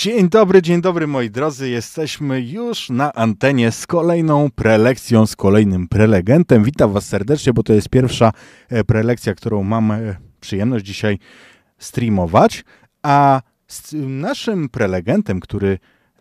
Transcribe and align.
Dzień 0.00 0.28
dobry, 0.28 0.62
dzień 0.62 0.80
dobry 0.80 1.06
moi 1.06 1.30
drodzy. 1.30 1.68
Jesteśmy 1.68 2.40
już 2.40 2.90
na 2.90 3.12
antenie 3.12 3.72
z 3.72 3.86
kolejną 3.86 4.50
prelekcją, 4.50 5.26
z 5.26 5.36
kolejnym 5.36 5.88
prelegentem. 5.88 6.64
Witam 6.64 6.92
Was 6.92 7.08
serdecznie, 7.08 7.52
bo 7.52 7.62
to 7.62 7.72
jest 7.72 7.88
pierwsza 7.88 8.32
e, 8.68 8.84
prelekcja, 8.84 9.34
którą 9.34 9.62
mam 9.62 9.90
e, 9.90 10.16
przyjemność 10.40 10.84
dzisiaj 10.84 11.18
streamować. 11.78 12.64
A 13.02 13.42
naszym 13.92 14.68
prelegentem, 14.68 15.40
który 15.40 15.78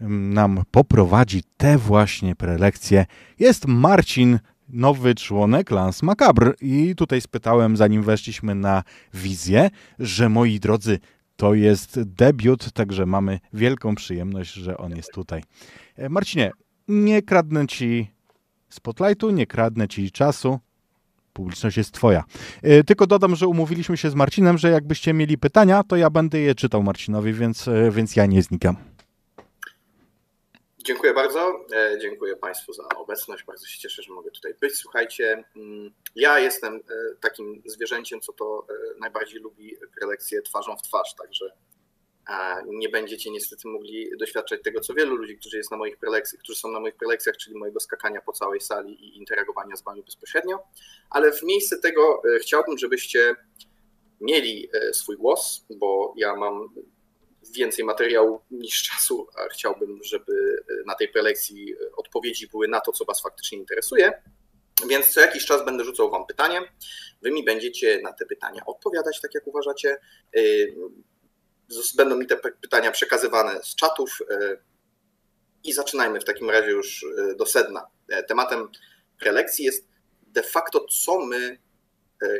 nam 0.09 0.63
poprowadzi 0.71 1.43
te 1.57 1.77
właśnie 1.77 2.35
prelekcje, 2.35 3.05
jest 3.39 3.67
Marcin 3.67 4.39
nowy 4.69 5.15
członek 5.15 5.71
Lance 5.71 6.05
Macabre. 6.05 6.53
I 6.61 6.95
tutaj 6.95 7.21
spytałem, 7.21 7.77
zanim 7.77 8.03
weszliśmy 8.03 8.55
na 8.55 8.83
wizję, 9.13 9.69
że 9.99 10.29
moi 10.29 10.59
drodzy, 10.59 10.99
to 11.39 11.53
jest 11.53 12.01
debiut, 12.03 12.71
także 12.71 13.05
mamy 13.05 13.39
wielką 13.53 13.95
przyjemność, 13.95 14.53
że 14.53 14.77
on 14.77 14.95
jest 14.95 15.11
tutaj. 15.13 15.43
E, 15.95 16.09
Marcinie, 16.09 16.51
nie 16.87 17.21
kradnę 17.21 17.67
ci 17.67 18.11
spotlightu, 18.69 19.29
nie 19.29 19.47
kradnę 19.47 19.87
ci 19.87 20.11
czasu. 20.11 20.59
Publiczność 21.33 21.77
jest 21.77 21.91
twoja. 21.91 22.23
E, 22.61 22.83
tylko 22.83 23.07
dodam, 23.07 23.35
że 23.35 23.47
umówiliśmy 23.47 23.97
się 23.97 24.09
z 24.09 24.15
Marcinem, 24.15 24.57
że 24.57 24.69
jakbyście 24.69 25.13
mieli 25.13 25.37
pytania, 25.37 25.83
to 25.83 25.95
ja 25.95 26.09
będę 26.09 26.39
je 26.39 26.55
czytał 26.55 26.83
Marcinowi, 26.83 27.33
więc, 27.33 27.67
e, 27.67 27.91
więc 27.91 28.15
ja 28.15 28.25
nie 28.25 28.41
znikam. 28.41 28.88
Dziękuję 30.85 31.13
bardzo. 31.13 31.65
E, 31.73 31.97
dziękuję 32.01 32.35
Państwu 32.35 32.73
za 32.73 32.83
obecność. 32.97 33.43
Bardzo 33.43 33.67
się 33.67 33.79
cieszę, 33.79 34.03
że 34.03 34.13
mogę 34.13 34.31
tutaj 34.31 34.53
być. 34.61 34.75
Słuchajcie, 34.75 35.43
mm, 35.55 35.93
ja 36.15 36.39
jestem 36.39 36.75
e, 36.75 36.79
takim 37.21 37.63
zwierzęciem, 37.65 38.21
co 38.21 38.33
to 38.33 38.67
e, 38.69 38.99
najbardziej 38.99 39.39
lubi 39.39 39.77
prelekcje 39.97 40.41
twarzą 40.41 40.77
w 40.77 40.81
twarz, 40.81 41.15
także 41.15 41.51
nie 42.65 42.89
będziecie 42.89 43.31
niestety 43.31 43.67
mogli 43.67 44.09
doświadczać 44.17 44.61
tego, 44.63 44.81
co 44.81 44.93
wielu 44.93 45.15
ludzi, 45.15 45.37
którzy, 45.37 45.57
jest 45.57 45.71
na 45.71 45.77
moich 45.77 45.97
prelekcjach, 45.97 46.41
którzy 46.43 46.59
są 46.59 46.71
na 46.71 46.79
moich 46.79 46.95
prelekcjach, 46.95 47.37
czyli 47.37 47.55
mojego 47.55 47.79
skakania 47.79 48.21
po 48.21 48.33
całej 48.33 48.61
sali 48.61 49.05
i 49.05 49.17
interagowania 49.17 49.75
z 49.75 49.83
Wami 49.83 50.03
bezpośrednio. 50.03 50.59
Ale 51.09 51.31
w 51.31 51.43
miejsce 51.43 51.79
tego 51.79 52.21
chciałbym, 52.41 52.77
żebyście 52.77 53.35
mieli 54.21 54.69
swój 54.93 55.17
głos, 55.17 55.65
bo 55.69 56.13
ja 56.17 56.35
mam 56.35 56.69
więcej 57.51 57.85
materiału 57.85 58.41
niż 58.51 58.83
czasu, 58.83 59.27
a 59.37 59.49
chciałbym, 59.49 59.99
żeby 60.03 60.63
na 60.85 60.95
tej 60.95 61.07
prelekcji 61.07 61.75
odpowiedzi 61.97 62.47
były 62.47 62.67
na 62.67 62.79
to, 62.79 62.91
co 62.91 63.05
Was 63.05 63.21
faktycznie 63.21 63.57
interesuje. 63.57 64.21
Więc 64.87 65.13
co 65.13 65.21
jakiś 65.21 65.45
czas 65.45 65.65
będę 65.65 65.83
rzucał 65.83 66.11
Wam 66.11 66.25
pytanie. 66.25 66.61
Wy 67.21 67.31
mi 67.31 67.45
będziecie 67.45 68.01
na 68.01 68.13
te 68.13 68.25
pytania 68.25 68.65
odpowiadać, 68.65 69.21
tak 69.21 69.33
jak 69.33 69.47
uważacie. 69.47 69.97
Y, 70.37 70.75
będą 71.95 72.15
mi 72.15 72.27
te 72.27 72.37
pytania 72.37 72.91
przekazywane 72.91 73.63
z 73.63 73.75
czatów. 73.75 74.19
I 75.63 75.73
zaczynajmy 75.73 76.19
w 76.19 76.25
takim 76.25 76.49
razie 76.49 76.69
już 76.69 77.05
do 77.37 77.45
sedna. 77.45 77.87
E, 78.09 78.23
tematem 78.23 78.67
prelekcji 79.19 79.65
jest 79.65 79.87
de 80.21 80.43
facto, 80.43 80.85
co 80.85 81.19
my 81.19 81.57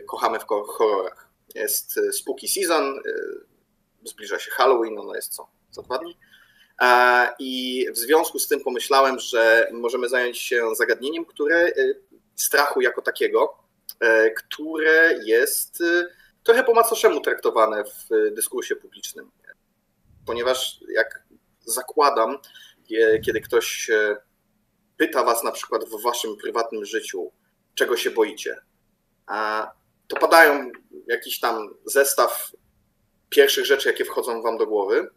kochamy 0.08 0.40
w 0.40 0.46
horrorach. 0.68 1.30
Jest 1.56 2.00
spooky 2.12 2.48
season, 2.48 3.00
zbliża 4.04 4.40
się 4.40 4.52
Halloween, 4.52 5.00
ono 5.00 5.16
jest 5.16 5.36
co? 5.36 5.50
Za 5.72 5.82
dwa 5.82 5.98
dni? 5.98 6.18
E, 6.82 7.30
I 7.40 7.86
w 7.92 7.98
związku 7.98 8.40
z 8.40 8.48
tym 8.48 8.60
pomyślałem, 8.60 9.20
że 9.20 9.68
możemy 9.72 10.10
zająć 10.10 10.38
się 10.38 10.76
zagadnieniem, 10.76 11.26
które 11.26 11.58
e, 11.58 11.74
strachu 12.36 12.82
jako 12.82 13.02
takiego, 13.02 13.58
e, 14.00 14.32
które 14.32 15.20
jest 15.24 15.84
trochę 16.44 16.64
po 16.64 16.74
macoszemu 16.74 17.22
traktowane 17.22 17.84
w 17.84 18.34
dyskursie 18.36 18.76
publicznym. 18.76 19.32
Ponieważ 20.26 20.80
jak 20.96 21.24
zakładam, 21.66 22.38
kiedy 23.26 23.42
ktoś 23.42 23.92
pyta 24.98 25.24
was 25.24 25.44
na 25.44 25.52
przykład 25.52 25.86
w 25.86 26.04
waszym 26.04 26.38
prywatnym 26.38 26.86
życiu, 26.86 27.32
czego 27.76 27.98
się 27.98 28.12
boicie, 28.12 28.62
to 30.08 30.16
padają 30.20 30.72
jakiś 31.08 31.40
tam 31.40 31.76
zestaw 31.86 32.52
pierwszych 33.30 33.66
rzeczy, 33.66 33.90
jakie 33.90 34.06
wchodzą 34.06 34.42
Wam 34.42 34.58
do 34.58 34.68
głowy, 34.68 35.10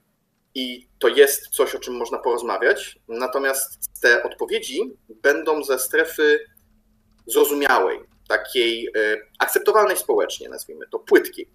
i 0.54 0.88
to 0.98 1.08
jest 1.08 1.48
coś, 1.48 1.74
o 1.74 1.78
czym 1.78 1.96
można 1.96 2.18
porozmawiać. 2.18 2.98
Natomiast 3.08 3.78
te 4.00 4.22
odpowiedzi 4.22 4.80
będą 5.08 5.64
ze 5.64 5.78
strefy 5.78 6.40
zrozumiałej, 7.26 8.00
takiej 8.28 8.86
e, 8.86 9.16
akceptowalnej 9.38 9.96
społecznie, 9.96 10.48
nazwijmy 10.48 10.86
to, 10.90 10.98
płytkiej. 10.98 11.48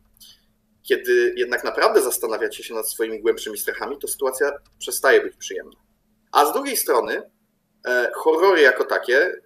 Kiedy 0.84 1.34
jednak 1.38 1.64
naprawdę 1.64 2.02
zastanawiacie 2.02 2.64
się 2.64 2.74
nad 2.74 2.90
swoimi 2.90 3.22
głębszymi 3.22 3.58
strachami, 3.58 3.98
to 3.98 4.08
sytuacja 4.08 4.52
przestaje 4.80 5.22
być 5.22 5.36
przyjemna. 5.36 5.80
A 6.32 6.46
z 6.46 6.54
drugiej 6.54 6.78
strony, 6.78 7.22
e, 7.88 8.12
horrory 8.16 8.62
jako 8.62 8.86
takie, 8.86 9.42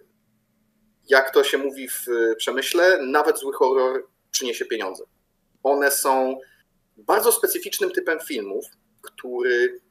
jak 1.10 1.34
to 1.34 1.44
się 1.44 1.58
mówi 1.58 1.90
w 1.90 2.06
przemyśle, 2.38 3.00
nawet 3.02 3.40
zły 3.40 3.54
horror 3.54 4.08
przyniesie 4.32 4.66
pieniądze. 4.66 5.04
One 5.64 5.92
są 5.92 6.40
bardzo 7.08 7.32
specyficznym 7.32 7.92
typem 7.92 8.20
filmów, 8.20 8.66
który 9.02 9.82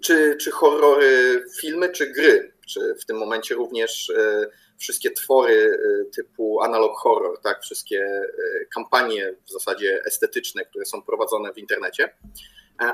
czy, 0.00 0.36
czy 0.40 0.50
horrory, 0.50 1.44
filmy, 1.60 1.90
czy 1.90 2.06
gry, 2.06 2.52
czy 2.68 2.94
w 3.02 3.06
tym 3.06 3.16
momencie 3.16 3.54
również 3.54 4.10
e, 4.10 4.46
wszystkie 4.78 5.10
twory 5.10 5.54
e, 5.54 6.10
typu 6.10 6.60
analog 6.62 6.98
horror, 6.98 7.40
tak, 7.40 7.62
wszystkie 7.62 8.02
e, 8.02 8.64
kampanie 8.74 9.34
w 9.46 9.50
zasadzie 9.50 10.02
estetyczne, 10.06 10.64
które 10.64 10.84
są 10.84 11.02
prowadzone 11.02 11.52
w 11.52 11.58
internecie, 11.58 12.14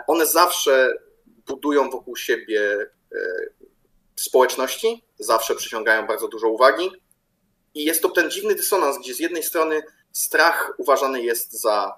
one 0.07 0.27
zawsze 0.27 0.99
budują 1.47 1.91
wokół 1.91 2.17
siebie 2.17 2.91
społeczności, 4.17 5.05
zawsze 5.19 5.55
przyciągają 5.55 6.07
bardzo 6.07 6.29
dużo 6.29 6.49
uwagi. 6.49 6.91
I 7.75 7.85
jest 7.85 8.03
to 8.03 8.09
ten 8.09 8.31
dziwny 8.31 8.55
dysonans, 8.55 8.99
gdzie 8.99 9.15
z 9.15 9.19
jednej 9.19 9.43
strony 9.43 9.83
strach 10.13 10.73
uważany 10.79 11.23
jest 11.23 11.61
za 11.61 11.93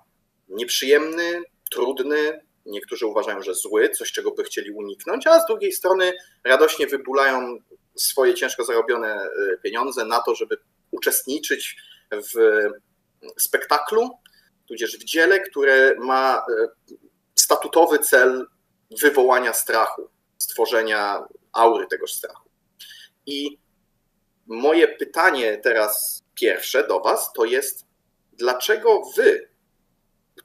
nieprzyjemny, 0.49 1.43
trudny, 1.71 2.41
niektórzy 2.67 3.07
uważają, 3.07 3.43
że 3.43 3.55
zły, 3.55 3.89
coś 3.89 4.13
czego 4.13 4.31
by 4.31 4.45
chcieli 4.45 4.71
uniknąć, 4.71 5.27
a 5.27 5.41
z 5.41 5.47
drugiej 5.47 5.73
strony 5.73 6.13
radośnie 6.45 6.87
wybulają 6.87 7.59
swoje 7.95 8.35
ciężko 8.35 8.65
zarobione 8.65 9.15
e, 9.15 9.29
pieniądze 9.63 10.05
na 10.05 10.23
to, 10.23 10.35
żeby 10.35 10.57
uczestniczyć 10.91 11.77
w 12.13 12.63
spektaklu, 13.39 14.11
tudzież 14.69 14.99
w 14.99 15.05
dziele, 15.05 15.41
które 15.41 15.95
ma 15.99 16.39
e, 16.39 16.69
statutowy 17.35 17.99
cel 17.99 18.47
wywołania 19.01 19.53
strachu, 19.53 20.11
stworzenia 20.39 21.25
aury 21.53 21.87
tegoż 21.87 22.13
strachu. 22.13 22.51
I 23.27 23.59
moje 24.47 24.89
pytanie 24.89 25.59
teraz 25.59 26.23
pierwsze 26.35 26.87
do 26.87 27.01
Was 27.01 27.33
to 27.33 27.45
jest, 27.45 27.85
dlaczego 28.33 29.03
Wy 29.17 29.49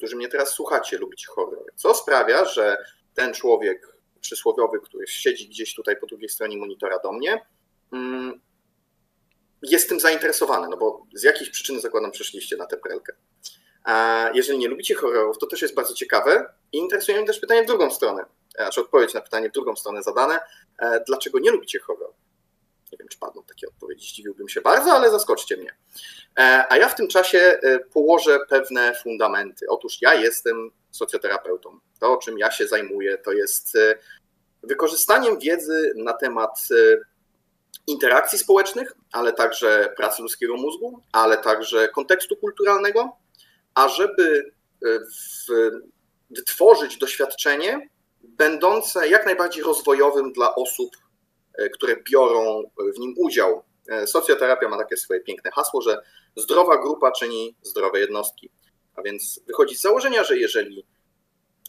którzy 0.02 0.16
mnie 0.16 0.28
teraz 0.28 0.50
słuchacie, 0.50 0.98
lubicie 0.98 1.28
horror. 1.28 1.66
Co 1.76 1.94
sprawia, 1.94 2.46
że 2.46 2.86
ten 3.14 3.34
człowiek 3.34 3.98
przysłowiowy, 4.22 4.80
który 4.80 5.08
siedzi 5.08 5.50
gdzieś 5.50 5.76
tutaj 5.76 5.98
po 5.98 6.08
drugiej 6.08 6.30
stronie 6.30 6.58
monitora 6.58 7.00
do 7.00 7.12
mnie, 7.12 7.46
mm, 7.94 8.42
jest 9.62 9.90
tym 9.90 10.00
zainteresowany, 10.00 10.68
no 10.70 10.78
bo 10.78 11.06
z 11.14 11.24
jakiejś 11.24 11.50
przyczyny 11.50 11.80
zakładam 11.80 12.12
przeszliście 12.12 12.58
na 12.58 12.66
tę 12.66 12.78
prelkę. 12.78 13.14
A 13.84 14.30
jeżeli 14.34 14.60
nie 14.60 14.68
lubicie 14.68 14.96
horrorów, 14.96 15.38
to 15.38 15.48
też 15.48 15.62
jest 15.62 15.76
bardzo 15.76 15.94
ciekawe 15.94 16.54
i 16.72 16.78
interesuje 16.78 17.18
mnie 17.18 17.28
też 17.28 17.40
pytanie 17.40 17.64
w 17.64 17.68
drugą 17.68 17.92
stronę, 17.92 18.26
znaczy 18.56 18.82
odpowiedź 18.82 19.14
na 19.14 19.22
pytanie 19.22 19.50
w 19.50 19.54
drugą 19.54 19.76
stronę 19.76 20.04
zadane, 20.04 20.40
e, 20.80 21.04
dlaczego 21.08 21.40
nie 21.40 21.52
lubicie 21.52 21.80
horrorów? 21.80 22.16
Nie 22.92 22.98
wiem, 22.98 23.08
czy 23.08 23.18
padną 23.18 23.44
takie 23.44 23.68
odpowiedzi, 23.68 24.10
zdziwiłbym 24.10 24.50
się 24.50 24.62
bardzo, 24.62 24.92
ale 24.92 25.12
zaskoczcie 25.12 25.58
mnie. 25.58 25.76
E, 26.40 26.66
a 26.70 26.78
ja 26.78 26.90
w 26.90 26.96
tym 26.96 27.08
czasie 27.08 27.40
e, 27.40 27.80
położę 27.80 28.40
pewne 28.50 28.94
fundamenty. 29.04 29.66
Otóż 29.70 30.02
ja 30.02 30.14
jestem 30.14 30.72
socjoterapeutą. 30.92 31.80
To, 32.00 32.18
czym 32.18 32.40
ja 32.40 32.52
się 32.52 32.68
zajmuję, 32.68 33.18
to 33.18 33.32
jest 33.32 33.76
e, 33.76 33.96
wykorzystaniem 34.64 35.40
wiedzy 35.40 35.94
na 35.96 36.14
temat 36.14 36.68
interakcji 37.88 38.40
społecznych, 38.40 38.94
ale 39.12 39.34
także 39.34 39.94
pracy 39.98 40.22
ludzkiego 40.22 40.56
mózgu, 40.58 41.02
ale 41.12 41.38
także 41.38 41.88
kontekstu 41.88 42.36
kulturalnego, 42.36 43.18
ażeby 43.74 44.52
wytworzyć 46.30 46.98
doświadczenie 46.98 47.90
będące 48.24 49.08
jak 49.08 49.26
najbardziej 49.26 49.64
rozwojowym 49.64 50.34
dla 50.34 50.56
osób, 50.56 50.98
które 51.74 51.96
biorą 52.12 52.64
w 52.96 53.00
nim 53.00 53.14
udział. 53.18 53.64
Socjoterapia 54.06 54.70
ma 54.70 54.78
takie 54.78 54.98
swoje 54.98 55.20
piękne 55.20 55.52
hasło, 55.52 55.82
że 55.82 56.02
zdrowa 56.36 56.78
grupa 56.78 57.12
czyni 57.12 57.56
zdrowe 57.62 58.00
jednostki. 58.00 58.52
A 58.96 59.02
więc 59.02 59.42
wychodzi 59.48 59.76
z 59.78 59.82
założenia, 59.82 60.24
że 60.24 60.38
jeżeli 60.38 60.86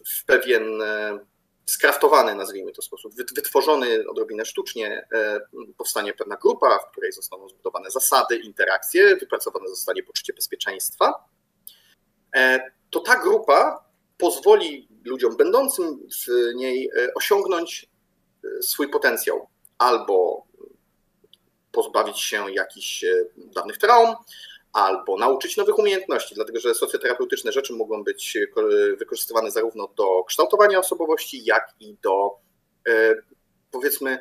w 0.06 0.24
pewien 0.24 0.82
e, 0.82 1.18
skraftowany, 1.66 2.34
nazwijmy 2.34 2.72
to 2.72 2.82
sposób, 2.82 3.14
wytworzony 3.14 4.08
odrobinę 4.08 4.44
sztucznie, 4.44 5.06
e, 5.12 5.40
powstanie 5.76 6.12
pewna 6.12 6.36
grupa, 6.36 6.78
w 6.78 6.90
której 6.90 7.12
zostaną 7.12 7.48
zbudowane 7.48 7.90
zasady, 7.90 8.36
interakcje, 8.36 9.16
wypracowane 9.16 9.68
zostanie 9.68 10.02
poczucie 10.02 10.32
bezpieczeństwa, 10.32 11.14
e, 12.36 12.70
to 12.90 13.00
ta 13.00 13.16
grupa 13.16 13.84
pozwoli 14.18 14.88
ludziom 15.04 15.36
będącym 15.36 16.08
w 16.26 16.54
niej 16.54 16.90
osiągnąć 17.14 17.88
swój 18.60 18.88
potencjał 18.88 19.48
albo 19.82 20.46
pozbawić 21.72 22.20
się 22.20 22.52
jakichś 22.52 23.04
dawnych 23.36 23.78
traum, 23.78 24.16
albo 24.72 25.16
nauczyć 25.16 25.56
nowych 25.56 25.78
umiejętności, 25.78 26.34
dlatego 26.34 26.60
że 26.60 26.74
socjoterapeutyczne 26.74 27.52
rzeczy 27.52 27.72
mogą 27.72 28.04
być 28.04 28.38
wykorzystywane 28.98 29.50
zarówno 29.50 29.88
do 29.96 30.24
kształtowania 30.24 30.78
osobowości, 30.78 31.44
jak 31.44 31.74
i 31.80 31.96
do 32.02 32.30
powiedzmy, 33.72 34.18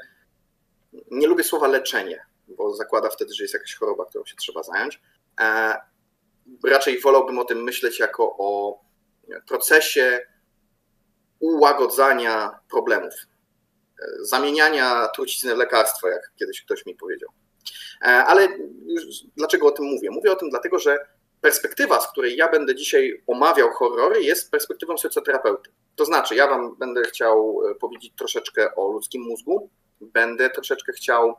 nie 1.11 1.27
lubię 1.27 1.43
słowa 1.43 1.67
leczenie, 1.67 2.25
bo 2.47 2.75
zakłada 2.75 3.09
wtedy, 3.09 3.33
że 3.33 3.43
jest 3.43 3.53
jakaś 3.53 3.75
choroba, 3.75 4.05
którą 4.05 4.25
się 4.25 4.35
trzeba 4.35 4.63
zająć. 4.63 5.01
E, 5.41 5.75
raczej 6.63 7.01
wolałbym 7.01 7.39
o 7.39 7.45
tym 7.45 7.63
myśleć 7.63 7.99
jako 7.99 8.35
o 8.37 8.79
procesie 9.47 10.19
ułagodzania 11.39 12.59
problemów, 12.69 13.13
e, 13.13 13.27
zamieniania 14.21 15.07
trucizny 15.07 15.56
w 15.56 15.57
lekarstwo, 15.57 16.07
jak 16.07 16.31
kiedyś 16.39 16.62
ktoś 16.62 16.86
mi 16.86 16.95
powiedział. 16.95 17.30
E, 18.01 18.06
ale 18.06 18.48
dlaczego 19.38 19.68
o 19.68 19.71
tym 19.71 19.86
mówię? 19.86 20.12
Mówię 20.12 20.31
o 20.31 20.36
tym 20.36 20.50
dlatego, 20.50 20.80
że 20.80 20.98
perspektywa, 21.42 22.01
z 22.01 22.12
której 22.12 22.38
ja 22.38 22.50
będę 22.50 22.75
dzisiaj 22.75 23.24
omawiał 23.27 23.69
horrory, 23.71 24.24
jest 24.24 24.51
perspektywą 24.51 24.98
socjoterapeuty. 24.98 25.71
To 25.95 26.06
znaczy, 26.06 26.36
ja 26.36 26.48
Wam 26.48 26.75
będę 26.75 27.03
chciał 27.03 27.62
powiedzieć 27.80 28.13
troszeczkę 28.18 28.75
o 28.75 28.92
ludzkim 28.92 29.21
mózgu, 29.21 29.69
będę 30.01 30.50
troszeczkę 30.50 30.94
chciał 30.94 31.36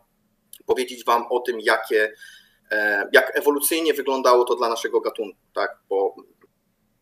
powiedzieć 0.67 1.05
Wam 1.05 1.27
o 1.31 1.41
tym, 1.41 1.61
jakie, 1.61 2.13
e, 2.71 3.09
jak 3.13 3.39
ewolucyjnie 3.39 3.95
wyglądało 3.95 4.45
to 4.45 4.55
dla 4.55 4.69
naszego 4.69 5.01
gatunku, 5.01 5.39
tak? 5.55 5.79
Bo 5.89 6.15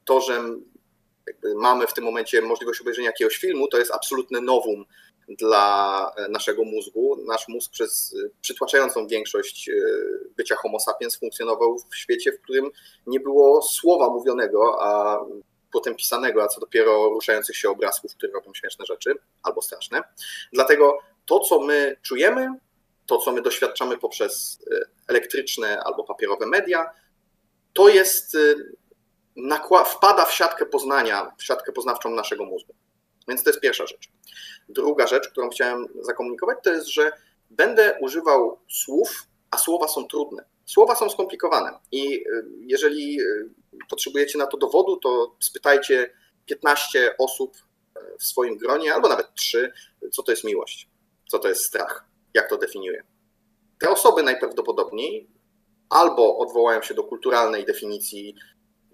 to, 0.04 0.20
że 0.20 0.42
mamy 1.56 1.86
w 1.86 1.94
tym 1.94 2.04
momencie 2.04 2.42
możliwość 2.42 2.80
obejrzenia 2.80 3.08
jakiegoś 3.08 3.36
filmu, 3.36 3.68
to 3.68 3.78
jest 3.78 3.90
absolutne 3.90 4.40
nowum 4.40 4.84
dla 5.38 6.12
naszego 6.30 6.64
mózgu. 6.64 7.16
Nasz 7.26 7.48
mózg 7.48 7.72
przez 7.72 8.16
przytłaczającą 8.40 9.06
większość 9.06 9.68
e, 9.68 9.72
bycia 10.36 10.56
homo 10.56 10.80
sapiens 10.80 11.18
funkcjonował 11.18 11.78
w 11.90 11.96
świecie, 11.96 12.32
w 12.32 12.40
którym 12.40 12.70
nie 13.06 13.20
było 13.20 13.62
słowa 13.62 14.08
mówionego, 14.08 14.82
a 14.82 15.20
potem 15.72 15.94
pisanego, 15.94 16.42
a 16.42 16.48
co 16.48 16.60
dopiero 16.60 17.08
ruszających 17.08 17.56
się 17.56 17.70
obrazków, 17.70 18.14
które 18.14 18.32
robią 18.32 18.54
śmieszne 18.54 18.86
rzeczy 18.86 19.14
albo 19.42 19.62
straszne. 19.62 20.02
Dlatego 20.52 20.98
to, 21.26 21.40
co 21.40 21.60
my 21.60 21.96
czujemy, 22.02 22.48
to, 23.06 23.18
co 23.18 23.32
my 23.32 23.42
doświadczamy 23.42 23.98
poprzez 23.98 24.58
elektryczne 25.08 25.82
albo 25.84 26.04
papierowe 26.04 26.46
media, 26.46 26.90
to 27.72 27.88
jest, 27.88 28.36
wpada 29.86 30.24
w 30.24 30.34
siatkę 30.34 30.66
poznania, 30.66 31.32
w 31.38 31.42
siatkę 31.42 31.72
poznawczą 31.72 32.10
naszego 32.10 32.44
mózgu. 32.44 32.74
Więc 33.30 33.44
to 33.44 33.50
jest 33.50 33.60
pierwsza 33.60 33.86
rzecz. 33.86 34.08
Druga 34.68 35.06
rzecz, 35.06 35.28
którą 35.28 35.50
chciałem 35.50 35.86
zakomunikować, 36.00 36.58
to 36.62 36.70
jest, 36.72 36.88
że 36.88 37.12
będę 37.50 37.98
używał 38.00 38.58
słów, 38.68 39.26
a 39.50 39.58
słowa 39.58 39.88
są 39.88 40.06
trudne. 40.06 40.44
Słowa 40.66 40.94
są 40.94 41.10
skomplikowane 41.10 41.78
i 41.92 42.14
y, 42.14 42.44
jeżeli 42.66 43.18
potrzebujecie 43.90 44.38
na 44.38 44.46
to 44.46 44.56
dowodu, 44.56 44.96
to 44.96 45.36
spytajcie 45.40 46.10
15 46.46 47.16
osób 47.18 47.56
w 48.18 48.24
swoim 48.24 48.56
gronie, 48.56 48.94
albo 48.94 49.08
nawet 49.08 49.34
3, 49.34 49.72
co 50.12 50.22
to 50.22 50.32
jest 50.32 50.44
miłość 50.44 50.90
co 51.30 51.38
to 51.38 51.48
jest 51.48 51.64
strach, 51.64 52.04
jak 52.34 52.48
to 52.48 52.58
definiuje. 52.58 53.02
Te 53.78 53.90
osoby 53.90 54.22
najprawdopodobniej 54.22 55.30
albo 55.88 56.38
odwołają 56.38 56.82
się 56.82 56.94
do 56.94 57.04
kulturalnej 57.04 57.64
definicji, 57.64 58.34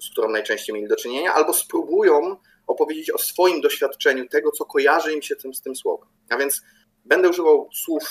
z 0.02 0.10
którą 0.10 0.28
najczęściej 0.28 0.74
mieli 0.74 0.88
do 0.88 0.96
czynienia, 0.96 1.34
albo 1.34 1.52
spróbują 1.52 2.36
opowiedzieć 2.66 3.10
o 3.10 3.18
swoim 3.18 3.60
doświadczeniu 3.60 4.28
tego, 4.28 4.50
co 4.50 4.64
kojarzy 4.64 5.12
im 5.12 5.22
się 5.22 5.36
tym, 5.36 5.54
z 5.54 5.62
tym 5.62 5.76
słowem. 5.76 6.08
A 6.30 6.36
więc 6.36 6.62
będę 7.04 7.28
używał 7.28 7.68
słów 7.74 8.02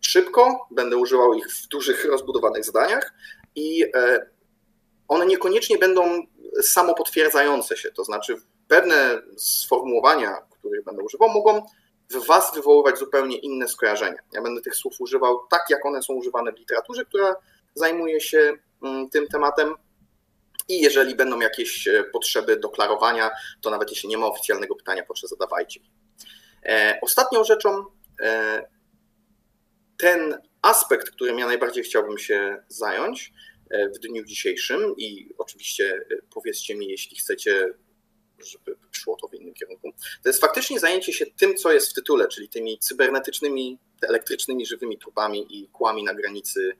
szybko, 0.00 0.66
będę 0.70 0.96
używał 0.96 1.34
ich 1.34 1.52
w 1.52 1.68
dużych, 1.68 2.04
rozbudowanych 2.04 2.64
zdaniach 2.64 3.12
i 3.54 3.84
e, 3.94 4.26
one 5.08 5.26
niekoniecznie 5.26 5.78
będą 5.78 6.26
samopotwierdzające 6.62 7.76
się, 7.76 7.90
to 7.90 8.04
znaczy 8.04 8.36
pewne 8.68 9.22
sformułowania, 9.36 10.36
których 10.58 10.84
będę 10.84 11.02
używał, 11.02 11.28
mogą 11.28 11.62
w 12.10 12.26
Was 12.26 12.54
wywoływać 12.54 12.98
zupełnie 12.98 13.36
inne 13.36 13.68
skojarzenia. 13.68 14.18
Ja 14.32 14.42
będę 14.42 14.60
tych 14.60 14.76
słów 14.76 14.94
używał 14.98 15.40
tak, 15.50 15.62
jak 15.70 15.86
one 15.86 16.02
są 16.02 16.14
używane 16.14 16.52
w 16.52 16.58
literaturze, 16.58 17.04
która 17.04 17.36
zajmuje 17.74 18.20
się 18.20 18.52
mm, 18.82 19.10
tym 19.10 19.26
tematem. 19.26 19.74
I 20.68 20.80
jeżeli 20.80 21.14
będą 21.14 21.40
jakieś 21.40 21.88
e, 21.88 22.04
potrzeby 22.04 22.56
do 22.56 22.68
klarowania, 22.68 23.30
to 23.60 23.70
nawet 23.70 23.90
jeśli 23.90 24.08
nie 24.08 24.18
ma 24.18 24.26
oficjalnego 24.26 24.76
pytania, 24.76 25.02
proszę 25.02 25.28
zadawajcie. 25.28 25.80
E, 26.64 26.98
ostatnią 27.02 27.44
rzeczą, 27.44 27.84
e, 28.20 28.62
ten 29.98 30.38
aspekt, 30.62 31.10
którym 31.10 31.38
ja 31.38 31.46
najbardziej 31.46 31.84
chciałbym 31.84 32.18
się 32.18 32.62
zająć 32.68 33.32
w 33.96 33.98
dniu 33.98 34.24
dzisiejszym, 34.24 34.94
i 34.96 35.28
oczywiście 35.38 36.04
powiedzcie 36.34 36.74
mi, 36.74 36.88
jeśli 36.88 37.16
chcecie 37.16 37.74
żeby 38.44 38.76
szło 38.92 39.16
to 39.16 39.28
w 39.28 39.34
innym 39.34 39.54
kierunku. 39.54 39.92
To 40.22 40.28
jest 40.28 40.40
faktycznie 40.40 40.80
zajęcie 40.80 41.12
się 41.12 41.26
tym, 41.26 41.56
co 41.56 41.72
jest 41.72 41.90
w 41.90 41.94
tytule, 41.94 42.28
czyli 42.28 42.48
tymi 42.48 42.78
cybernetycznymi, 42.78 43.78
elektrycznymi, 44.02 44.66
żywymi 44.66 44.98
trupami 44.98 45.46
i 45.50 45.68
kłami 45.68 46.04
na 46.04 46.14
granicy 46.14 46.76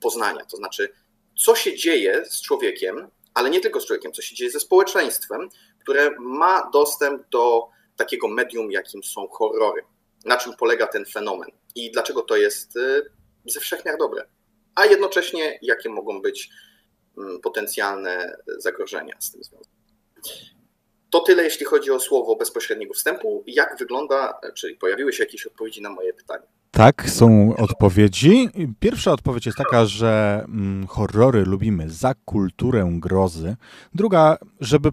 poznania. 0.00 0.44
To 0.44 0.56
znaczy, 0.56 0.88
co 1.36 1.54
się 1.54 1.76
dzieje 1.76 2.24
z 2.26 2.42
człowiekiem, 2.42 3.10
ale 3.34 3.50
nie 3.50 3.60
tylko 3.60 3.80
z 3.80 3.86
człowiekiem, 3.86 4.12
co 4.12 4.22
się 4.22 4.34
dzieje 4.34 4.50
ze 4.50 4.60
społeczeństwem, 4.60 5.48
które 5.80 6.10
ma 6.18 6.70
dostęp 6.72 7.28
do 7.28 7.68
takiego 7.96 8.28
medium, 8.28 8.70
jakim 8.70 9.04
są 9.04 9.28
horrory. 9.28 9.82
Na 10.24 10.36
czym 10.36 10.52
polega 10.56 10.86
ten 10.86 11.04
fenomen 11.06 11.50
i 11.74 11.90
dlaczego 11.90 12.22
to 12.22 12.36
jest 12.36 12.76
e, 12.76 13.02
ze 13.46 13.60
wszechmiar 13.60 13.98
dobre, 13.98 14.28
a 14.74 14.86
jednocześnie 14.86 15.58
jakie 15.62 15.88
mogą 15.88 16.22
być 16.22 16.50
mm, 17.18 17.40
potencjalne 17.40 18.36
zagrożenia 18.58 19.16
z 19.20 19.32
tym 19.32 19.44
związane. 19.44 19.76
To 21.10 21.20
tyle, 21.20 21.44
jeśli 21.44 21.66
chodzi 21.66 21.90
o 21.90 22.00
słowo 22.00 22.36
bezpośredniego 22.36 22.94
wstępu. 22.94 23.44
Jak 23.46 23.78
wygląda, 23.78 24.40
czyli 24.54 24.76
pojawiły 24.76 25.12
się 25.12 25.22
jakieś 25.22 25.46
odpowiedzi 25.46 25.82
na 25.82 25.90
moje 25.90 26.14
pytanie? 26.14 26.46
Tak, 26.76 27.10
są 27.10 27.56
odpowiedzi. 27.56 28.48
Pierwsza 28.80 29.12
odpowiedź 29.12 29.46
jest 29.46 29.58
taka, 29.58 29.86
że 29.86 30.44
mm, 30.48 30.86
horrory 30.86 31.44
lubimy 31.44 31.90
za 31.90 32.14
kulturę 32.14 32.88
grozy. 32.92 33.56
Druga, 33.94 34.36
żeby, 34.60 34.90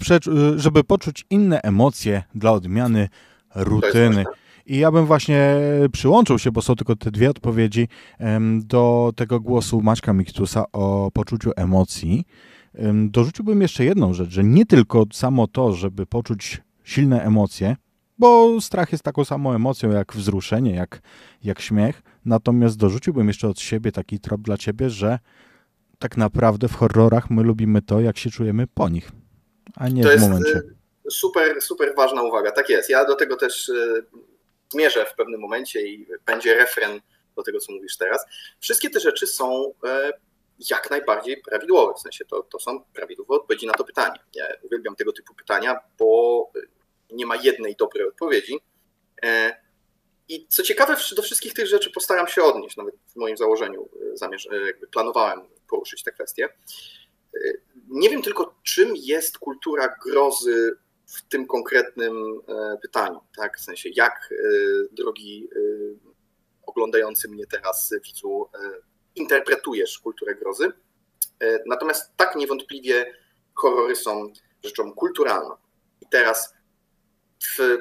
żeby 0.56 0.84
poczuć 0.84 1.26
inne 1.30 1.62
emocje 1.62 2.24
dla 2.36 2.52
odmiany 2.52 3.10
rutyny. 3.56 4.26
I 4.66 4.78
ja 4.78 4.92
bym 4.92 5.06
właśnie 5.06 5.58
przyłączył 5.92 6.40
się, 6.40 6.52
bo 6.52 6.62
są 6.62 6.75
tylko 6.75 6.96
te 6.96 7.12
dwie 7.12 7.30
odpowiedzi, 7.30 7.88
do 8.60 9.13
tego 9.16 9.40
głosu 9.40 9.82
Maćka 9.82 10.13
Miktusa 10.13 10.66
o 10.72 11.12
poczuciu 11.13 11.52
emocji. 11.56 12.25
Dorzuciłbym 13.10 13.62
jeszcze 13.62 13.86
jedną 13.86 14.13
rzecz, 14.13 14.30
że 14.30 14.44
nie 14.44 14.66
tylko 14.66 15.06
samo 15.13 15.48
to, 15.48 15.74
żeby 15.74 16.06
poczuć 16.06 16.62
silne 16.84 17.24
emocje, 17.24 17.75
bo 18.17 18.62
strach 18.62 18.91
jest 18.91 19.03
taką 19.03 19.25
samą 19.25 19.53
emocją 19.53 19.91
jak 19.91 20.13
wzruszenie, 20.13 20.75
jak, 20.75 21.01
jak 21.43 21.60
śmiech, 21.60 22.01
natomiast 22.25 22.77
dorzuciłbym 22.77 23.27
jeszcze 23.27 23.48
od 23.48 23.60
siebie 23.60 23.91
taki 23.91 24.20
trop 24.20 24.41
dla 24.41 24.58
ciebie, 24.58 24.89
że 24.89 25.20
tak 26.00 26.17
naprawdę 26.17 26.67
w 26.67 26.75
horrorach 26.75 27.29
my 27.29 27.43
lubimy 27.43 27.82
to, 27.82 28.01
jak 28.01 28.17
się 28.17 28.29
czujemy 28.29 28.67
po 28.74 28.89
nich, 28.89 29.12
a 29.75 29.89
nie 29.89 30.03
to 30.03 30.10
w 30.10 30.22
momencie. 30.22 30.58
Y, 30.58 31.12
super, 31.12 31.62
super 31.62 31.93
ważna 31.96 32.22
uwaga, 32.22 32.51
tak 32.51 32.70
jest. 32.70 32.89
Ja 32.89 33.05
do 33.05 33.15
tego 33.15 33.36
też 33.36 33.70
y, 33.70 34.05
zmierzę 34.70 35.05
w 35.05 35.15
pewnym 35.15 35.39
momencie 35.39 35.88
i 35.88 36.08
będzie 36.25 36.55
refren 36.55 37.00
do 37.36 37.43
tego, 37.43 37.60
co 37.60 37.74
mówisz 37.74 37.98
teraz. 37.98 38.25
Wszystkie 38.60 38.89
te 38.89 39.00
rzeczy 39.00 39.27
są 39.27 39.65
y, 39.65 39.72
jak 40.70 40.89
najbardziej 40.89 41.41
prawidłowe. 41.41 41.93
W 41.93 42.00
sensie 42.00 42.25
to, 42.25 42.43
to 42.43 42.60
są 42.60 42.84
prawidłowe 42.93 43.36
odpowiedzi 43.36 43.67
na 43.67 43.74
to 43.74 43.84
pytanie. 43.84 44.20
Ja 44.36 44.46
uwielbiam 44.62 44.96
tego 44.96 45.13
typu 45.13 45.36
pytania, 45.36 45.79
bo 46.00 46.51
nie 47.13 47.25
ma 47.25 47.36
jednej 47.36 47.75
dobrej 47.75 48.08
odpowiedzi. 48.08 48.60
E, 49.24 49.55
I 50.29 50.48
co 50.48 50.63
ciekawe, 50.63 50.96
do 51.15 51.22
wszystkich 51.22 51.53
tych 51.53 51.67
rzeczy 51.67 51.91
postaram 51.91 52.27
się 52.27 52.43
odnieść. 52.43 52.77
Nawet 52.77 52.96
w 53.08 53.15
moim 53.15 53.38
założeniu 53.38 53.89
e, 54.13 54.17
zamierz, 54.17 54.48
e, 54.48 54.88
planowałem 54.91 55.41
poruszyć 55.70 56.03
te 56.03 56.12
kwestie. 56.12 56.50
Nie 57.89 58.10
wiem 58.10 58.22
tylko, 58.22 58.55
czym 58.63 58.93
jest 58.96 59.38
kultura 59.38 59.96
grozy 60.05 60.77
w 61.08 61.22
tym 61.22 61.48
konkretnym 61.48 62.41
pytaniu. 62.82 63.20
Tak? 63.38 63.58
W 63.58 63.63
sensie, 63.63 63.89
jak, 63.96 64.34
drogi 64.91 65.50
oglądający 66.65 67.29
mnie 67.29 67.48
teraz 67.48 67.93
widzu, 68.05 68.50
interpretujesz 69.15 70.00
kulturę 70.00 70.36
grozy. 70.36 70.72
Natomiast 71.65 72.17
tak 72.17 72.36
niewątpliwie 72.36 73.13
horrory 73.53 73.96
są 73.96 74.34
rzeczą 74.63 74.93
kulturalną. 74.93 75.55
I 76.01 76.05
teraz 76.12 76.53
w 77.58 77.78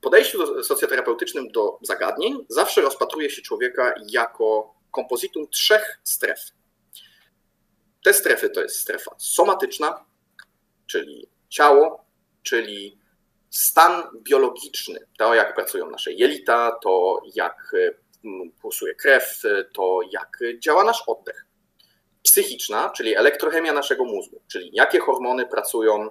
podejściu 0.00 0.64
socjoterapeutycznym 0.64 1.48
do 1.48 1.78
zagadnień 1.82 2.44
zawsze 2.48 2.80
rozpatruje 2.80 3.30
się 3.30 3.42
człowieka 3.42 3.94
jako 4.08 4.74
kompozytum 4.90 5.48
trzech 5.48 6.00
stref. 6.04 6.40
Te 8.04 8.14
strefy 8.14 8.50
to 8.50 8.62
jest 8.62 8.80
strefa 8.80 9.10
somatyczna, 9.18 10.04
czyli 10.86 11.28
ciało, 11.48 12.04
czyli 12.42 12.98
stan 13.50 14.02
biologiczny, 14.22 15.00
to 15.18 15.34
jak 15.34 15.54
pracują 15.54 15.90
nasze 15.90 16.12
jelita, 16.12 16.78
to 16.82 17.20
jak 17.34 17.72
pulsuje 18.60 18.94
krew, 18.94 19.42
to 19.72 20.00
jak 20.10 20.38
działa 20.58 20.84
nasz 20.84 21.02
oddech. 21.06 21.46
Psychiczna, 22.22 22.90
czyli 22.90 23.16
elektrochemia 23.16 23.72
naszego 23.72 24.04
mózgu, 24.04 24.42
czyli 24.48 24.70
jakie 24.72 25.00
hormony 25.00 25.46
pracują 25.46 26.08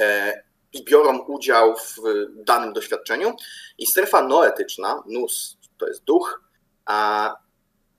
e, 0.00 0.42
biorą 0.84 1.18
udział 1.18 1.76
w 1.76 1.96
danym 2.34 2.72
doświadczeniu. 2.72 3.36
I 3.78 3.86
strefa 3.86 4.22
noetyczna, 4.22 5.02
nus 5.06 5.58
to 5.78 5.86
jest 5.88 6.04
duch, 6.04 6.42
a, 6.84 7.36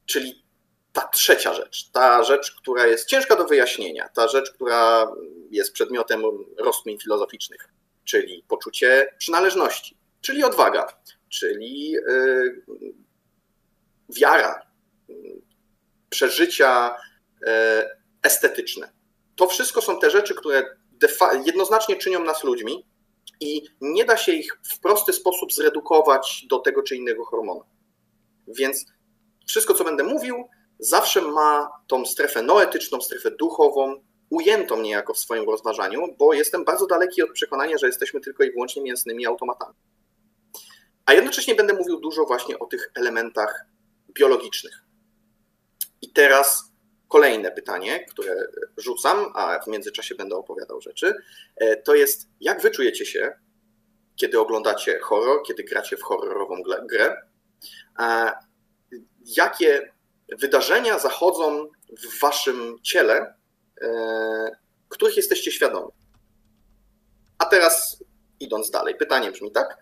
czyli 0.05 0.43
ta 0.93 1.07
trzecia 1.07 1.53
rzecz, 1.53 1.89
ta 1.91 2.23
rzecz, 2.23 2.51
która 2.51 2.87
jest 2.87 3.07
ciężka 3.07 3.35
do 3.35 3.45
wyjaśnienia, 3.45 4.09
ta 4.09 4.27
rzecz, 4.27 4.51
która 4.51 5.07
jest 5.51 5.73
przedmiotem 5.73 6.21
rozkmin 6.57 6.99
filozoficznych, 6.99 7.69
czyli 8.03 8.43
poczucie 8.47 9.13
przynależności, 9.17 9.97
czyli 10.21 10.43
odwaga, 10.43 10.87
czyli 11.29 11.91
yy, 11.91 12.63
wiara, 14.09 14.61
przeżycia 16.09 16.95
yy, 17.41 17.47
estetyczne. 18.23 18.91
To 19.35 19.47
wszystko 19.47 19.81
są 19.81 19.99
te 19.99 20.09
rzeczy, 20.09 20.35
które 20.35 20.77
jednoznacznie 21.45 21.95
czynią 21.95 22.23
nas 22.23 22.43
ludźmi 22.43 22.85
i 23.39 23.61
nie 23.81 24.05
da 24.05 24.17
się 24.17 24.31
ich 24.31 24.59
w 24.73 24.79
prosty 24.79 25.13
sposób 25.13 25.53
zredukować 25.53 26.45
do 26.49 26.59
tego 26.59 26.83
czy 26.83 26.95
innego 26.95 27.25
hormonu. 27.25 27.63
Więc 28.47 28.85
wszystko, 29.47 29.73
co 29.73 29.83
będę 29.83 30.03
mówił, 30.03 30.47
zawsze 30.79 31.21
ma 31.21 31.69
tą 31.87 32.05
strefę 32.05 32.41
noetyczną, 32.41 33.01
strefę 33.01 33.31
duchową, 33.31 34.03
ujętą 34.29 34.81
niejako 34.81 35.13
w 35.13 35.19
swoim 35.19 35.49
rozważaniu, 35.49 36.15
bo 36.17 36.33
jestem 36.33 36.65
bardzo 36.65 36.87
daleki 36.87 37.23
od 37.23 37.31
przekonania, 37.31 37.77
że 37.77 37.87
jesteśmy 37.87 38.21
tylko 38.21 38.43
i 38.43 38.51
wyłącznie 38.51 38.81
mięsnymi 38.81 39.25
automatami. 39.25 39.75
A 41.05 41.13
jednocześnie 41.13 41.55
będę 41.55 41.73
mówił 41.73 41.99
dużo 41.99 42.25
właśnie 42.25 42.59
o 42.59 42.65
tych 42.65 42.91
elementach 42.95 43.65
biologicznych. 44.13 44.83
I 46.01 46.09
teraz 46.09 46.70
kolejne 47.11 47.51
pytanie, 47.51 48.05
które 48.09 48.35
rzucam, 48.77 49.31
a 49.35 49.59
w 49.59 49.67
międzyczasie 49.67 50.15
będę 50.15 50.35
opowiadał 50.35 50.81
rzeczy, 50.81 51.13
e, 51.55 51.77
to 51.77 51.95
jest 51.95 52.29
jak 52.39 52.61
wy 52.61 52.71
czujecie 52.71 53.05
się, 53.05 53.31
kiedy 54.15 54.39
oglądacie 54.39 54.99
horror, 54.99 55.43
kiedy 55.47 55.63
gracie 55.63 55.97
w 55.97 56.03
horrorową 56.03 56.55
grę? 56.89 57.15
Jakie 59.37 59.93
wydarzenia 60.39 60.99
zachodzą 60.99 61.67
w 61.97 62.19
waszym 62.19 62.77
ciele, 62.83 63.33
e, 63.81 64.57
których 64.89 65.17
jesteście 65.17 65.51
świadomi? 65.51 65.91
A 67.37 67.45
teraz 67.45 68.03
idąc 68.39 68.71
dalej, 68.71 68.95
pytanie 68.95 69.31
brzmi 69.31 69.51
tak. 69.51 69.77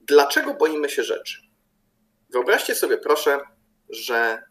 Dlaczego 0.00 0.54
boimy 0.54 0.88
się 0.88 1.02
rzeczy? 1.02 1.42
Wyobraźcie 2.30 2.74
sobie 2.74 2.98
proszę, 2.98 3.40
że 3.88 4.42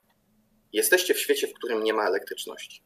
Jesteście 0.75 1.13
w 1.13 1.20
świecie, 1.20 1.48
w 1.48 1.53
którym 1.53 1.84
nie 1.84 1.94
ma 1.94 2.08
elektryczności. 2.08 2.82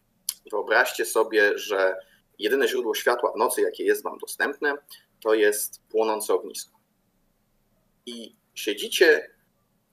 Wyobraźcie 0.51 1.05
sobie, 1.05 1.57
że 1.57 1.95
jedyne 2.39 2.67
źródło 2.67 2.95
światła 2.95 3.31
w 3.31 3.37
nocy, 3.37 3.61
jakie 3.61 3.83
jest 3.83 4.03
Wam 4.03 4.17
dostępne, 4.17 4.73
to 5.23 5.33
jest 5.33 5.81
płonące 5.87 6.33
ognisko. 6.33 6.79
I 8.05 8.35
siedzicie 8.55 9.31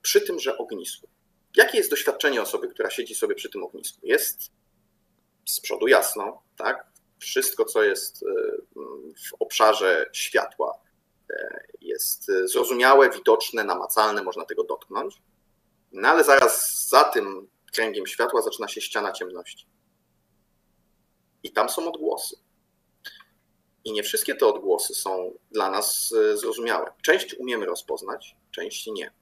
przy 0.02 0.20
tymże 0.20 0.58
ognisku. 0.58 1.08
Jakie 1.56 1.78
jest 1.78 1.90
doświadczenie 1.90 2.42
osoby, 2.42 2.68
która 2.68 2.90
siedzi 2.90 3.14
sobie 3.14 3.34
przy 3.34 3.50
tym 3.50 3.64
ognisku? 3.64 4.00
Jest 4.02 4.50
z 5.46 5.60
przodu 5.60 5.88
jasno, 5.88 6.42
tak? 6.56 6.86
Wszystko, 7.18 7.64
co 7.64 7.82
jest 7.82 8.22
e, 8.22 8.26
w 9.30 9.34
obszarze 9.38 10.10
światła, 10.12 10.78
e, 11.30 11.66
jest 11.80 12.26
zrozumiałe, 12.44 13.10
widoczne, 13.10 13.64
namacalne, 13.64 14.22
można 14.22 14.44
tego 14.44 14.64
dotknąć. 14.64 15.14
No 15.92 16.08
ale 16.08 16.24
zaraz 16.24 16.86
za 16.88 17.04
tym 17.04 17.48
kręgiem 17.76 18.06
światła 18.06 18.42
zaczyna 18.42 18.68
się 18.68 18.80
ściana 18.80 19.12
ciemności. 19.12 19.66
I 21.42 21.52
tam 21.52 21.68
są 21.68 21.88
odgłosy. 21.88 22.36
I 23.84 23.92
nie 23.92 24.02
wszystkie 24.02 24.34
te 24.34 24.46
odgłosy 24.46 24.94
są 24.94 25.38
dla 25.50 25.70
nas 25.70 26.12
e, 26.12 26.36
zrozumiałe. 26.36 26.92
Część 27.02 27.34
umiemy 27.34 27.66
rozpoznać, 27.66 28.36
część 28.50 28.86
nie. 28.86 29.12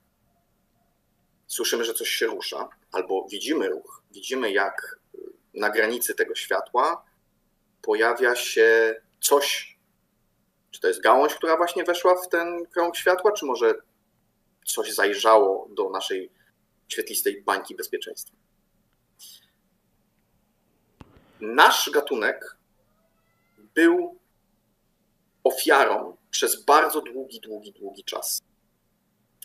Słyszymy, 1.47 1.85
że 1.85 1.95
coś 1.95 2.09
się 2.09 2.27
rusza, 2.27 2.69
albo 2.93 3.27
widzimy 3.31 3.69
ruch, 3.69 4.03
widzimy, 4.11 4.53
jak 4.53 5.01
e, 5.15 5.19
na 5.55 5.71
granicy 5.71 6.15
tego 6.15 6.35
światła 6.35 7.05
pojawia 7.83 8.37
się 8.37 9.01
coś. 9.21 9.79
Czy 10.71 10.81
to 10.81 10.89
jest 10.89 11.03
gałąź, 11.03 11.35
która 11.35 11.57
właśnie 11.57 11.85
weszła 11.85 12.23
w 12.23 12.29
ten 12.29 12.67
krąg 12.67 12.97
światła, 12.97 13.33
czy 13.33 13.47
może 13.47 13.75
coś 14.67 14.93
zajrzało 14.93 15.69
do 15.71 15.91
naszej 15.91 16.31
świetlistej 16.89 17.43
bańki 17.43 17.75
bezpieczeństwa? 17.75 18.44
Nasz 21.45 21.91
gatunek 21.91 22.57
był 23.75 24.19
ofiarą 25.45 26.17
przez 26.31 26.65
bardzo 26.65 27.01
długi, 27.01 27.41
długi, 27.41 27.73
długi 27.73 28.05
czas. 28.05 28.43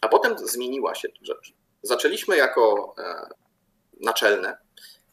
A 0.02 0.08
potem 0.08 0.38
zmieniła 0.38 0.96
się 0.96 1.08
rzecz. 1.22 1.54
Zaczęliśmy 1.84 2.38
jako 2.38 2.96
e, 2.98 3.30
naczelne 4.00 4.58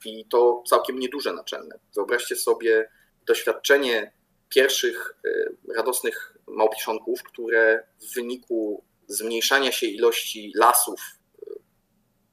i 0.05 0.25
to 0.25 0.63
całkiem 0.67 0.99
nieduże 0.99 1.33
naczelne. 1.33 1.79
Wyobraźcie 1.95 2.37
sobie 2.37 2.89
doświadczenie 3.27 4.13
pierwszych 4.49 5.17
e, 5.25 5.75
radosnych 5.77 6.37
małpiszonków, 6.47 7.23
które 7.23 7.87
w 8.01 8.15
wyniku 8.15 8.85
zmniejszania 9.07 9.73
się 9.73 9.87
ilości 9.87 10.53
lasów 10.55 11.01
e, 11.01 11.47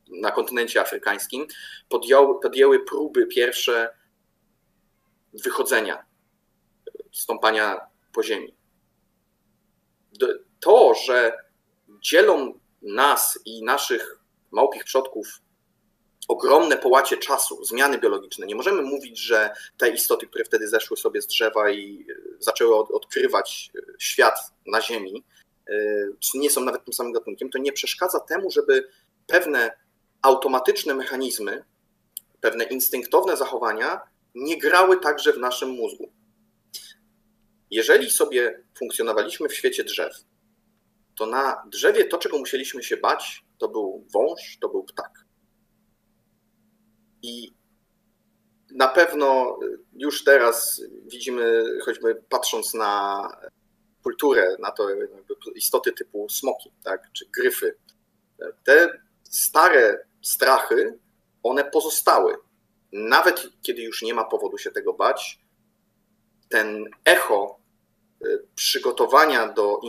na 0.07 0.31
kontynencie 0.31 0.81
afrykańskim 0.81 1.47
podjęły, 1.89 2.39
podjęły 2.39 2.85
próby 2.85 3.27
pierwsze 3.27 3.89
wychodzenia, 5.33 6.05
stąpania 7.11 7.79
po 8.13 8.23
ziemi. 8.23 8.55
To, 10.59 10.93
że 10.93 11.37
dzielą 12.01 12.59
nas 12.81 13.39
i 13.45 13.63
naszych 13.63 14.19
małpich 14.51 14.83
przodków 14.83 15.27
ogromne 16.27 16.77
połacie 16.77 17.17
czasu, 17.17 17.65
zmiany 17.65 17.97
biologiczne. 17.97 18.47
Nie 18.47 18.55
możemy 18.55 18.81
mówić, 18.81 19.19
że 19.19 19.49
te 19.77 19.89
istoty, 19.89 20.27
które 20.27 20.45
wtedy 20.45 20.67
zeszły 20.67 20.97
sobie 20.97 21.21
z 21.21 21.27
drzewa 21.27 21.69
i 21.69 22.05
e, 22.09 22.15
zaczęły 22.39 22.75
odkrywać 22.75 23.71
e, 23.75 23.79
świat 23.99 24.39
na 24.67 24.81
Ziemi, 24.81 25.23
e, 25.69 25.73
nie 26.33 26.49
są 26.49 26.61
nawet 26.61 26.85
tym 26.85 26.93
samym 26.93 27.13
gatunkiem, 27.13 27.49
to 27.49 27.57
nie 27.57 27.73
przeszkadza 27.73 28.19
temu, 28.19 28.51
żeby 28.51 28.89
pewne 29.27 29.71
automatyczne 30.21 30.93
mechanizmy, 30.93 31.65
pewne 32.41 32.63
instynktowne 32.63 33.37
zachowania 33.37 34.01
nie 34.35 34.57
grały 34.57 34.99
także 34.99 35.33
w 35.33 35.37
naszym 35.37 35.69
mózgu. 35.69 36.13
Jeżeli 37.71 38.11
sobie 38.11 38.63
funkcjonowaliśmy 38.77 39.49
w 39.49 39.53
świecie 39.53 39.83
drzew, 39.83 40.13
to 41.15 41.25
na 41.25 41.63
drzewie 41.71 42.05
to, 42.05 42.17
czego 42.17 42.37
musieliśmy 42.37 42.83
się 42.83 42.97
bać, 42.97 43.45
to 43.57 43.67
był 43.67 44.07
wąż, 44.13 44.57
to 44.61 44.69
był 44.69 44.83
ptak. 44.83 45.25
I 47.21 47.53
na 48.71 48.87
pewno 48.87 49.59
już 49.93 50.23
teraz 50.23 50.81
widzimy, 51.05 51.63
choćby 51.85 52.23
patrząc 52.29 52.73
na 52.73 53.27
kulturę, 54.03 54.55
na 54.59 54.71
to 54.71 54.87
istoty 55.55 55.91
typu 55.91 56.29
smoki, 56.29 56.71
tak, 56.83 57.11
czy 57.13 57.25
gryfy, 57.37 57.77
te 58.63 59.01
stare 59.23 60.05
strachy, 60.21 60.99
one 61.43 61.71
pozostały 61.71 62.37
nawet 62.93 63.47
kiedy 63.61 63.81
już 63.81 64.01
nie 64.01 64.13
ma 64.13 64.23
powodu 64.23 64.57
się 64.57 64.71
tego 64.71 64.93
bać, 64.93 65.39
ten 66.49 66.85
echo 67.05 67.59
y, 68.25 68.47
przygotowania 68.55 69.47
do 69.47 69.79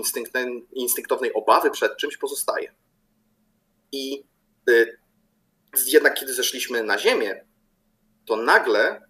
instynktownej 0.72 1.32
obawy 1.34 1.70
przed 1.70 1.96
czymś 1.96 2.16
pozostaje. 2.16 2.74
I 3.92 4.24
y, 4.70 4.98
jednak 5.86 6.14
kiedy 6.14 6.34
zeszliśmy 6.34 6.82
na 6.82 6.98
Ziemię, 6.98 7.44
to 8.26 8.36
nagle 8.36 9.02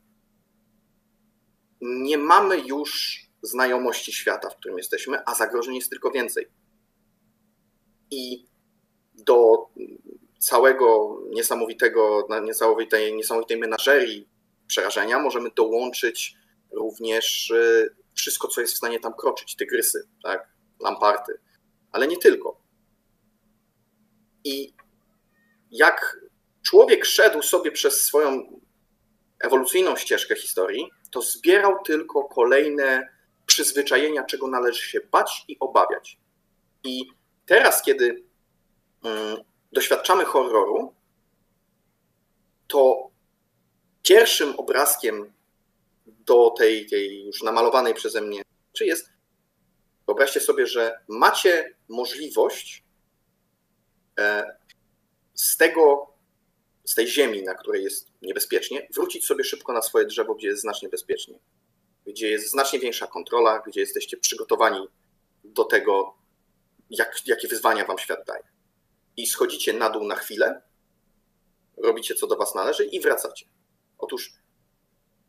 nie 1.80 2.18
mamy 2.18 2.58
już 2.58 3.20
znajomości 3.42 4.12
świata, 4.12 4.50
w 4.50 4.56
którym 4.56 4.78
jesteśmy, 4.78 5.18
a 5.26 5.34
zagrożeń 5.34 5.74
jest 5.74 5.90
tylko 5.90 6.10
więcej. 6.10 6.46
I 8.10 8.46
do 9.14 9.68
całego 10.44 11.18
niesamowitego, 11.30 12.28
niesamowitej, 12.42 13.16
niesamowitej 13.16 13.58
menażerii 13.58 14.28
przerażenia 14.66 15.18
możemy 15.18 15.50
dołączyć 15.56 16.36
również 16.72 17.50
y, 17.50 17.96
wszystko, 18.14 18.48
co 18.48 18.60
jest 18.60 18.74
w 18.74 18.76
stanie 18.76 19.00
tam 19.00 19.14
kroczyć, 19.14 19.56
tygrysy, 19.56 20.08
tak, 20.22 20.48
lamparty, 20.80 21.40
ale 21.92 22.06
nie 22.06 22.16
tylko. 22.16 22.60
I 24.44 24.74
jak 25.70 26.20
człowiek 26.62 27.04
szedł 27.04 27.42
sobie 27.42 27.72
przez 27.72 28.04
swoją 28.04 28.60
ewolucyjną 29.40 29.96
ścieżkę 29.96 30.36
historii, 30.36 30.90
to 31.10 31.22
zbierał 31.22 31.82
tylko 31.82 32.24
kolejne 32.24 33.08
przyzwyczajenia, 33.46 34.24
czego 34.24 34.48
należy 34.48 34.82
się 34.82 35.00
bać 35.12 35.44
i 35.48 35.56
obawiać. 35.60 36.18
I 36.84 37.04
teraz, 37.46 37.82
kiedy 37.82 38.24
mm, 39.04 39.36
doświadczamy 39.74 40.24
horroru, 40.24 40.94
to 42.66 43.10
pierwszym 44.02 44.56
obrazkiem 44.56 45.32
do 46.06 46.50
tej, 46.50 46.86
tej 46.86 47.24
już 47.26 47.42
namalowanej 47.42 47.94
przeze 47.94 48.20
mnie 48.20 48.42
czy 48.72 48.86
jest, 48.86 49.08
wyobraźcie 50.06 50.40
sobie, 50.40 50.66
że 50.66 50.98
macie 51.08 51.74
możliwość 51.88 52.84
e, 54.18 54.56
z 55.34 55.56
tego, 55.56 56.14
z 56.84 56.94
tej 56.94 57.08
ziemi, 57.08 57.42
na 57.42 57.54
której 57.54 57.84
jest 57.84 58.10
niebezpiecznie, 58.22 58.88
wrócić 58.94 59.26
sobie 59.26 59.44
szybko 59.44 59.72
na 59.72 59.82
swoje 59.82 60.06
drzewo, 60.06 60.34
gdzie 60.34 60.48
jest 60.48 60.62
znacznie 60.62 60.88
bezpiecznie, 60.88 61.38
gdzie 62.06 62.30
jest 62.30 62.50
znacznie 62.50 62.78
większa 62.78 63.06
kontrola, 63.06 63.62
gdzie 63.66 63.80
jesteście 63.80 64.16
przygotowani 64.16 64.88
do 65.44 65.64
tego, 65.64 66.14
jak, 66.90 67.26
jakie 67.26 67.48
wyzwania 67.48 67.84
wam 67.84 67.98
świat 67.98 68.26
daje. 68.26 68.53
I 69.16 69.26
schodzicie 69.26 69.72
na 69.72 69.90
dół 69.90 70.04
na 70.04 70.14
chwilę, 70.14 70.62
robicie 71.76 72.14
co 72.14 72.26
do 72.26 72.36
was 72.36 72.54
należy 72.54 72.84
i 72.84 73.00
wracacie. 73.00 73.46
Otóż, 73.98 74.32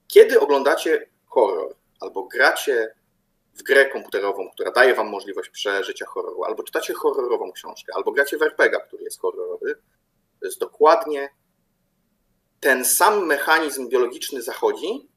kiedy 0.07 0.39
oglądacie 0.39 1.09
horror 1.25 1.75
albo 1.99 2.23
gracie 2.23 2.95
w 3.53 3.63
grę 3.63 3.89
komputerową, 3.89 4.49
która 4.53 4.71
daje 4.71 4.95
wam 4.95 5.09
możliwość 5.09 5.49
przeżycia 5.49 6.05
horroru, 6.05 6.43
albo 6.43 6.63
czytacie 6.63 6.93
horrorową 6.93 7.51
książkę, 7.51 7.93
albo 7.95 8.11
gracie 8.11 8.37
w 8.37 8.41
RPG, 8.41 8.79
który 8.87 9.03
jest 9.03 9.19
horrorowy, 9.19 9.75
to 10.39 10.45
jest 10.45 10.59
dokładnie 10.59 11.29
ten 12.59 12.85
sam 12.85 13.25
mechanizm 13.25 13.89
biologiczny 13.89 14.41
zachodzi, 14.41 15.09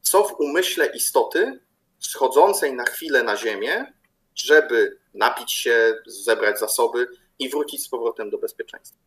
co 0.00 0.24
w 0.24 0.40
umyśle 0.40 0.86
istoty 0.86 1.60
schodzącej 1.98 2.74
na 2.74 2.84
chwilę 2.84 3.22
na 3.22 3.36
ziemię, 3.36 3.92
żeby 4.34 4.98
napić 5.14 5.52
się, 5.52 5.94
zebrać 6.06 6.58
zasoby 6.58 7.08
i 7.42 7.48
wrócić 7.48 7.84
z 7.84 7.88
powrotem 7.88 8.30
do 8.30 8.38
bezpieczeństwa. 8.38 8.98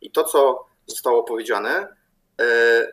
I 0.00 0.10
to, 0.10 0.24
co 0.24 0.66
zostało 0.86 1.22
powiedziane, 1.22 1.96
e, 2.40 2.92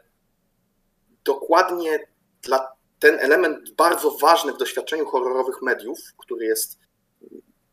dokładnie 1.26 2.08
dla 2.42 2.72
ten 3.00 3.20
element 3.20 3.72
bardzo 3.72 4.12
ważny 4.12 4.54
w 4.54 4.58
doświadczeniu 4.58 5.06
horrorowych 5.06 5.62
mediów, 5.62 6.00
który 6.18 6.46
jest 6.46 6.80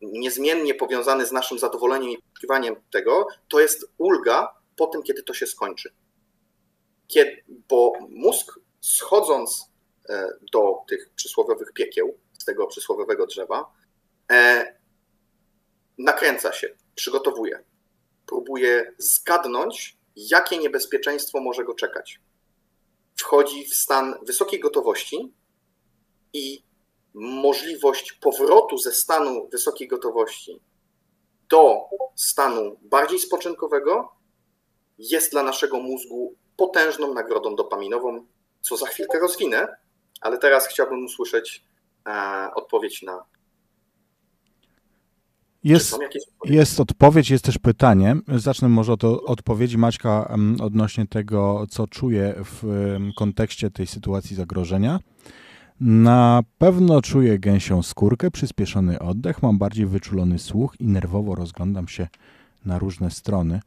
niezmiennie 0.03 0.75
powiązany 0.75 1.27
z 1.27 1.33
naszym 1.33 1.59
zadowoleniem 1.59 2.11
i 2.11 2.23
poszukiwaniem 2.23 2.77
tego, 2.93 3.27
to 3.49 3.61
jest 3.61 3.91
ulga 3.99 4.55
po 4.77 4.87
tym, 4.87 5.03
kiedy 5.03 5.23
to 5.23 5.35
się 5.35 5.47
skończy. 5.47 5.93
Kiedy, 7.07 7.45
bo 7.69 7.93
mózg 8.09 8.59
schodząc 8.81 9.71
e, 10.09 10.29
do 10.53 10.85
tych 10.89 11.11
przysłowiowych 11.17 11.73
piekieł, 11.73 12.19
z 12.39 12.45
tego 12.45 12.67
przysłowiowego 12.67 13.27
drzewa, 13.27 13.73
e, 14.33 14.79
nakręca 15.99 16.53
się, 16.53 16.77
przygotowuje, 16.99 17.65
próbuje 18.27 18.95
zgadnąć, 18.99 19.99
jakie 20.17 20.59
niebezpieczeństwo 20.59 21.41
może 21.41 21.65
go 21.65 21.75
czekać. 21.75 22.21
Wchodzi 23.17 23.65
w 23.65 23.75
stan 23.75 24.15
wysokiej 24.23 24.61
gotowości 24.61 25.33
i 26.33 26.63
możliwość 27.15 28.13
powrotu 28.13 28.79
ze 28.79 28.93
stanu 28.93 29.49
wysokiej 29.53 29.89
gotowości 29.89 30.61
do 31.49 31.77
stanu 32.17 32.77
bardziej 32.83 33.19
spoczynkowego 33.19 34.13
jest 34.99 35.31
dla 35.31 35.43
naszego 35.43 35.81
mózgu 35.81 36.35
potężną 36.57 37.15
nagrodą 37.15 37.57
dopaminową, 37.57 38.27
co 38.61 38.77
za 38.77 38.87
chwilkę 38.87 39.19
rozwinę, 39.19 39.77
ale 40.21 40.39
teraz 40.39 40.69
chciałbym 40.69 41.05
usłyszeć 41.05 41.65
e, 42.07 42.51
odpowiedź 42.55 43.03
na 43.03 43.25
jest, 45.65 45.99
jest 46.45 46.81
odpowiedź, 46.81 47.31
jest 47.31 47.45
też 47.45 47.59
pytanie. 47.59 48.17
Zacznę 48.29 48.69
może 48.69 48.93
od 48.93 49.05
odpowiedzi 49.05 49.79
Maćka 49.79 50.37
odnośnie 50.61 51.07
tego, 51.07 51.67
co 51.71 51.87
czuje 51.87 52.35
w 52.45 52.63
kontekście 53.17 53.71
tej 53.71 53.87
sytuacji 53.87 54.37
zagrożenia. 54.37 55.01
Na 55.81 56.43
pewno 56.59 57.03
czuję 57.03 57.39
gęsią 57.39 57.83
skórkę, 57.83 58.31
przyspieszony 58.31 58.99
oddech, 58.99 59.43
mam 59.43 59.59
bardziej 59.59 59.87
wyczulony 59.87 60.39
słuch 60.39 60.75
i 60.81 60.87
nerwowo 60.87 61.35
rozglądam 61.35 61.89
się 61.89 62.09
na 62.65 62.79
różne 62.79 63.11
strony. 63.11 63.61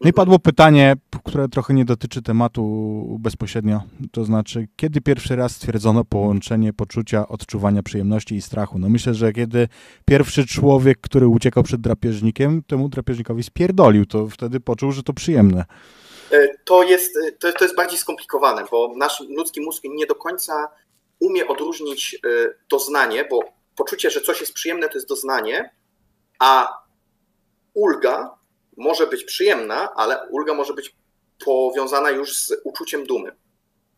No 0.00 0.10
i 0.10 0.12
padło 0.12 0.38
pytanie, 0.38 0.94
które 1.24 1.48
trochę 1.48 1.74
nie 1.74 1.84
dotyczy 1.84 2.22
tematu 2.22 3.16
bezpośrednio, 3.20 3.82
to 4.12 4.24
znaczy, 4.24 4.68
kiedy 4.76 5.00
pierwszy 5.00 5.36
raz 5.36 5.52
stwierdzono 5.52 6.04
połączenie 6.04 6.72
poczucia 6.72 7.28
odczuwania 7.28 7.82
przyjemności 7.82 8.34
i 8.34 8.42
strachu? 8.42 8.78
No 8.78 8.88
myślę, 8.88 9.14
że 9.14 9.32
kiedy 9.32 9.68
pierwszy 10.04 10.46
człowiek, 10.46 10.98
który 11.00 11.28
uciekał 11.28 11.62
przed 11.62 11.80
drapieżnikiem, 11.80 12.62
temu 12.62 12.88
drapieżnikowi 12.88 13.42
spierdolił, 13.42 14.06
to 14.06 14.28
wtedy 14.28 14.60
poczuł, 14.60 14.92
że 14.92 15.02
to 15.02 15.12
przyjemne. 15.12 15.64
E, 16.32 16.48
to 16.64 16.82
jest, 16.82 17.16
e, 17.16 17.32
to, 17.32 17.52
to 17.52 17.64
jest 17.64 17.76
bardziej 17.76 17.98
skomplikowane, 17.98 18.64
bo 18.70 18.94
nasz 18.96 19.20
ludzki 19.20 19.60
mózg 19.60 19.82
nie 19.84 20.06
do 20.06 20.14
końca 20.14 20.68
umie 21.18 21.48
odróżnić 21.48 22.14
e, 22.14 22.28
doznanie, 22.70 23.24
bo 23.30 23.40
poczucie, 23.76 24.10
że 24.10 24.20
coś 24.20 24.40
jest 24.40 24.52
przyjemne, 24.52 24.88
to 24.88 24.94
jest 24.94 25.08
doznanie, 25.08 25.70
a 26.38 26.78
ulga 27.74 28.39
może 28.80 29.06
być 29.06 29.24
przyjemna, 29.24 29.94
ale 29.94 30.28
ulga 30.28 30.54
może 30.54 30.74
być 30.74 30.96
powiązana 31.44 32.10
już 32.10 32.36
z 32.36 32.60
uczuciem 32.64 33.06
dumy. 33.06 33.32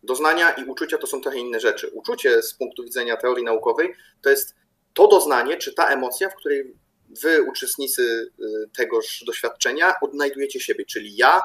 Doznania 0.03 0.51
i 0.51 0.65
uczucia 0.65 0.97
to 0.97 1.07
są 1.07 1.21
trochę 1.21 1.37
inne 1.37 1.59
rzeczy. 1.59 1.87
Uczucie 1.87 2.41
z 2.41 2.53
punktu 2.53 2.83
widzenia 2.83 3.17
teorii 3.17 3.45
naukowej 3.45 3.93
to 4.21 4.29
jest 4.29 4.55
to 4.93 5.07
doznanie, 5.07 5.57
czy 5.57 5.73
ta 5.73 5.87
emocja, 5.87 6.29
w 6.29 6.35
której 6.35 6.73
wy, 7.21 7.43
uczestnicy 7.43 8.01
y, 8.03 8.69
tegoż 8.77 9.23
doświadczenia, 9.27 9.93
odnajdujecie 10.01 10.59
siebie, 10.59 10.85
czyli 10.85 11.15
ja 11.15 11.41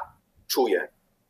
czuję. 0.47 0.87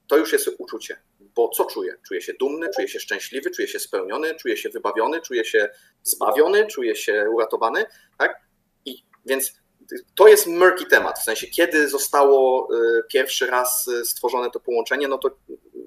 To 0.08 0.18
już 0.18 0.34
jest 0.34 0.50
uczucie. 0.58 1.02
Bo 1.20 1.50
co 1.50 1.66
czuję? 1.66 1.96
Czuję 2.08 2.22
się 2.22 2.34
dumny, 2.34 2.68
czuję 2.76 2.88
się 2.88 3.00
szczęśliwy, 3.00 3.52
czuję 3.52 3.68
się 3.68 3.80
spełniony, 3.80 4.36
czuję 4.36 4.58
się 4.58 4.70
wybawiony, 4.70 5.22
czuję 5.22 5.46
się 5.46 5.70
zbawiony, 6.04 6.68
czuję 6.68 6.96
się 6.96 7.30
uratowany. 7.30 7.86
Tak? 8.18 8.42
I 8.86 9.04
więc 9.26 9.54
to 10.16 10.28
jest 10.28 10.48
murky 10.48 10.86
temat, 10.86 11.20
w 11.20 11.24
sensie 11.24 11.48
kiedy 11.48 11.88
zostało 11.88 12.68
y, 12.76 13.04
pierwszy 13.10 13.48
raz 13.48 13.88
y, 13.88 14.06
stworzone 14.06 14.52
to 14.52 14.60
połączenie, 14.60 15.08
no 15.08 15.18
to 15.18 15.30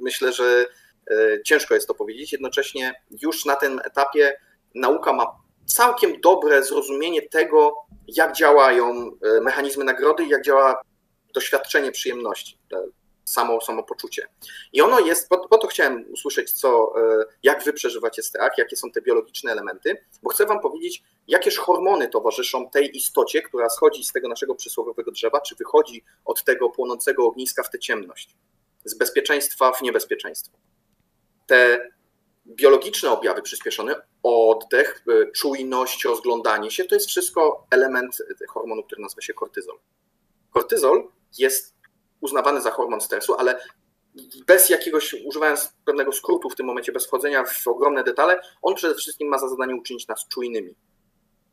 myślę, 0.01 0.33
że 0.33 0.67
y, 1.11 1.43
ciężko 1.45 1.75
jest 1.75 1.89
to 1.89 1.95
powiedzieć. 1.95 2.33
Jednocześnie 2.33 2.95
już 3.23 3.45
na 3.45 3.57
tym 3.57 3.81
etapie 3.85 4.37
nauka 4.75 5.13
ma 5.13 5.27
całkiem 5.67 6.21
dobre 6.21 6.65
zrozumienie 6.65 7.23
tego, 7.29 7.77
jak 8.09 8.37
działają 8.37 9.11
mechanizmy 9.43 9.85
nagrody 9.85 10.25
i 10.25 10.29
jak 10.29 10.45
działa 10.45 10.83
doświadczenie 11.35 11.93
przyjemności 11.93 12.59
samo 13.25 13.61
samopoczucie. 13.61 14.29
I 14.73 14.83
ono 14.83 15.01
jest, 15.01 15.29
po, 15.29 15.49
po, 15.49 15.59
to 15.59 15.67
chciałem 15.67 16.05
usłyszeć, 16.13 16.53
co, 16.53 16.93
e, 16.97 17.25
jak 17.43 17.65
wy 17.65 17.73
przeżywacie 17.73 18.23
strach, 18.23 18.59
jakie 18.59 18.77
są 18.77 18.91
te 18.91 19.03
biologiczne 19.03 19.53
elementy, 19.53 20.05
bo 20.23 20.31
chcę 20.31 20.47
wam 20.47 20.61
powiedzieć, 20.61 21.03
jakież 21.29 21.59
hormony 21.59 22.09
towarzyszą 22.09 22.71
tej 22.71 22.97
istocie, 22.97 23.43
która 23.43 23.69
schodzi 23.69 24.05
z 24.05 24.13
tego 24.13 24.29
naszego 24.29 24.55
przysłowiowego 24.55 25.11
drzewa, 25.11 25.41
czy 25.41 25.57
wychodzi 25.57 26.05
od 26.25 26.45
tego 26.45 26.71
płonącego 26.71 27.27
ogniska 27.27 27.63
w 27.63 27.71
tę 27.71 27.79
ciemność, 27.79 28.37
z 28.85 28.95
bezpieczeństwa 28.95 29.73
w 29.73 29.83
niebezpieczeństwo. 29.83 30.59
Te 31.47 31.91
biologiczne 32.47 33.11
objawy 33.11 33.43
przyspieszone, 33.43 33.95
oddech, 34.23 35.05
e, 35.09 35.31
czujność, 35.31 36.05
rozglądanie 36.05 36.71
się, 36.71 36.85
to 36.85 36.95
jest 36.95 37.07
wszystko 37.07 37.67
element 37.71 38.23
hormonu, 38.49 38.83
który 38.83 39.03
nazywa 39.03 39.23
się 39.23 39.35
kortyzol. 39.35 39.79
Kortyzol 40.51 41.09
jest 41.39 41.72
uznawany 42.23 42.61
za 42.61 42.71
hormon 42.71 43.01
stresu, 43.01 43.35
ale 43.35 43.61
bez 44.47 44.71
jakiegoś, 44.71 45.15
używając 45.25 45.73
pewnego 45.85 46.13
skrótu 46.13 46.51
w 46.51 46.55
tym 46.55 46.67
momencie, 46.67 46.93
bez 46.93 47.07
wchodzenia 47.07 47.45
w 47.45 47.69
ogromne 47.69 48.05
detale, 48.05 48.41
on 48.63 48.75
przede 48.75 48.95
wszystkim 48.95 49.29
ma 49.29 49.39
za 49.39 49.49
zadanie 49.49 49.77
uczynić 49.77 50.09
nas 50.09 50.29
czujnymi. 50.29 50.75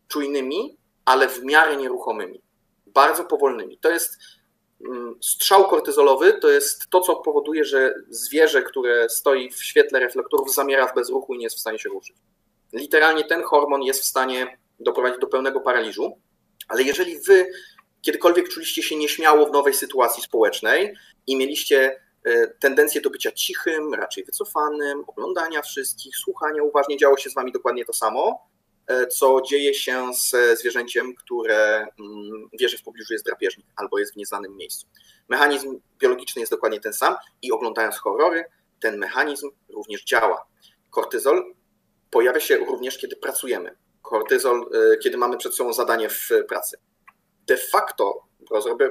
Czujnymi, 0.07 0.77
ale 1.05 1.29
w 1.29 1.43
miarę 1.43 1.77
nieruchomymi. 1.77 2.41
Bardzo 2.85 3.23
powolnymi. 3.23 3.77
To 3.77 3.89
jest 3.91 4.17
mm, 4.85 5.15
strzał 5.21 5.67
kortyzolowy, 5.67 6.33
to 6.33 6.49
jest 6.49 6.89
to, 6.89 7.01
co 7.01 7.15
powoduje, 7.15 7.65
że 7.65 7.93
zwierzę, 8.09 8.61
które 8.61 9.09
stoi 9.09 9.51
w 9.51 9.63
świetle 9.63 9.99
reflektorów, 9.99 10.53
zamiera 10.53 10.87
w 10.87 10.95
bezruchu 10.95 11.33
i 11.33 11.37
nie 11.37 11.43
jest 11.43 11.55
w 11.55 11.59
stanie 11.59 11.79
się 11.79 11.89
ruszyć. 11.89 12.15
Literalnie 12.73 13.23
ten 13.23 13.43
hormon 13.43 13.81
jest 13.83 14.01
w 14.01 14.05
stanie 14.05 14.57
doprowadzić 14.79 15.19
do 15.21 15.27
pełnego 15.27 15.61
paraliżu, 15.61 16.21
ale 16.67 16.83
jeżeli 16.83 17.19
wy 17.19 17.51
kiedykolwiek 18.01 18.49
czuliście 18.49 18.83
się 18.83 18.95
nieśmiało 18.95 19.45
w 19.45 19.51
nowej 19.51 19.73
sytuacji 19.73 20.23
społecznej 20.23 20.95
i 21.27 21.37
mieliście 21.37 22.01
e, 22.23 22.47
tendencję 22.47 23.01
do 23.01 23.09
bycia 23.09 23.31
cichym, 23.31 23.93
raczej 23.93 24.23
wycofanym, 24.23 25.03
oglądania 25.07 25.61
wszystkich, 25.61 26.17
słuchania 26.17 26.63
uważnie, 26.63 26.97
działo 26.97 27.17
się 27.17 27.29
z 27.29 27.33
wami 27.33 27.51
dokładnie 27.51 27.85
to 27.85 27.93
samo, 27.93 28.47
e, 28.87 29.07
co 29.07 29.41
dzieje 29.41 29.73
się 29.73 30.13
z 30.13 30.59
zwierzęciem, 30.59 31.15
które 31.15 31.87
mm, 31.99 32.49
wie, 32.59 32.69
że 32.69 32.77
w 32.77 32.83
pobliżu 32.83 33.13
jest 33.13 33.25
drapieżnik 33.25 33.67
albo 33.75 33.99
jest 33.99 34.13
w 34.13 34.17
nieznanym 34.17 34.57
miejscu. 34.57 34.87
Mechanizm 35.29 35.79
biologiczny 35.99 36.39
jest 36.39 36.51
dokładnie 36.51 36.79
ten 36.79 36.93
sam 36.93 37.15
i 37.41 37.51
oglądając 37.51 37.97
horrory, 37.97 38.45
ten 38.79 38.97
mechanizm 38.97 39.49
również 39.69 40.03
działa. 40.03 40.45
Kortyzol 40.89 41.55
pojawia 42.11 42.39
się 42.39 42.57
również, 42.57 42.97
kiedy 42.97 43.15
pracujemy. 43.15 43.77
Kortyzol, 44.01 44.69
kiedy 45.03 45.17
mamy 45.17 45.37
przed 45.37 45.55
sobą 45.55 45.73
zadanie 45.73 46.09
w 46.09 46.29
pracy. 46.47 46.77
De 47.49 47.57
facto 47.57 48.29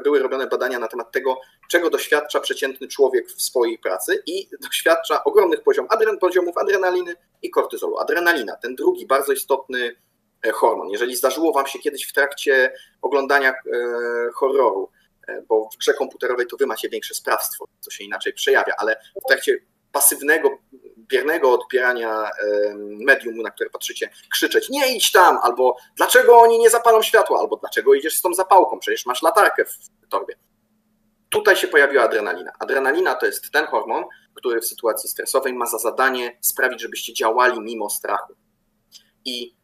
były 0.05 0.19
robione 0.19 0.47
badania 0.47 0.79
na 0.79 0.89
temat 0.89 1.13
tego, 1.13 1.41
czego 1.71 1.91
doświadcza 1.91 2.41
przeciętny 2.41 2.89
człowiek 2.89 3.29
w 3.31 3.43
swojej 3.43 3.79
pracy 3.79 4.23
i 4.27 4.49
doświadcza 4.61 5.25
ogromnych 5.25 5.63
poziom, 5.63 5.87
adren, 5.89 6.19
poziomów 6.19 6.59
adrenaliny 6.59 7.15
i 7.43 7.51
kortyzolu. 7.51 7.99
Adrenalina, 7.99 8.57
ten 8.57 8.75
drugi 8.75 9.07
bardzo 9.07 9.33
istotny 9.33 9.97
e, 10.47 10.53
hormon. 10.53 10.91
Jeżeli 10.91 11.17
zdarzyło 11.17 11.53
Wam 11.53 11.67
się 11.67 11.79
kiedyś 11.79 12.09
w 12.09 12.13
trakcie 12.13 12.73
oglądania 13.03 13.51
e, 13.51 13.55
horroru, 14.35 14.91
e, 15.29 15.43
bo 15.49 15.69
w 15.75 15.77
grze 15.77 15.95
komputerowej 15.95 16.47
to 16.47 16.57
Wy 16.57 16.67
macie 16.67 16.89
większe 16.89 17.15
sprawstwo, 17.15 17.69
to 17.85 17.91
się 17.91 18.05
inaczej 18.05 18.33
przejawia, 18.33 18.75
ale 18.79 18.97
w 19.25 19.29
trakcie 19.29 19.57
pasywnego 19.93 20.59
biernego 21.09 21.53
odbierania 21.53 22.31
medium, 22.79 23.43
na 23.43 23.51
które 23.51 23.71
patrzycie, 23.71 24.11
krzyczeć 24.31 24.69
nie 24.69 24.97
idź 24.97 25.13
tam, 25.13 25.39
albo 25.43 25.77
dlaczego 25.97 26.39
oni 26.39 26.59
nie 26.59 26.71
zapalą 26.71 27.03
światła, 27.03 27.41
albo 27.41 27.57
dlaczego 27.57 27.95
idziesz 27.95 28.17
z 28.17 28.23
tą 28.23 28.35
zapałką, 28.35 28.79
przecież 28.79 29.07
masz 29.07 29.23
latarkę 29.23 29.65
w 29.65 30.09
torbie. 30.09 30.35
Tutaj 31.29 31.57
się 31.57 31.69
pojawiła 31.69 32.05
adrenalina. 32.05 32.53
Adrenalina 32.59 33.15
to 33.15 33.27
jest 33.27 33.51
ten 33.53 33.67
hormon, 33.67 34.05
który 34.35 34.61
w 34.61 34.67
sytuacji 34.67 35.09
stresowej 35.09 35.53
ma 35.53 35.67
za 35.67 35.79
zadanie 35.79 36.39
sprawić, 36.41 36.81
żebyście 36.81 37.15
działali 37.15 37.61
mimo 37.61 37.91
strachu. 37.91 38.35
I 39.25 39.55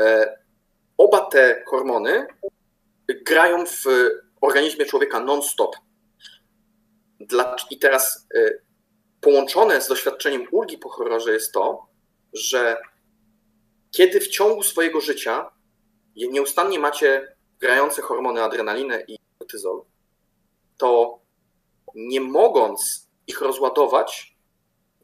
e, 0.00 0.38
oba 0.98 1.20
te 1.20 1.64
hormony 1.66 2.26
grają 3.26 3.66
w 3.66 3.84
organizmie 4.40 4.84
człowieka 4.84 5.20
non-stop. 5.20 5.76
I 7.70 7.78
teraz 7.78 8.26
e, 8.34 8.50
połączone 9.24 9.80
z 9.80 9.88
doświadczeniem 9.88 10.46
ulgi 10.50 10.78
po 10.78 10.88
horrorze 10.88 11.32
jest 11.32 11.52
to, 11.52 11.86
że 12.32 12.76
kiedy 13.90 14.20
w 14.20 14.28
ciągu 14.28 14.62
swojego 14.62 15.00
życia 15.00 15.50
nieustannie 16.16 16.78
macie 16.78 17.36
grające 17.60 18.02
hormony 18.02 18.42
adrenalinę 18.42 19.04
i 19.08 19.18
kortyzol, 19.38 19.82
to 20.76 21.18
nie 21.94 22.20
mogąc 22.20 23.08
ich 23.26 23.40
rozładować, 23.40 24.36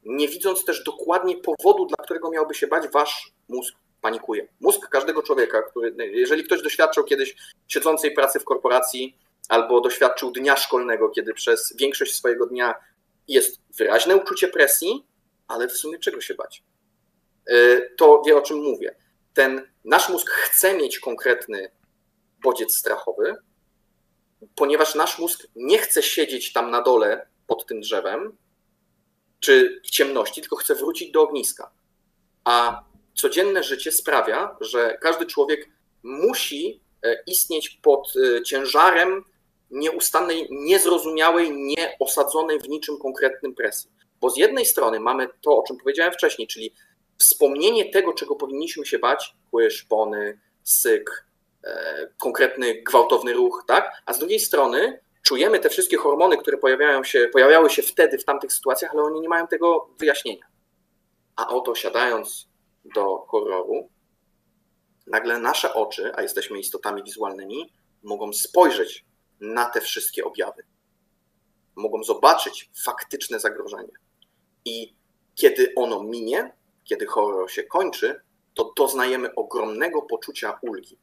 nie 0.03 0.27
widząc 0.27 0.65
też 0.65 0.83
dokładnie 0.83 1.37
powodu, 1.37 1.85
dla 1.85 1.97
którego 2.05 2.31
miałby 2.31 2.53
się 2.53 2.67
bać, 2.67 2.87
wasz 2.87 3.31
mózg 3.49 3.75
panikuje. 4.01 4.47
Mózg 4.59 4.89
każdego 4.89 5.23
człowieka, 5.23 5.61
który, 5.61 5.95
jeżeli 5.97 6.43
ktoś 6.43 6.61
doświadczył 6.61 7.03
kiedyś 7.03 7.35
siedzącej 7.67 8.13
pracy 8.13 8.39
w 8.39 8.43
korporacji 8.43 9.17
albo 9.49 9.81
doświadczył 9.81 10.31
dnia 10.31 10.57
szkolnego, 10.57 11.09
kiedy 11.09 11.33
przez 11.33 11.75
większość 11.75 12.15
swojego 12.15 12.45
dnia 12.45 12.75
jest 13.33 13.61
wyraźne 13.77 14.15
uczucie 14.15 14.47
presji, 14.47 15.05
ale 15.47 15.67
w 15.67 15.77
sumie 15.77 15.99
czego 15.99 16.21
się 16.21 16.35
bać? 16.35 16.63
E, 17.47 17.81
to 17.97 18.23
wie 18.25 18.37
o 18.37 18.41
czym 18.41 18.57
mówię. 18.57 18.95
Ten 19.33 19.71
nasz 19.85 20.09
mózg 20.09 20.29
chce 20.29 20.77
mieć 20.77 20.99
konkretny 20.99 21.71
bodziec 22.43 22.75
strachowy, 22.75 23.35
ponieważ 24.55 24.95
nasz 24.95 25.19
mózg 25.19 25.47
nie 25.55 25.77
chce 25.77 26.03
siedzieć 26.03 26.53
tam 26.53 26.71
na 26.71 26.81
dole 26.81 27.27
pod 27.47 27.65
tym 27.65 27.81
drzewem 27.81 28.37
czy 29.39 29.81
w 29.85 29.89
ciemności, 29.89 30.41
tylko 30.41 30.55
chce 30.55 30.75
wrócić 30.75 31.11
do 31.11 31.21
ogniska. 31.21 31.71
A 32.43 32.83
codzienne 33.13 33.63
życie 33.63 33.91
sprawia, 33.91 34.57
że 34.61 34.97
każdy 35.01 35.25
człowiek 35.25 35.69
musi 36.03 36.81
e, 37.03 37.23
istnieć 37.27 37.69
pod 37.69 38.13
e, 38.15 38.43
ciężarem 38.43 39.23
nieustannej, 39.71 40.47
niezrozumiałej, 40.51 41.51
nieosadzonej 41.51 42.59
w 42.59 42.69
niczym 42.69 42.97
konkretnym 42.97 43.55
presji. 43.55 43.91
Bo 44.21 44.29
z 44.29 44.37
jednej 44.37 44.65
strony 44.65 44.99
mamy 44.99 45.27
to, 45.41 45.57
o 45.57 45.63
czym 45.63 45.77
powiedziałem 45.77 46.13
wcześniej, 46.13 46.47
czyli 46.47 46.73
wspomnienie 47.17 47.91
tego, 47.91 48.13
czego 48.13 48.35
powinniśmy 48.35 48.85
się 48.85 48.99
bać, 48.99 49.35
kły, 49.51 49.71
szpony, 49.71 50.39
syk, 50.63 51.27
e, 51.63 52.07
konkretny 52.17 52.81
gwałtowny 52.83 53.33
ruch, 53.33 53.63
tak? 53.67 53.91
A 54.05 54.13
z 54.13 54.19
drugiej 54.19 54.39
strony 54.39 54.99
czujemy 55.23 55.59
te 55.59 55.69
wszystkie 55.69 55.97
hormony, 55.97 56.37
które 56.37 56.57
pojawiają 56.57 57.03
się, 57.03 57.29
pojawiały 57.33 57.69
się 57.69 57.81
wtedy 57.81 58.17
w 58.17 58.25
tamtych 58.25 58.53
sytuacjach, 58.53 58.91
ale 58.93 59.03
oni 59.03 59.21
nie 59.21 59.29
mają 59.29 59.47
tego 59.47 59.89
wyjaśnienia. 59.99 60.45
A 61.35 61.47
oto 61.47 61.75
siadając 61.75 62.49
do 62.95 63.17
horroru, 63.17 63.89
nagle 65.07 65.39
nasze 65.39 65.73
oczy, 65.73 66.11
a 66.15 66.21
jesteśmy 66.21 66.59
istotami 66.59 67.03
wizualnymi, 67.03 67.73
mogą 68.03 68.33
spojrzeć 68.33 69.05
na 69.41 69.65
te 69.65 69.81
wszystkie 69.81 70.25
objawy. 70.25 70.63
Mogą 71.75 72.03
zobaczyć 72.03 72.69
faktyczne 72.85 73.39
zagrożenie. 73.39 73.93
I 74.65 74.95
kiedy 75.35 75.73
ono 75.75 76.03
minie, 76.03 76.53
kiedy 76.83 77.05
horror 77.05 77.51
się 77.51 77.63
kończy, 77.63 78.21
to 78.53 78.73
doznajemy 78.77 79.35
ogromnego 79.35 80.01
poczucia 80.01 80.59
ulgi. 80.61 80.97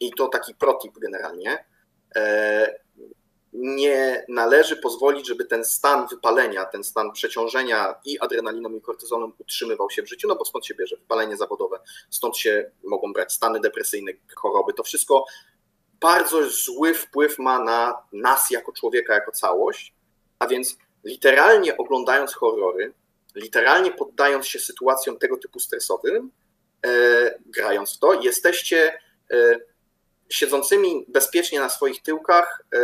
I 0.00 0.12
to 0.12 0.28
taki 0.28 0.54
protip 0.54 0.98
generalnie. 0.98 1.64
E, 2.16 2.84
nie 3.52 4.24
należy 4.28 4.76
pozwolić, 4.76 5.28
żeby 5.28 5.44
ten 5.44 5.64
stan 5.64 6.06
wypalenia, 6.06 6.64
ten 6.64 6.84
stan 6.84 7.12
przeciążenia 7.12 7.94
i 8.04 8.18
adrenaliną 8.20 8.76
i 8.76 8.80
kortyzonem 8.80 9.32
utrzymywał 9.38 9.90
się 9.90 10.02
w 10.02 10.08
życiu, 10.08 10.28
no 10.28 10.36
bo 10.36 10.44
stąd 10.44 10.66
się 10.66 10.74
bierze 10.74 10.96
wypalenie 10.96 11.36
zawodowe, 11.36 11.78
stąd 12.10 12.36
się 12.36 12.70
mogą 12.84 13.12
brać 13.12 13.32
stany 13.32 13.60
depresyjne, 13.60 14.12
choroby. 14.36 14.72
To 14.72 14.82
wszystko 14.82 15.24
bardzo 16.04 16.50
zły 16.50 16.94
wpływ 16.94 17.38
ma 17.38 17.58
na 17.58 18.02
nas 18.12 18.50
jako 18.50 18.72
człowieka, 18.72 19.14
jako 19.14 19.32
całość. 19.32 19.94
A 20.38 20.46
więc 20.46 20.76
literalnie 21.04 21.76
oglądając 21.76 22.34
horrory, 22.34 22.92
literalnie 23.34 23.90
poddając 23.90 24.46
się 24.46 24.58
sytuacjom 24.58 25.18
tego 25.18 25.36
typu 25.36 25.58
stresowym, 25.58 26.30
e, 26.86 26.90
grając 27.46 27.96
w 27.96 27.98
to, 27.98 28.20
jesteście 28.20 28.98
e, 29.32 29.60
siedzącymi 30.28 31.04
bezpiecznie 31.08 31.60
na 31.60 31.68
swoich 31.68 32.02
tyłkach 32.02 32.62
e, 32.74 32.78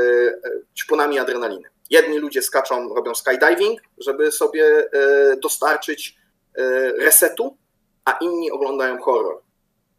ćpunami 0.78 1.18
adrenaliny. 1.18 1.68
Jedni 1.90 2.18
ludzie 2.18 2.42
skaczą, 2.42 2.94
robią 2.94 3.14
skydiving, 3.14 3.80
żeby 3.98 4.32
sobie 4.32 4.64
e, 4.92 5.36
dostarczyć 5.36 6.16
e, 6.54 6.62
resetu, 6.92 7.56
a 8.04 8.12
inni 8.12 8.50
oglądają 8.50 9.02
horror. 9.02 9.42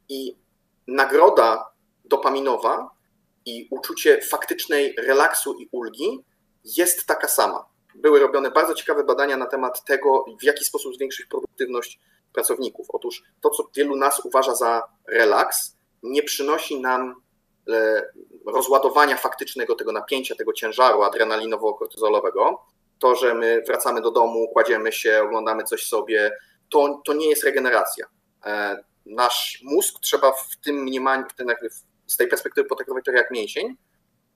I 0.09 0.35
nagroda 0.87 1.71
dopaminowa 2.05 3.00
i 3.45 3.67
uczucie 3.71 4.21
faktycznej 4.21 4.95
relaksu 4.97 5.53
i 5.59 5.69
ulgi 5.71 6.19
jest 6.63 7.05
taka 7.05 7.27
sama. 7.27 7.65
Były 7.95 8.19
robione 8.19 8.51
bardzo 8.51 8.73
ciekawe 8.73 9.03
badania 9.03 9.37
na 9.37 9.45
temat 9.45 9.85
tego, 9.85 10.25
w 10.41 10.43
jaki 10.43 10.65
sposób 10.65 10.95
zwiększyć 10.95 11.25
produktywność 11.25 11.99
pracowników. 12.33 12.87
Otóż 12.89 13.23
to, 13.41 13.49
co 13.49 13.69
wielu 13.75 13.95
nas 13.95 14.25
uważa 14.25 14.55
za 14.55 14.83
relaks, 15.07 15.75
nie 16.03 16.23
przynosi 16.23 16.81
nam 16.81 17.15
e, 17.69 18.03
rozładowania 18.45 19.17
faktycznego 19.17 19.75
tego 19.75 19.91
napięcia, 19.91 20.35
tego 20.35 20.53
ciężaru 20.53 21.01
adrenalinowo-kortyzolowego. 21.01 22.57
To, 22.99 23.15
że 23.15 23.33
my 23.33 23.63
wracamy 23.67 24.01
do 24.01 24.11
domu, 24.11 24.49
kładziemy 24.53 24.91
się, 24.91 25.21
oglądamy 25.23 25.63
coś 25.63 25.87
sobie, 25.87 26.31
to, 26.69 27.01
to 27.05 27.13
nie 27.13 27.29
jest 27.29 27.43
regeneracja. 27.43 28.05
E, 28.45 28.83
nasz 29.05 29.61
mózg 29.63 29.99
trzeba 29.99 30.31
w 30.31 30.57
tym 30.63 30.75
mniemaniu, 30.75 31.25
w 31.29 31.33
tym 31.33 31.47
jakby 31.47 31.69
z 32.11 32.17
tej 32.17 32.27
perspektywy 32.27 32.67
potraktować 32.67 33.05
to 33.05 33.11
jak 33.11 33.31
mięsień, 33.31 33.75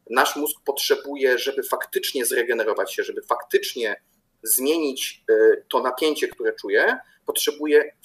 nasz 0.10 0.36
mózg 0.36 0.58
potrzebuje, 0.66 1.40
żeby 1.40 1.64
faktycznie 1.64 2.26
zregenerować 2.26 2.94
się, 2.94 3.04
żeby 3.04 3.22
faktycznie 3.22 4.02
zmienić 4.44 5.24
y, 5.32 5.66
to 5.70 5.80
napięcie, 5.80 6.28
które 6.28 6.54
czuje, 6.54 6.98
potrzebuje 7.26 7.96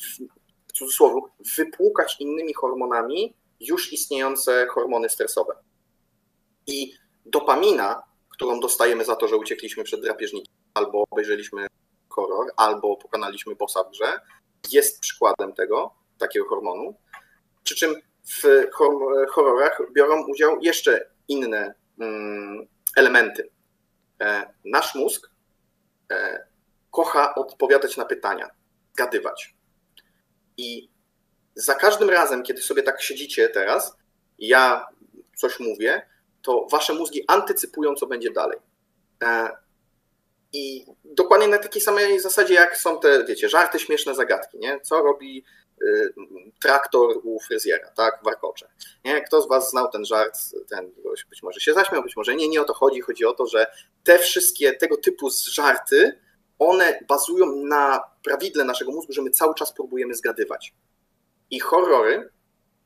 w 0.69 0.73
cudzysłowie 0.73 1.21
wypłukać 1.57 2.17
innymi 2.21 2.55
hormonami 2.55 3.35
już 3.61 3.93
istniejące 3.93 4.67
hormony 4.67 5.09
stresowe. 5.09 5.55
I 6.67 6.93
dopamina, 7.27 8.03
którą 8.29 8.61
dostajemy 8.61 9.05
za 9.05 9.17
to, 9.17 9.29
że 9.29 9.37
uciekliśmy 9.37 9.85
przed 9.85 10.01
drapieżnikiem, 10.01 10.55
albo 10.75 11.05
obejrzeliśmy 11.11 11.67
horror, 12.09 12.47
albo 12.57 12.97
pokonaliśmy 12.97 13.55
bossa 13.55 13.85
w 13.85 13.91
grze, 13.91 14.21
jest 14.71 15.01
przykładem 15.01 15.53
tego, 15.53 15.95
takiego 16.19 16.49
hormonu. 16.49 16.95
Przy 17.65 17.75
czym 17.75 17.95
w 18.25 18.67
horrorach 19.31 19.81
biorą 19.93 20.27
udział 20.27 20.59
jeszcze 20.61 21.11
inne 21.29 21.75
mm, 22.01 22.67
elementy. 22.97 23.51
E, 24.21 24.53
nasz 24.65 24.95
mózg 24.95 25.31
e, 26.13 26.47
kocha 26.91 27.35
odpowiadać 27.35 27.97
na 27.97 28.05
pytania, 28.05 28.51
gadywać. 28.97 29.55
I 30.57 30.91
za 31.55 31.75
każdym 31.75 32.11
razem, 32.11 32.43
kiedy 32.43 32.63
sobie 32.63 32.83
tak 32.83 33.03
siedzicie 33.03 33.49
teraz, 33.49 33.97
ja 34.39 34.87
coś 35.37 35.61
mówię, 35.61 36.07
to 36.43 36.67
wasze 36.71 36.95
mózgi 36.95 37.25
antycypują, 37.29 37.95
co 37.95 38.07
będzie 38.07 38.31
dalej. 38.31 38.59
E, 39.23 39.51
I 40.53 40.87
dokładnie 41.05 41.49
na 41.49 41.59
takiej 41.59 41.83
samej 41.83 42.21
zasadzie, 42.21 42.55
jak 42.55 42.77
są 42.77 43.01
te, 43.01 43.25
wiecie, 43.25 43.49
żarty, 43.49 43.79
śmieszne 43.79 44.15
zagadki, 44.15 44.59
nie? 44.59 44.81
Co 44.81 45.03
robi 45.03 45.45
traktor 46.61 47.21
u 47.25 47.41
fryzjera, 47.41 47.91
tak, 47.91 48.21
Warkocze. 48.25 48.69
Nie? 49.05 49.21
Kto 49.21 49.43
z 49.43 49.49
Was 49.49 49.71
znał 49.71 49.91
ten 49.91 50.05
żart, 50.05 50.39
ten 50.69 50.93
być 51.31 51.43
może 51.43 51.61
się 51.61 51.75
zaśmiał, 51.75 52.03
być 52.03 52.17
może 52.17 52.35
nie, 52.35 52.49
nie 52.49 52.61
o 52.61 52.65
to 52.65 52.75
chodzi. 52.75 53.01
Chodzi 53.01 53.25
o 53.25 53.33
to, 53.33 53.47
że 53.47 53.67
te 54.05 54.19
wszystkie 54.19 54.73
tego 54.73 54.97
typu 54.97 55.29
żarty, 55.53 56.21
one 56.59 56.99
bazują 57.09 57.47
na 57.57 58.01
prawidle 58.25 58.65
naszego 58.65 58.93
mózgu, 58.93 59.13
że 59.13 59.23
my 59.23 59.31
cały 59.31 59.55
czas 59.55 59.73
próbujemy 59.73 60.15
zgadywać. 60.15 60.75
I 61.51 61.61
horrory 61.61 62.31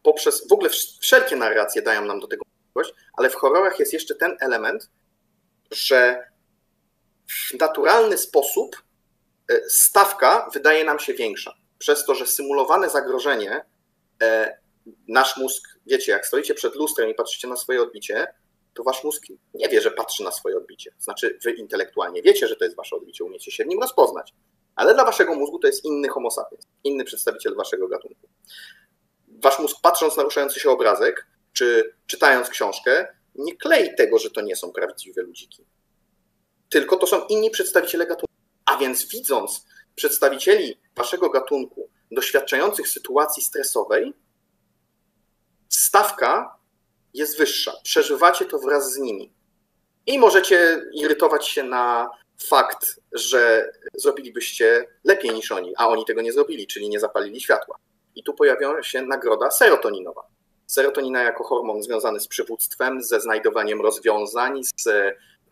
poprzez, 0.04 0.48
w 0.48 0.52
ogóle 0.52 0.70
wszelkie 1.00 1.36
narracje 1.36 1.82
dają 1.82 2.04
nam 2.04 2.20
do 2.20 2.26
tego 2.26 2.44
możliwość, 2.54 3.00
ale 3.16 3.30
w 3.30 3.34
horrorach 3.34 3.78
jest 3.78 3.92
jeszcze 3.92 4.14
ten 4.14 4.36
element, 4.40 4.90
że 5.70 6.30
w 7.28 7.54
naturalny 7.60 8.18
sposób 8.18 8.82
e, 9.50 9.60
stawka 9.68 10.50
wydaje 10.52 10.84
nam 10.84 10.98
się 10.98 11.14
większa. 11.14 11.54
Przez 11.84 12.04
to, 12.04 12.14
że 12.14 12.26
symulowane 12.26 12.90
zagrożenie, 12.90 13.64
e, 14.22 14.58
nasz 15.08 15.36
mózg, 15.36 15.62
wiecie, 15.86 16.12
jak 16.12 16.26
stoicie 16.26 16.54
przed 16.54 16.74
lustrem 16.74 17.10
i 17.10 17.14
patrzycie 17.14 17.48
na 17.48 17.56
swoje 17.56 17.82
odbicie, 17.82 18.26
to 18.74 18.82
wasz 18.82 19.04
mózg 19.04 19.22
nie 19.54 19.68
wie, 19.68 19.80
że 19.80 19.90
patrzy 19.90 20.24
na 20.24 20.32
swoje 20.32 20.56
odbicie. 20.56 20.94
Znaczy, 20.98 21.38
wy 21.44 21.52
intelektualnie 21.52 22.22
wiecie, 22.22 22.48
że 22.48 22.56
to 22.56 22.64
jest 22.64 22.76
wasze 22.76 22.96
odbicie, 22.96 23.24
umiecie 23.24 23.50
się 23.50 23.64
w 23.64 23.66
nim 23.66 23.80
rozpoznać. 23.80 24.34
Ale 24.76 24.94
dla 24.94 25.04
waszego 25.04 25.34
mózgu 25.34 25.58
to 25.58 25.66
jest 25.66 25.84
inny 25.84 26.08
homo 26.08 26.30
sapiens, 26.30 26.66
inny 26.84 27.04
przedstawiciel 27.04 27.54
waszego 27.54 27.88
gatunku. 27.88 28.28
Wasz 29.28 29.58
mózg, 29.58 29.76
patrząc 29.82 30.16
na 30.16 30.22
ruszający 30.22 30.60
się 30.60 30.70
obrazek, 30.70 31.26
czy 31.52 31.94
czytając 32.06 32.48
książkę, 32.48 33.06
nie 33.34 33.56
klei 33.56 33.94
tego, 33.94 34.18
że 34.18 34.30
to 34.30 34.40
nie 34.40 34.56
są 34.56 34.72
prawdziwe 34.72 35.22
ludziki. 35.22 35.64
Tylko 36.70 36.96
to 36.96 37.06
są 37.06 37.26
inni 37.26 37.50
przedstawiciele 37.50 38.06
gatunku. 38.06 38.34
A 38.64 38.76
więc 38.76 39.08
widząc 39.08 39.64
przedstawicieli 39.94 40.80
waszego 40.96 41.30
gatunku 41.30 41.88
doświadczających 42.10 42.88
sytuacji 42.88 43.42
stresowej, 43.42 44.14
stawka 45.68 46.58
jest 47.14 47.38
wyższa. 47.38 47.72
Przeżywacie 47.82 48.44
to 48.44 48.58
wraz 48.58 48.92
z 48.92 48.98
nimi. 48.98 49.32
I 50.06 50.18
możecie 50.18 50.82
irytować 50.92 51.48
się 51.48 51.62
na 51.62 52.10
fakt, 52.48 53.00
że 53.12 53.72
zrobilibyście 53.94 54.86
lepiej 55.04 55.30
niż 55.30 55.52
oni, 55.52 55.72
a 55.76 55.88
oni 55.88 56.04
tego 56.04 56.22
nie 56.22 56.32
zrobili, 56.32 56.66
czyli 56.66 56.88
nie 56.88 57.00
zapalili 57.00 57.40
światła. 57.40 57.78
I 58.14 58.22
tu 58.22 58.34
pojawia 58.34 58.82
się 58.82 59.02
nagroda 59.02 59.50
serotoninowa. 59.50 60.22
Serotonina 60.66 61.22
jako 61.22 61.44
hormon 61.44 61.82
związany 61.82 62.20
z 62.20 62.28
przywództwem, 62.28 63.02
ze 63.02 63.20
znajdowaniem 63.20 63.80
rozwiązań, 63.80 64.60
z 64.64 64.88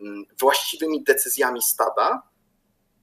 mm, 0.01 0.25
właściwymi 0.41 1.03
decyzjami 1.03 1.63
stada, 1.63 2.23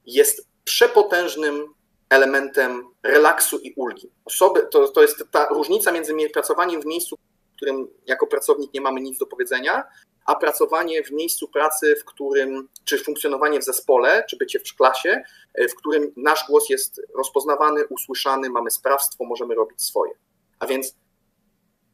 jest 0.06 0.49
przepotężnym 0.70 1.74
elementem 2.10 2.84
relaksu 3.04 3.60
i 3.60 3.74
ulgi. 3.76 4.12
Osoby, 4.26 4.68
to, 4.72 4.88
to 4.88 5.02
jest 5.02 5.24
ta 5.32 5.48
różnica 5.48 5.92
między 5.92 6.14
pracowaniem 6.34 6.82
w 6.82 6.86
miejscu, 6.86 7.18
w 7.54 7.56
którym 7.56 7.88
jako 8.06 8.28
pracownik 8.28 8.74
nie 8.74 8.82
mamy 8.82 9.02
nic 9.02 9.18
do 9.18 9.26
powiedzenia, 9.26 9.84
a 10.26 10.36
pracowanie 10.36 11.04
w 11.04 11.12
miejscu 11.12 11.48
pracy, 11.48 11.96
w 11.96 12.06
którym, 12.06 12.70
czy 12.84 12.98
funkcjonowanie 12.98 13.60
w 13.60 13.64
zespole, 13.64 14.24
czy 14.30 14.38
bycie 14.38 14.60
w 14.60 14.76
klasie, 14.76 15.24
e, 15.54 15.68
w 15.68 15.76
którym 15.76 16.14
nasz 16.18 16.46
głos 16.48 16.70
jest 16.70 17.02
rozpoznawany, 17.16 17.88
usłyszany, 17.88 18.50
mamy 18.50 18.72
sprawstwo, 18.72 19.26
możemy 19.26 19.56
robić 19.56 19.82
swoje. 19.82 20.14
A 20.60 20.68
więc 20.68 20.96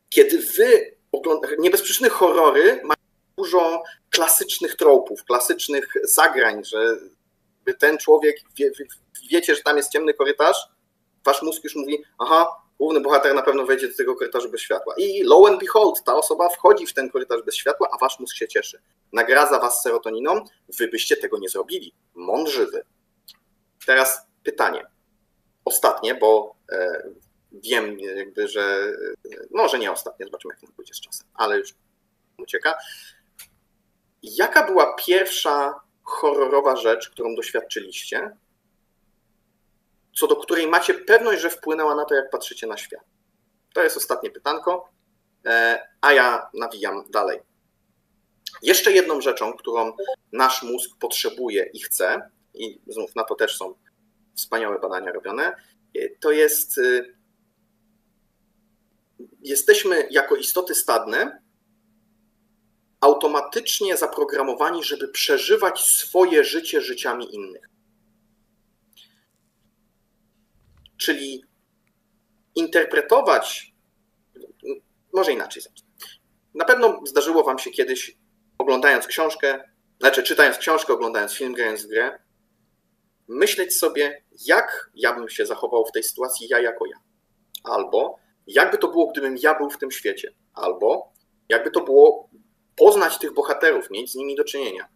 kiedy 0.10 0.40
wy 0.58 0.96
oglądacie, 1.12 1.56
nie 2.02 2.10
horrory 2.10 2.82
mają 2.84 2.96
dużo 3.38 3.84
klasycznych 4.10 4.76
tropów, 4.76 5.24
klasycznych 5.24 5.94
zagrań, 6.04 6.66
że 6.66 6.98
ten 7.74 7.98
człowiek, 7.98 8.36
wie, 8.58 8.72
wiecie, 9.32 9.56
że 9.56 9.62
tam 9.62 9.78
jest 9.78 9.92
ciemny 9.92 10.14
korytarz, 10.14 10.68
wasz 11.26 11.42
mózg 11.42 11.64
już 11.64 11.76
mówi, 11.76 12.04
aha, 12.20 12.48
główny 12.80 13.00
bohater 13.00 13.36
na 13.36 13.42
pewno 13.42 13.66
wejdzie 13.66 13.88
do 13.88 13.96
tego 13.96 14.16
korytarza 14.16 14.50
bez 14.50 14.62
światła. 14.62 14.94
I 14.98 15.24
lo 15.24 15.48
and 15.48 15.60
behold, 15.60 16.04
ta 16.04 16.16
osoba 16.16 16.50
wchodzi 16.50 16.88
w 16.88 16.94
ten 16.94 17.10
korytarz 17.10 17.42
bez 17.44 17.56
światła, 17.56 17.88
a 17.92 17.98
wasz 17.98 18.20
mózg 18.20 18.36
się 18.36 18.48
cieszy. 18.48 18.82
Nagradza 19.14 19.60
was 19.60 19.82
serotoniną, 19.82 20.46
wy 20.80 20.88
byście 20.88 21.18
tego 21.18 21.40
nie 21.40 21.50
zrobili. 21.50 21.94
Mądrzy 22.16 22.66
wy. 22.66 22.86
Teraz 23.86 24.22
pytanie. 24.44 24.86
Ostatnie, 25.66 26.16
bo 26.16 26.56
e, 26.72 27.04
wiem 27.52 28.00
jakby, 28.00 28.48
że 28.48 28.62
e, 28.62 29.38
może 29.52 29.80
nie 29.80 29.92
ostatnie, 29.92 30.26
zobaczymy 30.26 30.54
jak 30.54 30.62
to 30.62 30.76
pójdzie 30.76 30.94
z 30.94 31.02
czasem, 31.02 31.28
ale 31.34 31.58
już 31.58 31.74
ucieka. 32.38 32.76
Jaka 34.24 34.64
była 34.64 34.96
pierwsza 34.96 35.85
horrorowa 36.06 36.76
rzecz, 36.76 37.10
którą 37.10 37.36
doświadczyliście, 37.36 38.38
co 40.16 40.28
do 40.28 40.36
której 40.36 40.68
macie 40.68 40.94
pewność, 40.94 41.42
że 41.42 41.50
wpłynęła 41.50 41.96
na 41.96 42.06
to, 42.06 42.16
jak 42.16 42.30
patrzycie 42.30 42.68
na 42.68 42.78
świat? 42.78 43.04
To 43.74 43.84
jest 43.84 43.98
ostatnie 43.98 44.32
pytanko, 44.32 44.90
e, 45.46 45.88
a 46.02 46.14
ja 46.14 46.50
nawijam 46.54 47.04
dalej. 47.10 47.40
Jeszcze 48.62 48.92
jedną 48.92 49.22
rzeczą, 49.22 49.54
którą 49.54 49.94
nasz 50.32 50.64
mózg 50.64 50.92
potrzebuje 51.00 51.70
i 51.74 51.80
chce, 51.80 52.30
i 52.54 52.82
znów 52.88 53.16
na 53.16 53.24
to 53.24 53.36
też 53.36 53.58
są 53.58 53.76
wspaniałe 54.36 54.80
badania 54.80 55.12
robione, 55.12 55.56
e, 55.96 56.10
to 56.20 56.32
jest. 56.32 56.78
E, 56.78 57.16
jesteśmy 59.42 60.08
jako 60.12 60.36
istoty 60.36 60.76
stadne 60.76 61.42
automatycznie 63.06 63.98
zaprogramowani, 63.98 64.84
żeby 64.84 65.08
przeżywać 65.08 65.82
swoje 65.82 66.44
życie 66.44 66.82
życiami 66.82 67.36
innych. 67.36 67.70
Czyli 70.98 71.44
interpretować, 72.56 73.74
może 75.14 75.34
inaczej 75.34 75.62
zacznę. 75.62 75.88
Na 76.54 76.66
pewno 76.66 77.02
zdarzyło 77.06 77.44
Wam 77.44 77.60
się 77.60 77.72
kiedyś, 77.72 78.18
oglądając 78.58 79.08
książkę, 79.08 79.64
znaczy 80.00 80.24
czytając 80.24 80.58
książkę, 80.58 80.94
oglądając 80.94 81.34
film, 81.34 81.54
grając 81.54 81.86
w 81.86 81.88
grę, 81.88 82.20
myśleć 83.28 83.78
sobie, 83.78 84.24
jak 84.46 84.92
ja 84.96 85.14
bym 85.14 85.30
się 85.30 85.46
zachował 85.46 85.86
w 85.86 85.92
tej 85.92 86.04
sytuacji, 86.04 86.48
ja 86.50 86.60
jako 86.60 86.86
ja. 86.86 86.98
Albo 87.64 88.20
jakby 88.48 88.78
to 88.78 88.88
było, 88.88 89.08
gdybym 89.08 89.36
ja 89.38 89.58
był 89.58 89.70
w 89.70 89.78
tym 89.78 89.92
świecie. 89.92 90.34
Albo 90.54 91.14
jakby 91.50 91.72
to 91.72 91.82
było 91.82 92.30
poznać 92.76 93.18
tych 93.18 93.34
bohaterów, 93.34 93.92
mieć 93.92 94.12
z 94.12 94.16
nimi 94.16 94.36
do 94.36 94.44
czynienia. 94.44 94.88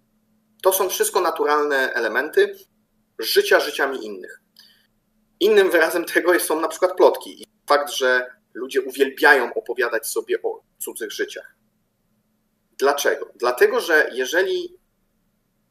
To 0.63 0.73
są 0.73 0.89
wszystko 0.89 1.21
naturalne 1.21 1.93
elementy 1.93 2.55
życia 3.19 3.59
życiami 3.59 4.05
innych. 4.05 4.41
Innym 5.39 5.71
wyrazem 5.71 6.05
tego 6.05 6.39
są 6.39 6.61
na 6.61 6.67
przykład 6.67 6.97
plotki 6.97 7.41
i 7.41 7.45
fakt, 7.67 7.91
że 7.91 8.27
ludzie 8.53 8.81
uwielbiają 8.81 9.53
opowiadać 9.53 10.07
sobie 10.07 10.41
o 10.41 10.63
cudzych 10.79 11.11
życiach. 11.11 11.55
Dlaczego? 12.77 13.31
Dlatego, 13.35 13.79
że 13.79 14.09
jeżeli 14.13 14.78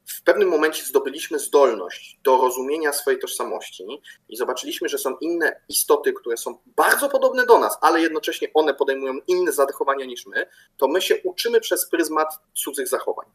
w 0.09 0.23
pewnym 0.23 0.49
momencie 0.49 0.85
zdobyliśmy 0.85 1.39
zdolność 1.39 2.21
do 2.23 2.37
rozumienia 2.37 2.93
swojej 2.93 3.21
tożsamości 3.21 3.87
i 4.29 4.37
zobaczyliśmy, 4.37 4.89
że 4.89 4.99
są 4.99 5.17
inne 5.17 5.61
istoty, 5.69 6.13
które 6.13 6.37
są 6.37 6.59
bardzo 6.67 7.09
podobne 7.09 7.47
do 7.47 7.59
nas, 7.59 7.79
ale 7.81 8.01
jednocześnie 8.01 8.49
one 8.55 8.75
podejmują 8.75 9.15
inne 9.27 9.53
zachowania 9.53 10.05
niż 10.05 10.27
my, 10.27 10.47
to 10.77 10.89
my 10.89 11.03
się 11.03 11.17
uczymy 11.25 11.61
przez 11.61 11.89
pryzmat 11.89 12.29
cudzych 12.55 12.89
zachowań. 12.89 13.27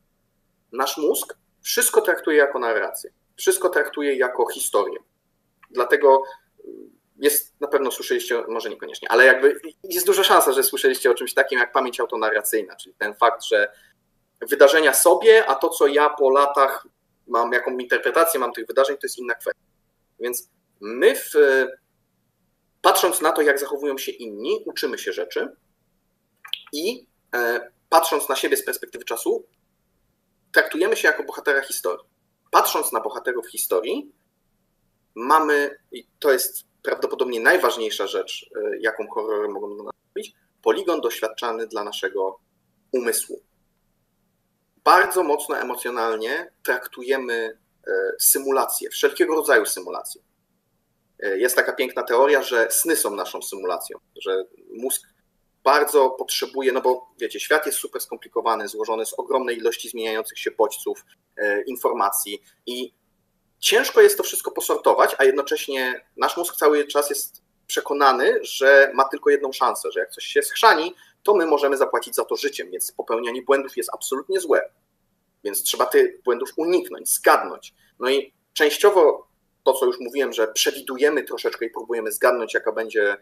Nasz 0.71 0.97
mózg 0.97 1.37
wszystko 1.61 2.01
traktuje 2.01 2.37
jako 2.37 2.59
narrację, 2.59 3.13
wszystko 3.35 3.69
traktuje 3.69 4.15
jako 4.15 4.47
historię. 4.47 4.99
Dlatego 5.71 6.23
jest, 7.17 7.61
na 7.61 7.67
pewno 7.67 7.91
słyszeliście, 7.91 8.43
może 8.47 8.69
niekoniecznie, 8.69 9.11
ale 9.11 9.25
jakby 9.25 9.61
jest 9.83 10.05
duża 10.05 10.23
szansa, 10.23 10.51
że 10.51 10.63
słyszeliście 10.63 11.11
o 11.11 11.13
czymś 11.13 11.33
takim 11.33 11.59
jak 11.59 11.71
pamięć 11.71 11.99
autonarracyjna, 11.99 12.75
czyli 12.75 12.95
ten 12.95 13.15
fakt, 13.15 13.43
że 13.43 13.71
wydarzenia 14.41 14.93
sobie, 14.93 15.45
a 15.49 15.55
to, 15.55 15.69
co 15.69 15.87
ja 15.87 16.09
po 16.09 16.29
latach 16.29 16.87
mam, 17.27 17.53
jaką 17.53 17.77
interpretację 17.77 18.39
mam 18.39 18.53
tych 18.53 18.67
wydarzeń, 18.67 18.97
to 18.97 19.07
jest 19.07 19.17
inna 19.17 19.35
kwestia. 19.35 19.61
Więc 20.19 20.49
my, 20.81 21.15
w, 21.15 21.31
patrząc 22.81 23.21
na 23.21 23.31
to, 23.31 23.41
jak 23.41 23.59
zachowują 23.59 23.97
się 23.97 24.11
inni, 24.11 24.63
uczymy 24.65 24.97
się 24.97 25.13
rzeczy 25.13 25.55
i 26.73 27.07
e, 27.35 27.71
patrząc 27.89 28.29
na 28.29 28.35
siebie 28.35 28.57
z 28.57 28.65
perspektywy 28.65 29.05
czasu, 29.05 29.45
traktujemy 30.51 30.95
się 30.95 31.07
jako 31.07 31.23
bohatera 31.23 31.61
historii. 31.61 32.05
Patrząc 32.51 32.91
na 32.91 33.01
bohaterów 33.01 33.47
historii, 33.47 34.11
mamy, 35.15 35.79
i 35.91 36.07
to 36.19 36.31
jest 36.31 36.65
prawdopodobnie 36.83 37.39
najważniejsza 37.39 38.07
rzecz, 38.07 38.49
e, 38.55 38.77
jaką 38.79 39.07
horrory 39.07 39.49
mogą 39.49 39.77
do 39.77 39.83
nas 39.83 39.93
robić, 40.15 40.35
poligon 40.63 41.01
doświadczany 41.01 41.67
dla 41.67 41.83
naszego 41.83 42.39
umysłu 42.91 43.41
bardzo 44.83 45.23
mocno 45.23 45.57
emocjonalnie 45.57 46.51
traktujemy 46.63 47.59
e, 47.87 47.91
symulacje, 48.19 48.89
wszelkiego 48.89 49.35
rodzaju 49.35 49.65
symulacje. 49.65 50.21
E, 51.19 51.37
jest 51.37 51.55
taka 51.55 51.73
piękna 51.73 52.03
teoria, 52.03 52.43
że 52.43 52.67
sny 52.71 52.95
są 52.95 53.15
naszą 53.15 53.41
symulacją, 53.41 53.99
że 54.21 54.45
mózg 54.73 55.01
bardzo 55.63 56.09
potrzebuje, 56.09 56.71
no 56.71 56.81
bo 56.81 57.13
wiecie, 57.19 57.39
świat 57.39 57.65
jest 57.65 57.77
super 57.77 58.01
skomplikowany, 58.01 58.67
złożony 58.67 59.05
z 59.05 59.13
ogromnej 59.13 59.57
ilości 59.57 59.89
zmieniających 59.89 60.39
się 60.39 60.51
bodźców, 60.51 61.05
e, 61.37 61.61
informacji 61.61 62.43
i 62.65 62.93
ciężko 63.59 64.01
jest 64.01 64.17
to 64.17 64.23
wszystko 64.23 64.51
posortować, 64.51 65.15
a 65.17 65.23
jednocześnie 65.23 66.05
nasz 66.17 66.37
mózg 66.37 66.55
cały 66.55 66.87
czas 66.87 67.09
jest 67.09 67.43
przekonany, 67.67 68.39
że 68.41 68.91
ma 68.93 69.03
tylko 69.03 69.29
jedną 69.29 69.51
szansę, 69.51 69.91
że 69.91 69.99
jak 69.99 70.11
coś 70.11 70.25
się 70.25 70.43
schrzani, 70.43 70.95
to 71.23 71.35
my 71.35 71.45
możemy 71.45 71.77
zapłacić 71.77 72.15
za 72.15 72.25
to 72.25 72.35
życiem, 72.35 72.71
więc 72.71 72.91
popełnianie 72.91 73.41
błędów 73.41 73.77
jest 73.77 73.89
absolutnie 73.93 74.39
złe. 74.39 74.69
Więc 75.43 75.63
trzeba 75.63 75.85
tych 75.85 76.23
błędów 76.23 76.49
uniknąć, 76.57 77.09
zgadnąć. 77.09 77.73
No 77.99 78.09
i 78.09 78.33
częściowo 78.53 79.27
to, 79.63 79.73
co 79.73 79.85
już 79.85 79.99
mówiłem, 79.99 80.33
że 80.33 80.47
przewidujemy 80.47 81.23
troszeczkę 81.23 81.65
i 81.65 81.69
próbujemy 81.69 82.11
zgadnąć, 82.11 82.53
jaka 82.53 82.71
będzie 82.71 83.17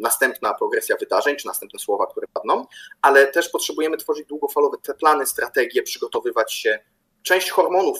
następna 0.00 0.54
progresja 0.54 0.96
wydarzeń, 0.96 1.36
czy 1.36 1.46
następne 1.46 1.78
słowa, 1.78 2.06
które 2.06 2.26
padną, 2.32 2.66
ale 3.02 3.26
też 3.26 3.48
potrzebujemy 3.48 3.96
tworzyć 3.96 4.26
długofalowe 4.26 4.76
te 4.82 4.94
plany, 4.94 5.26
strategie, 5.26 5.82
przygotowywać 5.82 6.52
się. 6.52 6.78
Część 7.22 7.50
hormonów 7.50 7.98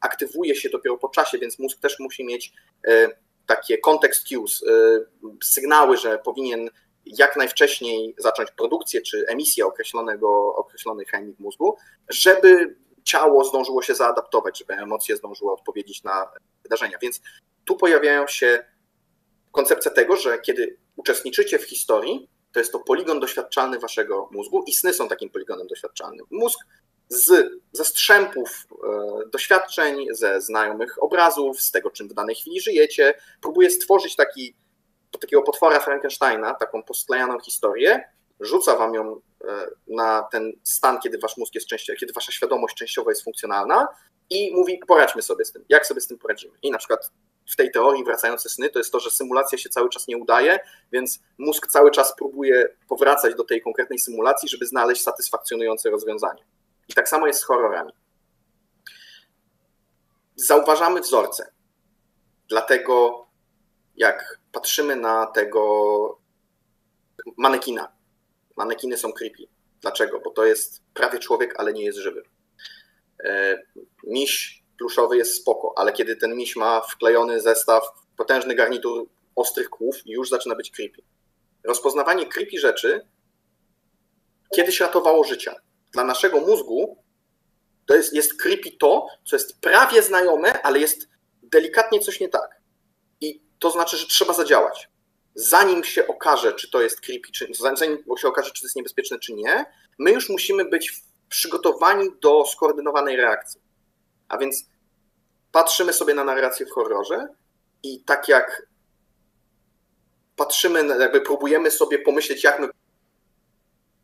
aktywuje 0.00 0.54
się 0.54 0.68
dopiero 0.68 0.98
po 0.98 1.08
czasie, 1.08 1.38
więc 1.38 1.58
mózg 1.58 1.80
też 1.80 1.98
musi 1.98 2.24
mieć 2.24 2.52
takie 3.46 3.78
context 3.78 4.28
cues, 4.28 4.64
sygnały, 5.44 5.96
że 5.96 6.18
powinien 6.18 6.70
jak 7.06 7.36
najwcześniej 7.36 8.14
zacząć 8.18 8.50
produkcję 8.50 9.02
czy 9.02 9.24
emisję 9.28 9.66
określonego, 9.66 10.54
określonych 10.54 11.08
chemii 11.08 11.34
w 11.34 11.40
mózgu, 11.40 11.76
żeby 12.08 12.76
ciało 13.04 13.44
zdążyło 13.44 13.82
się 13.82 13.94
zaadaptować, 13.94 14.58
żeby 14.58 14.74
emocje 14.74 15.16
zdążyły 15.16 15.52
odpowiedzieć 15.52 16.02
na 16.02 16.30
wydarzenia. 16.62 16.98
Więc 17.02 17.20
tu 17.64 17.76
pojawiają 17.76 18.26
się 18.26 18.64
koncepcja 19.52 19.90
tego, 19.90 20.16
że 20.16 20.38
kiedy 20.38 20.76
uczestniczycie 20.96 21.58
w 21.58 21.64
historii, 21.64 22.28
to 22.52 22.60
jest 22.60 22.72
to 22.72 22.78
poligon 22.78 23.20
doświadczalny 23.20 23.78
waszego 23.78 24.28
mózgu 24.32 24.62
i 24.66 24.72
sny 24.72 24.94
są 24.94 25.08
takim 25.08 25.30
poligonem 25.30 25.66
doświadczalnym. 25.66 26.26
Mózg 26.30 26.58
z, 27.08 27.52
ze 27.72 27.84
strzępów 27.84 28.66
e, 28.70 29.30
doświadczeń, 29.32 30.06
ze 30.10 30.40
znajomych 30.40 31.02
obrazów, 31.02 31.60
z 31.60 31.70
tego, 31.70 31.90
czym 31.90 32.08
w 32.08 32.14
danej 32.14 32.34
chwili 32.34 32.60
żyjecie, 32.60 33.14
próbuje 33.42 33.70
stworzyć 33.70 34.16
taki 34.16 34.54
takiego 35.20 35.42
potwora 35.42 35.80
Frankensteina, 35.80 36.54
taką 36.54 36.82
posklejaną 36.82 37.40
historię, 37.40 38.04
rzuca 38.40 38.76
wam 38.76 38.94
ją 38.94 39.20
e, 39.44 39.66
na 39.88 40.22
ten 40.22 40.52
stan, 40.62 41.00
kiedy 41.00 41.18
wasz 41.18 41.36
mózg 41.36 41.54
jest 41.54 41.66
częściowo, 41.66 41.98
kiedy 42.00 42.12
wasza 42.12 42.32
świadomość 42.32 42.76
częściowo 42.76 43.10
jest 43.10 43.24
funkcjonalna 43.24 43.88
i 44.30 44.54
mówi, 44.54 44.80
poradźmy 44.88 45.22
sobie 45.22 45.44
z 45.44 45.52
tym, 45.52 45.64
jak 45.68 45.86
sobie 45.86 46.00
z 46.00 46.06
tym 46.06 46.18
poradzimy. 46.18 46.54
I 46.62 46.70
na 46.70 46.78
przykład 46.78 47.10
w 47.52 47.56
tej 47.56 47.70
teorii 47.70 48.04
wracające 48.04 48.48
sny 48.48 48.70
to 48.70 48.78
jest 48.78 48.92
to, 48.92 49.00
że 49.00 49.10
symulacja 49.10 49.58
się 49.58 49.68
cały 49.68 49.88
czas 49.88 50.08
nie 50.08 50.16
udaje, 50.16 50.58
więc 50.92 51.20
mózg 51.38 51.66
cały 51.66 51.90
czas 51.90 52.16
próbuje 52.16 52.68
powracać 52.88 53.34
do 53.34 53.44
tej 53.44 53.62
konkretnej 53.62 53.98
symulacji, 53.98 54.48
żeby 54.48 54.66
znaleźć 54.66 55.02
satysfakcjonujące 55.02 55.90
rozwiązanie. 55.90 56.44
I 56.88 56.94
tak 56.94 57.08
samo 57.08 57.26
jest 57.26 57.40
z 57.40 57.44
horrorami. 57.44 57.92
Zauważamy 60.36 61.00
wzorce. 61.00 61.52
Dlatego 62.48 63.25
jak 63.96 64.40
patrzymy 64.52 64.96
na 64.96 65.26
tego 65.26 66.18
manekina. 67.36 67.92
Manekiny 68.56 68.96
są 68.96 69.12
creepy. 69.12 69.42
Dlaczego? 69.80 70.20
Bo 70.20 70.30
to 70.30 70.44
jest 70.44 70.82
prawie 70.94 71.18
człowiek, 71.18 71.54
ale 71.60 71.72
nie 71.72 71.84
jest 71.84 71.98
żywy. 71.98 72.22
E, 73.24 73.62
miś 74.04 74.62
pluszowy 74.78 75.16
jest 75.16 75.34
spoko, 75.34 75.72
ale 75.76 75.92
kiedy 75.92 76.16
ten 76.16 76.36
miś 76.36 76.56
ma 76.56 76.80
wklejony 76.80 77.40
zestaw, 77.40 77.82
potężny 78.16 78.54
garnitur 78.54 79.08
ostrych 79.36 79.70
kłów, 79.70 79.96
już 80.06 80.28
zaczyna 80.28 80.54
być 80.54 80.70
creepy. 80.70 81.02
Rozpoznawanie 81.64 82.26
creepy 82.26 82.58
rzeczy 82.58 83.06
kiedyś 84.54 84.80
ratowało 84.80 85.24
życia. 85.24 85.54
Dla 85.92 86.04
naszego 86.04 86.40
mózgu 86.40 87.02
to 87.86 87.94
jest, 87.94 88.14
jest 88.14 88.42
creepy 88.42 88.70
to, 88.78 89.06
co 89.24 89.36
jest 89.36 89.60
prawie 89.60 90.02
znajome, 90.02 90.62
ale 90.62 90.78
jest 90.78 91.08
delikatnie 91.42 92.00
coś 92.00 92.20
nie 92.20 92.28
tak 92.28 92.55
to 93.58 93.70
znaczy, 93.70 93.96
że 93.96 94.06
trzeba 94.06 94.32
zadziałać. 94.32 94.88
Zanim 95.34 95.84
się 95.84 96.06
okaże, 96.06 96.52
czy 96.52 96.70
to 96.70 96.82
jest 96.82 97.00
creepy, 97.00 97.32
czy, 97.32 97.48
zanim 97.76 97.98
się 98.18 98.28
okaże, 98.28 98.50
czy 98.50 98.60
to 98.62 98.66
jest 98.66 98.76
niebezpieczne, 98.76 99.18
czy 99.18 99.34
nie, 99.34 99.66
my 99.98 100.12
już 100.12 100.28
musimy 100.28 100.64
być 100.64 101.02
przygotowani 101.28 102.08
do 102.20 102.46
skoordynowanej 102.46 103.16
reakcji. 103.16 103.60
A 104.28 104.38
więc 104.38 104.66
patrzymy 105.52 105.92
sobie 105.92 106.14
na 106.14 106.24
narrację 106.24 106.66
w 106.66 106.70
horrorze 106.70 107.28
i 107.82 108.00
tak 108.00 108.28
jak 108.28 108.66
patrzymy, 110.36 110.86
jakby 111.00 111.20
próbujemy 111.20 111.70
sobie 111.70 111.98
pomyśleć, 111.98 112.44
jak 112.44 112.60
my 112.60 112.68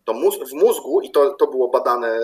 to 0.04 0.14
w 0.50 0.52
mózgu, 0.52 1.00
i 1.00 1.10
to, 1.10 1.30
to 1.30 1.46
było 1.46 1.68
badane 1.68 2.20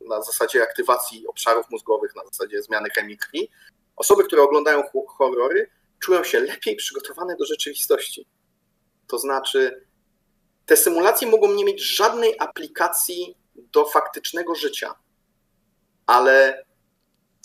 na 0.00 0.22
zasadzie 0.22 0.62
aktywacji 0.62 1.26
obszarów 1.26 1.70
mózgowych, 1.70 2.16
na 2.16 2.24
zasadzie 2.24 2.62
zmiany 2.62 2.90
chemii 2.90 3.18
krwi, 3.18 3.50
osoby, 3.96 4.24
które 4.24 4.42
oglądają 4.42 4.82
horrory, 5.08 5.70
czują 6.00 6.24
się 6.24 6.40
lepiej 6.40 6.76
przygotowane 6.76 7.36
do 7.36 7.44
rzeczywistości. 7.44 8.26
To 9.06 9.18
znaczy, 9.18 9.86
te 10.66 10.76
symulacje 10.76 11.28
mogą 11.28 11.54
nie 11.54 11.64
mieć 11.64 11.82
żadnej 11.82 12.34
aplikacji 12.38 13.36
do 13.54 13.84
faktycznego 13.84 14.54
życia, 14.54 14.94
ale 16.06 16.64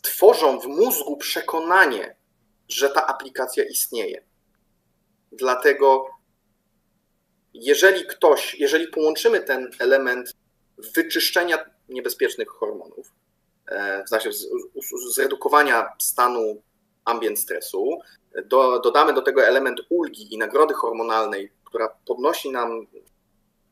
tworzą 0.01 0.59
w 0.59 0.67
mózgu 0.67 1.17
przekonanie, 1.17 2.15
że 2.69 2.89
ta 2.89 3.07
aplikacja 3.07 3.63
istnieje. 3.63 4.23
Dlatego, 5.31 6.05
jeżeli 7.53 8.05
ktoś, 8.05 8.55
jeżeli 8.55 8.87
połączymy 8.87 9.39
ten 9.39 9.71
element 9.79 10.33
wyczyszczenia 10.95 11.65
niebezpiecznych 11.89 12.49
hormonów, 12.49 13.11
e, 13.67 14.03
znaczy 14.07 14.29
zredukowania 15.11 15.89
stanu 15.99 16.61
ambient 17.05 17.39
stresu, 17.39 17.99
do, 18.45 18.79
dodamy 18.79 19.13
do 19.13 19.21
tego 19.21 19.45
element 19.45 19.81
ulgi 19.89 20.33
i 20.33 20.37
nagrody 20.37 20.73
hormonalnej, 20.73 21.51
która 21.65 21.89
podnosi 22.07 22.51
nam 22.51 22.87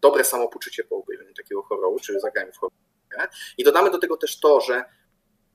dobre 0.02 0.24
samopoczucie 0.24 0.84
po 0.84 0.96
obejrzeniu 0.96 1.34
takiego 1.34 1.64
horroru, 1.64 2.00
czy 2.00 2.20
zagraniu 2.20 2.52
w 2.52 2.58
horrorze. 2.58 3.28
I 3.58 3.64
dodamy 3.64 3.92
do 3.92 3.98
tego 3.98 4.18
też 4.18 4.40
to, 4.40 4.62
że 4.62 4.86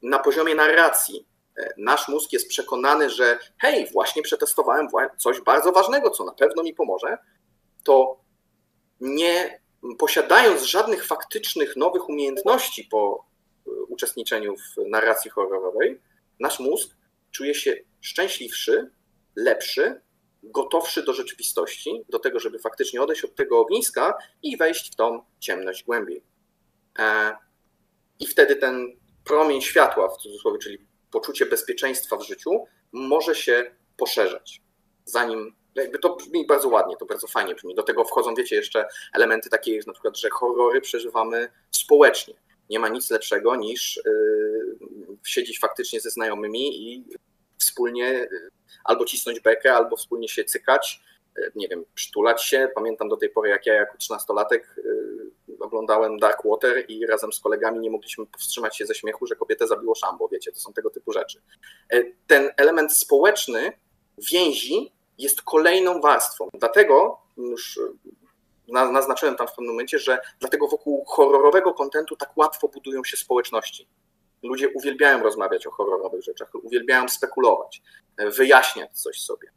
na 0.02 0.18
poziomie 0.18 0.54
narracji 0.54 1.26
e, 1.58 1.74
nasz 1.78 2.08
mózg 2.08 2.32
jest 2.32 2.48
przekonany, 2.48 3.10
że 3.10 3.38
hej, 3.58 3.86
właśnie 3.92 4.22
przetestowałem 4.22 4.88
coś 5.18 5.40
bardzo 5.40 5.72
ważnego, 5.72 6.10
co 6.10 6.24
na 6.24 6.32
pewno 6.32 6.62
mi 6.62 6.74
pomoże, 6.74 7.18
to 7.84 8.20
nie 9.00 9.60
posiadając 9.98 10.62
żadnych 10.62 11.06
faktycznych 11.06 11.76
nowych 11.76 12.08
umiejętności 12.08 12.84
po 12.84 13.26
e, 13.66 13.70
uczestniczeniu 13.70 14.54
w 14.56 14.88
narracji 14.88 15.30
horrorowej, 15.30 16.00
nasz 16.40 16.60
mózg 16.60 16.96
czuje 17.36 17.54
się 17.54 17.76
szczęśliwszy, 18.00 18.90
lepszy, 19.36 20.00
gotowszy 20.42 21.02
do 21.02 21.12
rzeczywistości, 21.12 22.04
do 22.08 22.18
tego, 22.18 22.40
żeby 22.40 22.58
faktycznie 22.58 23.02
odejść 23.02 23.24
od 23.24 23.34
tego 23.34 23.60
ogniska 23.60 24.14
i 24.42 24.56
wejść 24.56 24.92
w 24.92 24.96
tą 24.96 25.24
ciemność 25.40 25.84
głębiej. 25.84 26.22
E, 26.98 27.36
I 28.20 28.26
wtedy 28.26 28.56
ten 28.56 28.96
promień 29.24 29.60
światła, 29.60 30.08
w 30.08 30.16
cudzysłowie, 30.16 30.58
czyli 30.58 30.78
poczucie 31.10 31.46
bezpieczeństwa 31.46 32.16
w 32.16 32.26
życiu, 32.26 32.64
może 32.92 33.34
się 33.34 33.76
poszerzać. 33.96 34.62
Zanim, 35.04 35.54
jakby 35.74 35.98
to 35.98 36.16
brzmi 36.16 36.46
bardzo 36.46 36.68
ładnie, 36.68 36.96
to 36.96 37.06
bardzo 37.06 37.26
fajnie 37.26 37.54
brzmi. 37.54 37.74
Do 37.74 37.82
tego 37.82 38.04
wchodzą, 38.04 38.34
wiecie, 38.34 38.56
jeszcze 38.56 38.88
elementy 39.14 39.50
takie, 39.50 39.80
na 39.86 39.92
przykład, 39.92 40.18
że 40.18 40.30
horrory 40.30 40.80
przeżywamy 40.80 41.48
społecznie. 41.70 42.34
Nie 42.70 42.78
ma 42.78 42.88
nic 42.88 43.10
lepszego 43.10 43.56
niż 43.56 44.00
yy, 44.04 45.16
siedzieć 45.24 45.58
faktycznie 45.58 46.00
ze 46.00 46.10
znajomymi 46.10 46.92
i 46.92 47.04
wspólnie 47.58 48.22
y, 48.22 48.50
albo 48.84 49.04
cisnąć 49.04 49.40
bekę, 49.40 49.74
albo 49.74 49.96
wspólnie 49.96 50.28
się 50.28 50.44
cykać, 50.44 51.02
y, 51.38 51.52
nie 51.54 51.68
wiem, 51.68 51.84
przytulać 51.94 52.44
się. 52.44 52.68
Pamiętam 52.74 53.08
do 53.08 53.16
tej 53.16 53.30
pory, 53.30 53.50
jak 53.50 53.66
ja 53.66 53.74
jako 53.74 53.96
trzynastolatek 53.98 54.78
y, 54.78 55.56
oglądałem 55.60 56.18
Dark 56.18 56.42
Water 56.44 56.84
i 56.88 57.06
razem 57.06 57.32
z 57.32 57.40
kolegami 57.40 57.80
nie 57.80 57.90
mogliśmy 57.90 58.26
powstrzymać 58.26 58.76
się 58.76 58.86
ze 58.86 58.94
śmiechu, 58.94 59.26
że 59.26 59.36
kobietę 59.36 59.66
zabiło 59.66 59.94
szambo, 59.94 60.28
wiecie, 60.28 60.52
to 60.52 60.60
są 60.60 60.72
tego 60.72 60.90
typu 60.90 61.12
rzeczy. 61.12 61.42
Ten 62.26 62.50
element 62.56 62.92
społeczny 62.92 63.72
więzi 64.32 64.92
jest 65.18 65.42
kolejną 65.42 66.00
warstwą. 66.00 66.48
Dlatego 66.54 67.18
już 67.36 67.80
naznaczyłem 68.68 69.36
tam 69.36 69.48
w 69.48 69.50
pewnym 69.50 69.70
momencie, 69.70 69.98
że 69.98 70.18
dlatego 70.40 70.68
wokół 70.68 71.04
horrorowego 71.04 71.74
kontentu 71.74 72.16
tak 72.16 72.36
łatwo 72.36 72.68
budują 72.68 73.04
się 73.04 73.16
społeczności. 73.16 73.88
Ludzie 74.46 74.68
uwielbiają 74.68 75.22
rozmawiać 75.22 75.66
o 75.66 75.70
horrorowych 75.70 76.22
rzeczach, 76.22 76.54
uwielbiają 76.54 77.08
spekulować, 77.08 77.82
wyjaśniać 78.18 79.00
coś 79.00 79.20
sobie. 79.20 79.48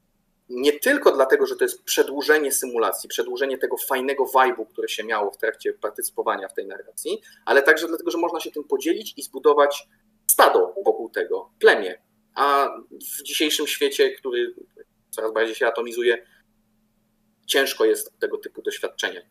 Nie 0.49 0.79
tylko 0.79 1.11
dlatego, 1.11 1.45
że 1.45 1.55
to 1.55 1.63
jest 1.63 1.83
przedłużenie 1.83 2.51
symulacji, 2.51 3.09
przedłużenie 3.09 3.57
tego 3.57 3.77
fajnego 3.77 4.25
vibe'u, 4.25 4.65
który 4.67 4.89
się 4.89 5.03
miało 5.03 5.31
w 5.31 5.37
trakcie 5.37 5.73
partycypowania 5.73 6.47
w 6.47 6.53
tej 6.53 6.67
narracji, 6.67 7.21
ale 7.45 7.61
także 7.61 7.87
dlatego, 7.87 8.11
że 8.11 8.17
można 8.17 8.39
się 8.39 8.51
tym 8.51 8.63
podzielić 8.63 9.13
i 9.17 9.23
zbudować 9.23 9.87
stado 10.27 10.73
wokół 10.85 11.09
tego, 11.09 11.51
plemię. 11.59 12.01
A 12.35 12.69
w 13.19 13.23
dzisiejszym 13.23 13.67
świecie, 13.67 14.11
który 14.11 14.53
coraz 15.09 15.33
bardziej 15.33 15.55
się 15.55 15.67
atomizuje, 15.67 16.25
ciężko 17.45 17.85
jest 17.85 18.19
tego 18.19 18.37
typu 18.37 18.61
doświadczenia. 18.61 19.21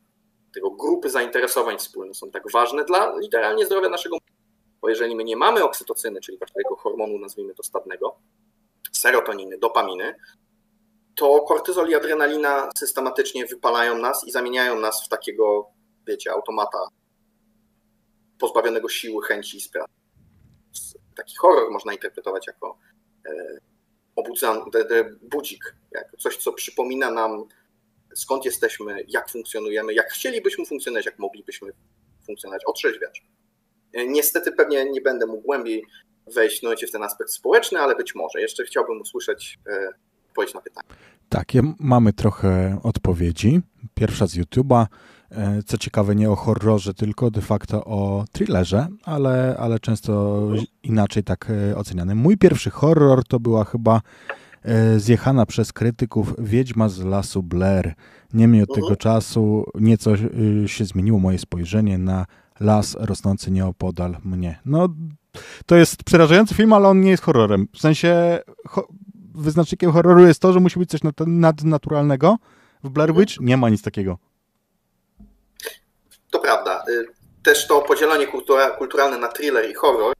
Tego 0.55 0.71
grupy 0.71 1.11
zainteresowań 1.11 1.79
wspólne 1.79 2.15
są 2.15 2.31
tak 2.31 2.51
ważne 2.53 2.85
dla 2.85 3.19
literalnie 3.19 3.67
zdrowia 3.67 3.89
naszego 3.89 4.19
bo 4.83 4.89
jeżeli 4.89 5.17
my 5.17 5.25
nie 5.25 5.37
mamy 5.37 5.65
oksytocyny, 5.65 6.21
czyli 6.21 6.39
tego 6.39 6.77
hormonu, 6.77 7.19
nazwijmy 7.19 7.55
to 7.55 7.63
stadnego, 7.63 8.19
serotoniny, 8.93 9.59
dopaminy, 9.59 10.15
to 11.15 11.41
kortyzol 11.41 11.89
i 11.89 11.95
adrenalina 11.95 12.71
systematycznie 12.79 13.47
wypalają 13.47 13.99
nas 13.99 14.25
i 14.27 14.31
zamieniają 14.31 14.81
nas 14.81 15.07
w 15.07 15.09
takiego, 15.09 15.71
wiecie, 16.07 16.33
automata 16.33 16.79
pozbawionego 18.39 18.89
siły, 18.89 19.23
chęci 19.23 19.57
i 19.57 19.61
spraw. 19.61 19.87
Taki 21.17 21.37
horror 21.37 21.71
można 21.71 21.93
interpretować 21.93 22.47
jako 22.47 22.79
e, 23.27 23.59
obudzan, 24.17 24.63
budzik, 25.23 25.77
jako 25.91 26.17
coś, 26.17 26.37
co 26.37 26.53
przypomina 26.53 27.11
nam 27.11 27.45
skąd 28.15 28.45
jesteśmy, 28.45 29.05
jak 29.09 29.31
funkcjonujemy, 29.31 29.95
jak 29.95 30.13
chcielibyśmy 30.13 30.67
funkcjonować, 30.67 31.07
jak 31.07 31.19
moglibyśmy 31.19 31.73
funkcjonować, 32.27 32.65
otrzeźwiać. 32.65 33.25
Niestety 34.07 34.53
pewnie 34.53 34.91
nie 34.91 35.01
będę 35.01 35.27
mógł 35.27 35.43
głębiej 35.43 35.85
wejść 36.35 36.63
no, 36.63 36.71
w 36.89 36.91
ten 36.93 37.03
aspekt 37.03 37.31
społeczny, 37.31 37.79
ale 37.79 37.97
być 37.97 38.15
może. 38.15 38.41
Jeszcze 38.41 38.65
chciałbym 38.65 39.01
usłyszeć 39.01 39.59
odpowiedź 40.29 40.55
na 40.55 40.61
pytanie. 40.61 40.89
Tak, 41.29 41.53
mamy 41.81 42.13
trochę 42.13 42.81
odpowiedzi. 42.83 43.61
Pierwsza 43.95 44.27
z 44.27 44.35
YouTube'a. 44.35 44.87
E, 45.31 45.63
co 45.63 45.79
ciekawe, 45.79 46.15
nie 46.15 46.31
o 46.31 46.37
horrorze, 46.37 46.95
tylko 46.95 47.31
de 47.31 47.41
facto 47.41 47.85
o 47.85 48.25
thrillerze, 48.33 48.87
ale, 49.05 49.57
ale 49.59 49.79
często 49.79 50.43
inaczej 50.83 51.25
tak 51.25 51.51
e, 51.51 51.77
oceniany. 51.77 52.15
Mój 52.15 52.37
pierwszy 52.37 52.71
horror 52.71 53.25
to 53.25 53.41
była 53.41 53.65
chyba 53.65 54.01
e, 54.63 54.99
zjechana 54.99 55.47
przez 55.47 55.73
krytyków 55.73 56.35
Wiedźma 56.39 56.89
z 56.89 57.05
lasu 57.05 57.43
Blair. 57.43 57.95
Niemniej 58.33 58.63
od 58.63 58.69
tego 58.69 58.87
mhm. 58.87 58.97
czasu 58.97 59.65
nieco 59.75 60.11
się 60.67 60.85
zmieniło 60.85 61.19
moje 61.19 61.39
spojrzenie 61.39 61.99
na 61.99 62.27
las 62.61 62.97
rosnący 63.01 63.51
nieopodal 63.51 64.17
mnie. 64.25 64.61
No, 64.65 64.89
to 65.67 65.77
jest 65.77 66.05
przerażający 66.05 66.55
film, 66.55 66.73
ale 66.73 66.89
on 66.89 67.01
nie 67.01 67.11
jest 67.11 67.23
horrorem. 67.23 67.69
W 67.75 67.81
sensie 67.81 68.39
ho 68.69 68.89
wyznacznikiem 69.35 69.93
horroru 69.93 70.27
jest 70.27 70.41
to, 70.41 70.53
że 70.53 70.61
musi 70.61 70.79
być 70.79 70.91
coś 70.91 71.01
nadnaturalnego. 71.27 72.37
W 72.85 72.91
Blair 72.91 73.15
Witch 73.15 73.41
nie 73.41 73.57
ma 73.57 73.69
nic 73.69 73.83
takiego. 73.83 74.19
To 76.31 76.39
prawda. 76.39 76.85
Y, 76.89 77.07
też 77.43 77.67
to 77.67 77.83
podzielenie 77.83 78.27
kultura, 78.27 78.71
kulturalne 78.71 79.19
na 79.19 79.29
thriller 79.29 79.71
i 79.71 79.75
horror, 79.75 80.15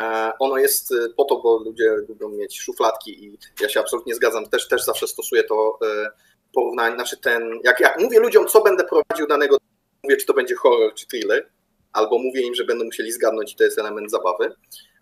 e, 0.00 0.32
ono 0.38 0.58
jest 0.58 0.92
y, 0.92 1.14
po 1.16 1.24
to, 1.24 1.36
bo 1.36 1.58
ludzie 1.58 1.90
lubią 2.08 2.28
mieć 2.28 2.60
szufladki 2.60 3.24
i 3.24 3.38
ja 3.60 3.68
się 3.68 3.80
absolutnie 3.80 4.14
zgadzam. 4.14 4.46
Też, 4.46 4.68
też 4.68 4.84
zawsze 4.84 5.08
stosuję 5.08 5.44
to 5.44 5.78
e, 5.82 6.10
porównanie, 6.54 6.94
znaczy 6.94 7.16
ten, 7.16 7.42
jak, 7.64 7.80
jak 7.80 8.00
mówię 8.00 8.20
ludziom, 8.20 8.46
co 8.46 8.62
będę 8.62 8.84
prowadził 8.84 9.26
danego, 9.26 9.56
mówię, 10.04 10.16
czy 10.16 10.26
to 10.26 10.34
będzie 10.34 10.54
horror, 10.54 10.94
czy 10.94 11.06
thriller, 11.06 11.50
albo 11.92 12.18
mówię 12.18 12.46
im, 12.46 12.54
że 12.54 12.64
będą 12.64 12.84
musieli 12.84 13.12
zgadnąć 13.12 13.52
i 13.52 13.56
to 13.56 13.64
jest 13.64 13.78
element 13.78 14.10
zabawy. 14.10 14.54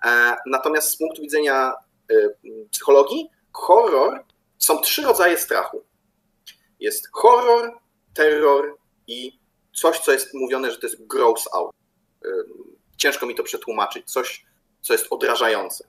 E, 0.05 0.37
natomiast 0.47 0.91
z 0.91 0.97
punktu 0.97 1.23
widzenia 1.23 1.75
psychologii, 2.71 3.31
horror 3.53 4.25
są 4.59 4.79
trzy 4.79 5.03
rodzaje 5.03 5.39
strachu. 5.39 5.85
Jest 6.81 7.09
horror, 7.13 7.79
terror 8.15 8.77
i 9.07 9.41
coś, 9.75 9.99
co 9.99 10.13
jest 10.13 10.35
mówione, 10.35 10.71
że 10.71 10.79
to 10.79 10.87
jest 10.87 11.07
gross 11.07 11.49
out. 11.53 11.71
Ciężko 12.97 13.27
mi 13.27 13.35
to 13.35 13.43
przetłumaczyć, 13.43 14.11
coś, 14.11 14.47
co 14.81 14.93
jest 14.93 15.07
odrażające. 15.11 15.89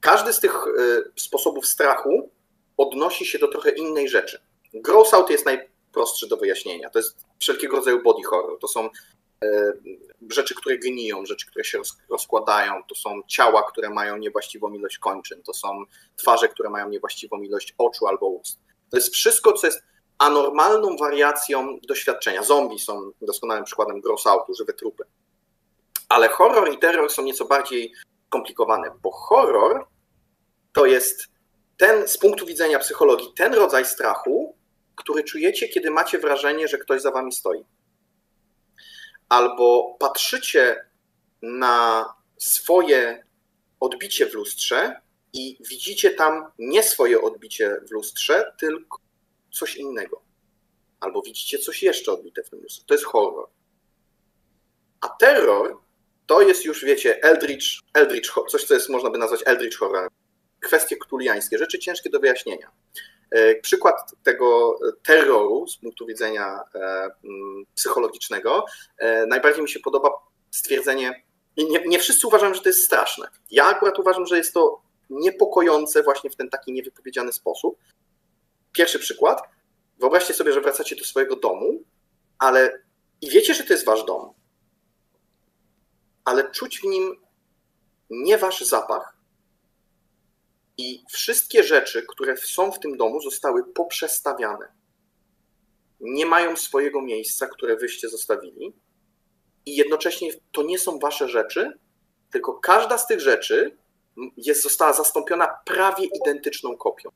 Każdy 0.00 0.32
z 0.32 0.40
tych 0.40 0.64
sposobów 1.16 1.66
strachu 1.66 2.30
odnosi 2.76 3.26
się 3.26 3.38
do 3.38 3.48
trochę 3.48 3.70
innej 3.70 4.08
rzeczy. 4.08 4.38
Gross 4.74 5.14
out 5.14 5.30
jest 5.30 5.46
najprostszy 5.46 6.28
do 6.28 6.36
wyjaśnienia. 6.36 6.90
To 6.90 6.98
jest 6.98 7.26
wszelkiego 7.38 7.76
rodzaju 7.76 8.02
body 8.02 8.22
horror. 8.22 8.58
To 8.58 8.68
są 8.68 8.88
rzeczy, 10.30 10.54
które 10.54 10.78
gniją, 10.78 11.26
rzeczy, 11.26 11.46
które 11.46 11.64
się 11.64 11.80
rozkładają, 12.10 12.82
to 12.88 12.94
są 12.94 13.20
ciała, 13.26 13.62
które 13.62 13.90
mają 13.90 14.16
niewłaściwą 14.16 14.72
ilość 14.72 14.98
kończyn, 14.98 15.42
to 15.42 15.54
są 15.54 15.84
twarze, 16.16 16.48
które 16.48 16.70
mają 16.70 16.88
niewłaściwą 16.88 17.42
ilość 17.42 17.74
oczu 17.78 18.06
albo 18.06 18.26
ust. 18.26 18.58
To 18.90 18.96
jest 18.96 19.14
wszystko, 19.14 19.52
co 19.52 19.66
jest 19.66 19.82
anormalną 20.18 20.96
wariacją 20.96 21.78
doświadczenia. 21.88 22.42
Zombie 22.42 22.78
są 22.78 23.10
doskonałym 23.22 23.64
przykładem 23.64 24.00
gross 24.00 24.26
outu, 24.26 24.54
żywe 24.54 24.72
trupy. 24.72 25.04
Ale 26.08 26.28
horror 26.28 26.72
i 26.72 26.78
terror 26.78 27.10
są 27.10 27.22
nieco 27.22 27.44
bardziej 27.44 27.92
skomplikowane, 28.26 28.90
bo 29.02 29.10
horror 29.10 29.86
to 30.72 30.86
jest 30.86 31.28
ten, 31.76 32.08
z 32.08 32.18
punktu 32.18 32.46
widzenia 32.46 32.78
psychologii, 32.78 33.32
ten 33.36 33.54
rodzaj 33.54 33.84
strachu, 33.84 34.56
który 34.96 35.24
czujecie, 35.24 35.68
kiedy 35.68 35.90
macie 35.90 36.18
wrażenie, 36.18 36.68
że 36.68 36.78
ktoś 36.78 37.02
za 37.02 37.10
wami 37.10 37.32
stoi. 37.32 37.64
Albo 39.28 39.96
patrzycie 40.00 40.84
na 41.42 42.04
swoje 42.38 43.24
odbicie 43.80 44.26
w 44.26 44.34
lustrze 44.34 45.00
i 45.32 45.58
widzicie 45.70 46.10
tam 46.10 46.44
nie 46.58 46.82
swoje 46.82 47.20
odbicie 47.20 47.76
w 47.88 47.90
lustrze, 47.90 48.52
tylko 48.58 48.98
coś 49.52 49.76
innego. 49.76 50.22
Albo 51.00 51.22
widzicie 51.22 51.58
coś 51.58 51.82
jeszcze 51.82 52.12
odbite 52.12 52.42
w 52.42 52.50
tym 52.50 52.60
lustrze. 52.60 52.82
To 52.86 52.94
jest 52.94 53.04
horror. 53.04 53.48
A 55.00 55.08
terror 55.08 55.78
to 56.26 56.42
jest 56.42 56.64
już, 56.64 56.84
wiecie, 56.84 57.22
Eldritch, 57.22 57.66
Eldritch 57.94 58.34
coś, 58.48 58.64
co 58.64 58.74
jest, 58.74 58.88
można 58.88 59.10
by 59.10 59.18
nazwać 59.18 59.40
Eldritch 59.46 59.78
horror. 59.78 60.08
Kwestie 60.60 60.96
ktuliańskie, 60.96 61.58
rzeczy 61.58 61.78
ciężkie 61.78 62.10
do 62.10 62.20
wyjaśnienia. 62.20 62.70
E, 63.30 63.54
przykład 63.54 64.14
tego 64.22 64.78
terroru 65.02 65.66
z 65.68 65.76
punktu 65.76 66.06
widzenia 66.06 66.60
e, 66.74 67.10
psychologicznego, 67.74 68.64
e, 68.98 69.26
najbardziej 69.26 69.62
mi 69.62 69.68
się 69.68 69.80
podoba 69.80 70.10
stwierdzenie, 70.50 71.24
nie, 71.56 71.82
nie 71.86 71.98
wszyscy 71.98 72.26
uważają, 72.26 72.54
że 72.54 72.60
to 72.60 72.68
jest 72.68 72.84
straszne. 72.84 73.28
Ja 73.50 73.64
akurat 73.64 73.98
uważam, 73.98 74.26
że 74.26 74.36
jest 74.36 74.54
to 74.54 74.82
niepokojące 75.10 76.02
właśnie 76.02 76.30
w 76.30 76.36
ten 76.36 76.50
taki 76.50 76.72
niewypowiedziany 76.72 77.32
sposób, 77.32 77.78
Pierwszy 78.74 78.98
przykład. 78.98 79.42
Wyobraźcie 79.98 80.34
sobie, 80.34 80.52
że 80.52 80.60
wracacie 80.60 80.96
do 80.96 81.04
swojego 81.04 81.36
domu, 81.36 81.82
ale 82.38 82.82
i 83.20 83.30
wiecie, 83.30 83.54
że 83.54 83.64
to 83.64 83.72
jest 83.72 83.84
wasz 83.84 84.04
dom, 84.04 84.32
ale 86.24 86.50
czuć 86.50 86.80
w 86.80 86.84
nim 86.84 87.16
nie 88.10 88.38
wasz 88.38 88.60
zapach. 88.60 89.13
I 90.78 91.04
wszystkie 91.10 91.62
rzeczy, 91.62 92.06
które 92.08 92.36
są 92.36 92.72
w 92.72 92.78
tym 92.78 92.96
domu, 92.96 93.20
zostały 93.20 93.64
poprzestawiane. 93.64 94.72
Nie 96.00 96.26
mają 96.26 96.56
swojego 96.56 97.02
miejsca, 97.02 97.46
które 97.46 97.76
wyście 97.76 98.08
zostawili. 98.08 98.72
I 99.66 99.76
jednocześnie 99.76 100.30
to 100.52 100.62
nie 100.62 100.78
są 100.78 100.98
wasze 100.98 101.28
rzeczy, 101.28 101.78
tylko 102.30 102.54
każda 102.54 102.98
z 102.98 103.06
tych 103.06 103.20
rzeczy 103.20 103.76
jest, 104.36 104.62
została 104.62 104.92
zastąpiona 104.92 105.48
prawie 105.64 106.04
identyczną 106.04 106.76
kopią. 106.76 107.10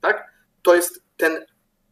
Tak? 0.00 0.32
to 0.62 0.74
jest 0.74 1.02
ten, 1.16 1.46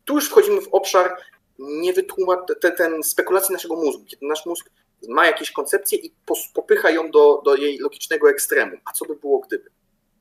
tu 0.05 0.15
już 0.15 0.29
wchodzimy 0.29 0.61
w 0.61 0.69
obszar 0.73 1.17
niewytłumacz, 1.59 2.41
ten, 2.61 2.77
ten 2.77 3.03
spekulacji 3.03 3.53
naszego 3.53 3.77
mózgu, 3.77 4.05
kiedy 4.05 4.27
nasz 4.27 4.47
mózg 4.47 4.71
ma 5.09 5.27
jakieś 5.27 5.51
koncepcje 5.51 5.99
i 5.99 6.15
popycha 6.55 6.91
ją 6.91 7.11
do, 7.11 7.43
do 7.45 7.57
jej 7.57 7.79
logicznego 7.79 8.31
ekstremum. 8.31 8.81
A 8.85 8.93
co 8.93 9.05
by 9.05 9.17
było 9.17 9.39
gdyby? 9.39 9.71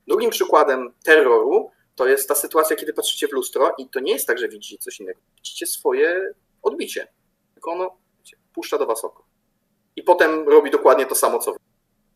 Drugim 0.09 0.29
przykładem 0.29 0.93
terroru 1.03 1.71
to 1.95 2.07
jest 2.07 2.27
ta 2.27 2.35
sytuacja, 2.35 2.75
kiedy 2.75 2.93
patrzycie 2.93 3.27
w 3.27 3.31
lustro 3.31 3.73
i 3.77 3.89
to 3.89 3.99
nie 3.99 4.13
jest 4.13 4.27
tak, 4.27 4.37
że 4.39 4.47
widzicie 4.47 4.77
coś 4.77 4.99
innego. 4.99 5.19
Widzicie 5.35 5.65
swoje 5.65 6.33
odbicie, 6.61 7.07
tylko 7.53 7.71
ono 7.71 7.97
wiecie, 8.19 8.37
puszcza 8.53 8.77
do 8.77 8.85
was 8.85 9.05
oko. 9.05 9.25
I 9.95 10.03
potem 10.03 10.49
robi 10.49 10.71
dokładnie 10.71 11.05
to 11.05 11.15
samo, 11.15 11.39
co 11.39 11.53
wy. 11.53 11.59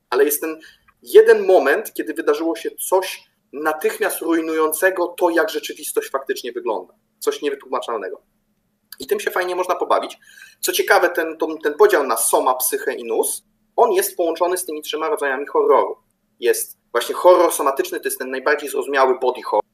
Ale 0.10 0.26
jest 0.26 0.42
ten 0.42 0.60
jeden 1.02 1.46
moment, 1.46 1.94
kiedy 1.94 2.14
wydarzyło 2.14 2.56
się 2.56 2.72
coś 2.72 3.24
natychmiast 3.54 4.22
rujnującego 4.22 5.08
to, 5.08 5.30
jak 5.30 5.50
rzeczywistość 5.50 6.10
faktycznie 6.10 6.52
wygląda. 6.52 6.94
Coś 7.20 7.42
niewytłumaczalnego. 7.42 8.22
I 9.00 9.08
tym 9.08 9.20
się 9.20 9.32
fajnie 9.32 9.56
można 9.56 9.76
pobawić. 9.76 10.18
Co 10.60 10.72
ciekawe, 10.72 11.10
ten, 11.10 11.38
ten 11.64 11.74
podział 11.74 12.08
na 12.08 12.18
soma, 12.18 12.54
psychę 12.54 12.94
i 12.94 13.04
nus, 13.04 13.44
on 13.76 13.92
jest 13.92 14.18
połączony 14.18 14.58
z 14.58 14.66
tymi 14.66 14.82
trzema 14.82 15.10
rodzajami 15.10 15.46
horroru. 15.46 15.98
Jest 16.40 16.83
właśnie 16.94 17.16
horror 17.16 17.54
somatyczny, 17.54 18.00
to 18.00 18.08
jest 18.08 18.20
ten 18.20 18.30
najbardziej 18.30 18.70
zrozumiały 18.70 19.20
body 19.20 19.42
horror. 19.42 19.66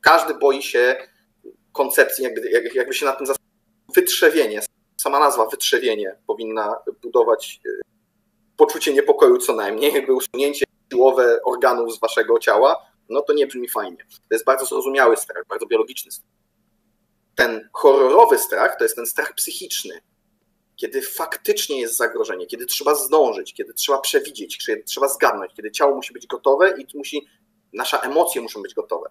Każdy 0.00 0.34
boi 0.34 0.62
się 0.62 0.96
koncepcji, 1.72 2.24
jakby, 2.24 2.50
jakby 2.74 2.94
się 2.94 3.06
na 3.06 3.12
tym 3.12 3.26
zastanowić. 3.26 3.46
Wytrzewienie, 3.94 4.60
sama 5.00 5.18
nazwa 5.18 5.46
wytrzewienie 5.46 6.16
powinna 6.26 6.76
budować 7.02 7.60
y, 7.66 7.80
poczucie 8.56 8.92
niepokoju 8.92 9.38
co 9.38 9.54
najmniej, 9.54 9.94
jakby 9.94 10.12
usunięcie 10.12 10.64
siłowe 10.92 11.40
organów 11.44 11.94
z 11.94 12.00
waszego 12.00 12.38
ciała, 12.38 12.86
no 13.08 13.20
to 13.20 13.32
nie 13.32 13.46
brzmi 13.46 13.68
fajnie. 13.68 13.96
To 14.28 14.34
jest 14.34 14.44
bardzo 14.44 14.66
zrozumiały 14.66 15.16
strach, 15.16 15.46
bardzo 15.48 15.66
biologiczny 15.66 16.12
strach. 16.12 16.32
Ten 17.34 17.68
horrorowy 17.72 18.38
strach 18.38 18.76
to 18.78 18.84
jest 18.84 18.96
ten 18.96 19.06
strach 19.06 19.34
psychiczny, 19.34 20.00
kiedy 20.76 21.02
faktycznie 21.02 21.80
jest 21.80 21.96
zagrożenie, 21.96 22.46
kiedy 22.46 22.66
trzeba 22.66 22.94
zdążyć, 22.94 23.54
kiedy 23.54 23.74
trzeba 23.74 23.98
przewidzieć, 23.98 24.66
kiedy 24.66 24.82
trzeba 24.82 25.08
zgadnąć, 25.08 25.52
kiedy 25.54 25.70
ciało 25.70 25.96
musi 25.96 26.12
być 26.12 26.26
gotowe 26.26 26.74
i 26.78 26.98
musi, 26.98 27.26
nasze 27.72 28.00
emocje 28.00 28.42
muszą 28.42 28.62
być 28.62 28.74
gotowe. 28.74 29.10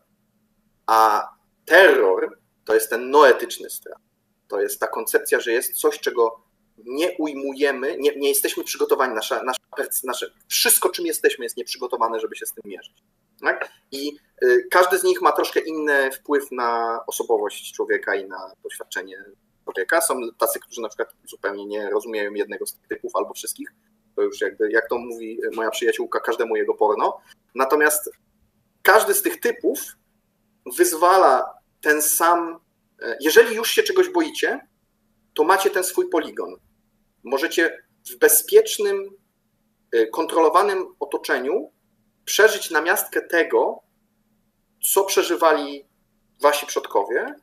A 0.86 1.30
terror 1.66 2.39
to 2.66 2.74
jest 2.74 2.89
ten 2.89 3.09
noetyczny 3.09 3.70
strach. 3.70 3.99
To 4.47 4.61
jest 4.61 4.80
ta 4.80 4.88
koncepcja, 4.88 5.39
że 5.39 5.51
jest 5.51 5.74
coś, 5.74 5.99
czego 5.99 6.45
nie 6.78 7.18
ujmujemy, 7.18 7.97
nie, 7.99 8.16
nie 8.16 8.30
jesteśmy 8.30 8.63
przygotowani, 8.63 9.16
nasza, 9.16 9.43
nasza, 9.43 9.59
nasze, 10.03 10.32
wszystko, 10.47 10.89
czym 10.89 11.05
jesteśmy, 11.05 11.45
jest 11.45 11.57
nieprzygotowane, 11.57 12.20
żeby 12.20 12.36
się 12.36 12.45
z 12.45 12.53
tym 12.53 12.63
mierzyć. 12.66 13.03
Tak? 13.41 13.70
I 13.91 14.18
y, 14.43 14.68
każdy 14.72 14.97
z 14.99 15.03
nich 15.03 15.22
ma 15.22 15.32
troszkę 15.32 15.59
inny 15.59 16.11
wpływ 16.11 16.51
na 16.51 16.99
osobowość 17.07 17.74
człowieka 17.74 18.16
i 18.16 18.28
na 18.28 18.53
doświadczenie 18.63 19.26
człowieka. 19.66 20.01
Są 20.01 20.20
tacy, 20.38 20.59
którzy 20.59 20.82
na 20.82 20.89
przykład 20.89 21.13
zupełnie 21.24 21.66
nie 21.66 21.89
rozumieją 21.89 22.34
jednego 22.34 22.66
z 22.66 22.74
tych 22.74 22.88
typów 22.88 23.16
albo 23.16 23.34
wszystkich. 23.34 23.74
To 24.16 24.22
już 24.22 24.41
jakby, 24.41 24.72
jak 24.72 24.89
to 24.89 24.97
mówi 24.97 25.39
moja 25.55 25.70
przyjaciółka, 25.70 26.20
każdemu 26.20 26.55
jego 26.55 26.74
porno. 26.74 27.22
Natomiast 27.55 28.09
każdy 28.82 29.13
z 29.13 29.22
tych 29.22 29.39
typów 29.39 29.80
wyzwala 30.66 31.53
ten 31.82 32.01
sam 32.01 32.59
E, 33.01 33.18
jeżeli 33.20 33.55
już 33.55 33.70
się 33.70 33.84
czegoś 33.84 34.09
boicie, 34.09 34.68
to 35.34 35.43
macie 35.43 35.70
ten 35.70 35.84
swój 35.84 36.09
poligon. 36.09 36.55
Możecie 37.24 37.84
w 38.09 38.18
bezpiecznym, 38.18 39.09
e, 39.91 40.07
kontrolowanym 40.07 40.95
otoczeniu 40.99 41.72
przeżyć 42.26 42.72
namiastkę 42.72 43.22
tego, 43.22 43.80
co 44.93 45.03
przeżywali 45.03 45.88
wasi 46.41 46.66
przodkowie 46.66 47.36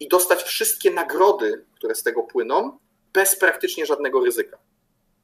i 0.00 0.08
dostać 0.08 0.42
wszystkie 0.42 0.90
nagrody, 0.90 1.64
które 1.74 1.94
z 1.94 2.02
tego 2.02 2.22
płyną, 2.22 2.78
bez 3.12 3.38
praktycznie 3.38 3.86
żadnego 3.86 4.24
ryzyka. 4.24 4.58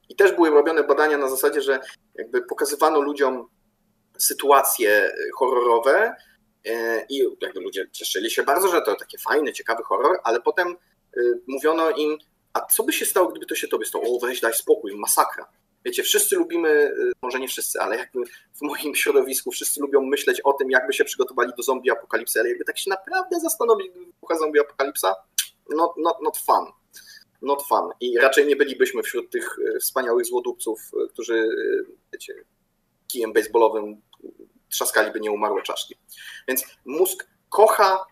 I 0.08 0.16
też 0.16 0.32
były 0.32 0.50
robione 0.50 0.84
badania 0.84 1.18
na 1.18 1.28
zasadzie, 1.28 1.62
że 1.62 1.80
jakby 2.14 2.42
pokazywano 2.42 3.00
ludziom 3.00 3.48
sytuacje 4.18 5.12
horrorowe 5.38 6.14
e, 6.64 7.06
i 7.08 7.24
jakby 7.40 7.60
ludzie 7.60 7.88
cieszyli 7.92 8.30
się 8.30 8.42
bardzo, 8.42 8.68
że 8.68 8.82
to 8.82 8.94
taki 8.94 9.18
fajny, 9.18 9.52
ciekawy 9.52 9.82
horror, 9.82 10.20
ale 10.24 10.40
potem 10.40 10.68
e, 10.68 11.20
mówiono 11.46 11.90
im, 11.90 12.18
a 12.52 12.60
co 12.60 12.82
by 12.82 12.92
się 12.92 13.06
stało, 13.06 13.28
gdyby 13.28 13.46
to 13.46 13.54
się 13.54 13.68
tobie 13.68 13.86
stało? 13.86 14.04
O, 14.04 14.18
weź, 14.26 14.40
daj 14.40 14.54
spokój, 14.54 14.94
masakra. 14.96 15.48
Wiecie, 15.84 16.02
wszyscy 16.02 16.36
lubimy, 16.36 16.68
y, 16.68 17.12
może 17.22 17.40
nie 17.40 17.48
wszyscy, 17.48 17.80
ale 17.80 17.96
jakby 17.96 18.24
w 18.54 18.62
moim 18.62 18.94
środowisku 18.94 19.50
wszyscy 19.50 19.80
lubią 19.80 20.02
myśleć 20.02 20.40
o 20.40 20.52
tym, 20.52 20.70
jakby 20.70 20.92
się 20.92 21.04
przygotowali 21.04 21.52
do 21.56 21.62
zombie 21.62 21.90
apokalipsy, 21.90 22.40
ale 22.40 22.48
jakby 22.48 22.64
tak 22.64 22.78
się 22.78 22.90
naprawdę 22.90 23.40
zastanowić, 23.40 23.90
gdyby 23.90 24.06
wybucha 24.06 24.38
zombie 24.38 24.60
apokalipsa, 24.60 25.14
not, 25.68 25.96
not, 25.96 26.16
not 26.22 26.38
fun. 26.38 26.66
Not 27.42 27.62
fun. 27.62 27.90
I 28.00 28.18
raczej 28.18 28.46
nie 28.46 28.56
bylibyśmy 28.56 29.02
wśród 29.02 29.30
tych 29.30 29.58
y, 29.58 29.80
wspaniałych 29.80 30.26
złodupców, 30.26 30.80
y, 31.04 31.08
którzy, 31.08 31.48
wiecie, 32.12 32.34
kijem 33.08 33.32
baseballowym 33.32 34.00
trzaskaliby 34.68 35.20
nieumarłe 35.20 35.62
czaszki. 35.62 35.96
Więc 36.48 36.64
mózg 36.84 37.26
kocha 37.48 38.06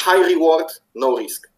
high 0.00 0.28
reward, 0.28 0.82
no 0.94 1.18
risk. 1.18 1.50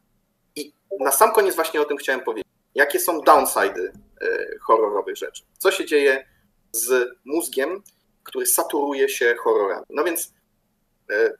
I 0.56 0.72
na 1.00 1.12
sam 1.12 1.32
koniec 1.32 1.56
właśnie 1.56 1.80
o 1.80 1.84
tym 1.84 1.96
chciałem 1.96 2.20
powiedzieć. 2.20 2.52
Jakie 2.74 3.00
są 3.00 3.20
downsidy 3.20 3.92
E, 3.92 4.07
horrorowych 4.60 5.16
rzeczy. 5.16 5.42
Co 5.58 5.70
się 5.70 5.86
dzieje 5.86 6.28
z 6.72 7.08
mózgiem, 7.24 7.82
który 8.22 8.46
saturuje 8.46 9.08
się 9.08 9.34
horrorami? 9.38 9.86
No 9.90 10.04
więc 10.04 10.32
e, 11.10 11.32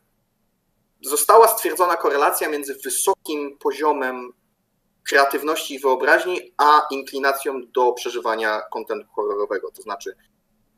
została 1.03 1.49
stwierdzona 1.49 1.97
korelacja 1.97 2.49
między 2.49 2.74
wysokim 2.85 3.59
poziomem 3.59 4.33
kreatywności 5.09 5.74
i 5.74 5.79
wyobraźni, 5.79 6.53
a 6.57 6.87
inklinacją 6.91 7.61
do 7.72 7.93
przeżywania 7.93 8.61
kontentu 8.72 9.07
horrorowego. 9.12 9.70
To 9.70 9.83
znaczy, 9.83 10.16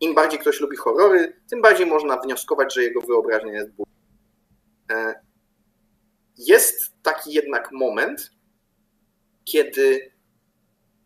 im 0.01 0.14
bardziej 0.14 0.40
ktoś 0.40 0.61
lubi 0.61 0.76
horrory, 0.76 1.40
tym 1.51 1.62
bardziej 1.62 1.86
można 1.86 2.16
wnioskować, 2.16 2.74
że 2.74 2.82
jego 2.82 3.01
wyobraźnia 3.01 3.53
jest 3.53 3.70
bójna. 3.70 3.92
E, 4.90 5.14
jest 6.38 6.92
taki 7.03 7.32
jednak 7.32 7.72
moment, 7.72 8.30
kiedy 9.44 10.12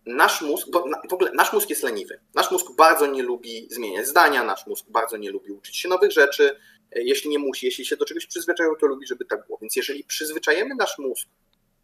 nasz 0.06 0.42
mózg, 0.42 0.68
bo 0.70 0.84
w 1.10 1.12
ogóle 1.12 1.32
nasz 1.32 1.52
mózg 1.52 1.70
jest 1.70 1.82
leniwy. 1.82 2.20
Nasz 2.34 2.50
mózg 2.50 2.66
bardzo 2.76 3.06
nie 3.06 3.22
lubi 3.22 3.68
zmieniać 3.70 4.06
zdania, 4.06 4.44
nasz 4.44 4.66
mózg 4.66 4.86
bardzo 4.88 5.16
nie 5.16 5.30
lubi 5.30 5.52
uczyć 5.52 5.76
się 5.76 5.88
nowych 5.88 6.12
rzeczy. 6.12 6.60
E, 6.92 7.02
jeśli 7.02 7.30
nie 7.30 7.38
musi, 7.38 7.66
jeśli 7.66 7.86
się 7.86 7.96
do 7.96 8.04
czegoś 8.04 8.26
przyzwyczaił, 8.26 8.76
to 8.76 8.86
lubi, 8.86 9.06
żeby 9.06 9.24
tak 9.24 9.46
było. 9.46 9.58
Więc 9.62 9.76
jeżeli 9.76 10.04
przyzwyczajemy 10.04 10.74
nasz 10.74 10.98
mózg 10.98 11.28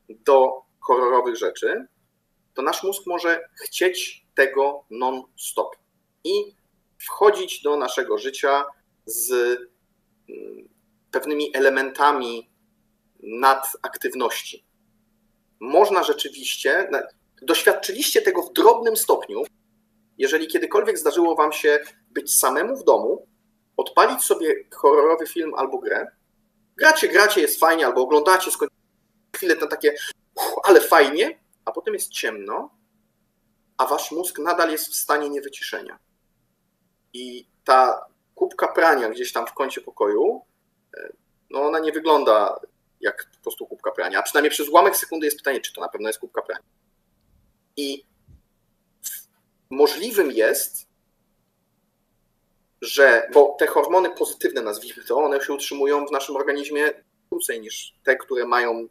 do 0.09 0.63
horrorowych 0.81 1.37
rzeczy, 1.37 1.87
to 2.55 2.63
nasz 2.63 2.83
mózg 2.83 3.03
może 3.07 3.49
chcieć 3.63 4.27
tego 4.35 4.85
non-stop 4.91 5.77
i 6.25 6.55
wchodzić 6.99 7.63
do 7.63 7.77
naszego 7.77 8.19
życia 8.19 8.65
z 9.05 9.33
mm, 10.29 10.69
pewnymi 11.11 11.57
elementami 11.57 12.51
nadaktywności. 13.23 14.65
Można 15.61 16.05
rzeczywiście, 16.05 16.89
doświadczyliście 17.43 18.23
tego 18.23 18.43
w 18.43 18.53
drobnym 18.53 18.97
stopniu, 18.97 19.43
jeżeli 20.19 20.47
kiedykolwiek 20.47 20.99
zdarzyło 20.99 21.37
wam 21.37 21.53
się 21.53 21.79
być 22.11 22.39
samemu 22.39 22.77
w 22.77 22.85
domu, 22.85 23.27
odpalić 23.77 24.23
sobie 24.23 24.55
horrorowy 24.75 25.27
film 25.27 25.55
albo 25.57 25.79
grę, 25.79 26.07
gracie, 26.77 27.09
gracie, 27.09 27.41
jest 27.41 27.61
fajnie, 27.61 27.87
albo 27.87 28.03
oglądacie, 28.03 28.51
skończycie 28.51 28.81
chwilę 29.37 29.57
na 29.61 29.67
takie, 29.67 29.95
ale 30.63 30.81
fajnie, 30.81 31.39
a 31.65 31.73
potem 31.73 31.95
jest 31.95 32.11
ciemno, 32.11 32.71
a 33.77 33.87
wasz 33.87 34.11
mózg 34.13 34.39
nadal 34.39 34.71
jest 34.71 34.89
w 34.89 34.95
stanie 34.95 35.31
niewyciszenia. 35.31 35.99
I 37.13 37.47
ta 37.65 38.07
kubka 38.35 38.69
prania 38.69 39.09
gdzieś 39.09 39.33
tam 39.33 39.47
w 39.47 39.53
kącie 39.53 39.81
pokoju, 39.81 40.43
e, 40.97 41.13
no 41.51 41.63
ona 41.63 41.79
nie 41.79 41.93
wygląda 41.93 42.61
jak 43.01 43.31
po 43.37 43.43
prostu 43.43 43.67
kubka 43.67 43.91
prania. 43.91 44.19
A 44.19 44.23
przynajmniej 44.23 44.51
przez 44.51 44.69
ułamek 44.69 44.97
sekundy 44.97 45.27
jest 45.27 45.39
pytanie, 45.39 45.61
czy 45.61 45.73
to 45.73 45.81
na 45.81 45.89
pewno 45.89 46.09
jest 46.09 46.19
kubka 46.19 46.43
prania. 46.43 46.65
I 47.81 48.05
możliwym 49.71 50.31
jest, 50.33 50.89
że, 52.81 53.29
bo 53.35 53.57
te 53.59 53.67
hormony 53.67 54.11
pozytywne, 54.11 54.63
nazwijmy 54.63 55.05
to, 55.05 55.17
one 55.17 55.41
się 55.41 55.53
utrzymują 55.53 56.07
w 56.07 56.13
naszym 56.13 56.37
organizmie 56.37 56.93
krócej 57.31 57.61
niż 57.61 57.95
te, 58.05 58.17
które 58.17 58.47
mają 58.47 58.89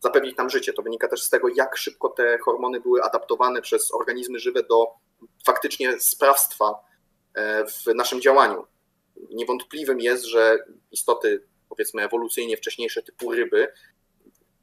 zapewnić 0.00 0.36
nam 0.36 0.50
życie. 0.50 0.72
To 0.72 0.82
wynika 0.82 1.08
też 1.08 1.22
z 1.22 1.30
tego, 1.30 1.48
jak 1.56 1.76
szybko 1.76 2.08
te 2.08 2.38
hormony 2.38 2.80
były 2.80 3.02
adaptowane 3.02 3.62
przez 3.62 3.94
organizmy 3.94 4.38
żywe 4.38 4.62
do 4.62 4.86
faktycznie 5.46 6.00
sprawstwa 6.00 6.74
e, 7.34 7.64
w 7.66 7.94
naszym 7.94 8.20
działaniu. 8.20 8.66
Niewątpliwym 9.30 10.00
jest, 10.00 10.24
że 10.24 10.58
istoty, 10.90 11.46
powiedzmy, 11.68 12.02
ewolucyjnie 12.02 12.56
wcześniejsze, 12.56 13.02
typu 13.02 13.32
ryby, 13.32 13.72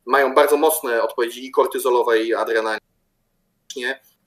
mają 0.05 0.33
bardzo 0.33 0.57
mocne 0.57 1.03
odpowiedzi 1.03 1.45
i 1.45 1.51
kortyzolowej, 1.51 2.27
i 2.27 2.33
adrenaliny 2.33 2.84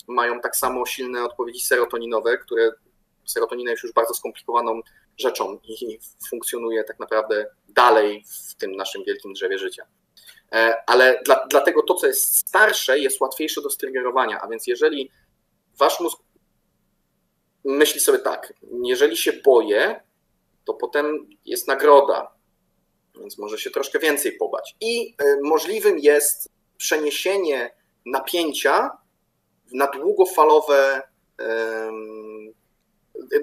mają 0.09 0.41
tak 0.41 0.57
samo 0.57 0.87
silne 0.87 1.25
odpowiedzi 1.25 1.61
serotoninowe, 1.61 2.39
które 2.39 2.71
serotonina 3.27 3.71
jest 3.71 3.83
już 3.83 3.93
bardzo 3.93 4.15
skomplikowaną 4.15 4.81
rzeczą 5.19 5.59
i 5.65 5.99
funkcjonuje 6.29 6.85
tak 6.85 6.99
naprawdę 6.99 7.47
dalej 7.69 8.25
w 8.49 8.55
tym 8.55 8.77
naszym 8.77 9.05
wielkim 9.05 9.33
drzewie 9.33 9.59
życia. 9.59 9.87
E, 10.53 10.75
ale 10.87 11.21
dla, 11.25 11.47
dlatego 11.51 11.83
to, 11.83 11.95
co 11.95 12.07
jest 12.07 12.37
starsze, 12.37 12.99
jest 12.99 13.21
łatwiejsze 13.21 13.63
do 13.63 13.71
strygerowania. 13.71 14.41
A 14.41 14.49
więc 14.49 14.67
jeżeli 14.67 15.11
wasz 15.79 16.01
mózg 16.01 16.19
myśli 17.65 18.01
sobie 18.01 18.19
tak, 18.19 18.53
jeżeli 18.83 19.17
się 19.17 19.33
boję, 19.33 20.01
to 20.65 20.75
potem 20.75 21.29
jest 21.45 21.69
nagroda, 21.69 22.35
więc 23.21 23.39
może 23.39 23.59
się 23.59 23.71
troszkę 23.71 23.99
więcej 23.99 24.33
pobać. 24.33 24.77
I 24.81 25.15
e, 25.19 25.37
możliwym 25.43 25.99
jest 25.99 26.49
przeniesienie 26.77 27.75
napięcia 28.07 28.91
na 29.73 29.87
długofalowe, 29.87 31.03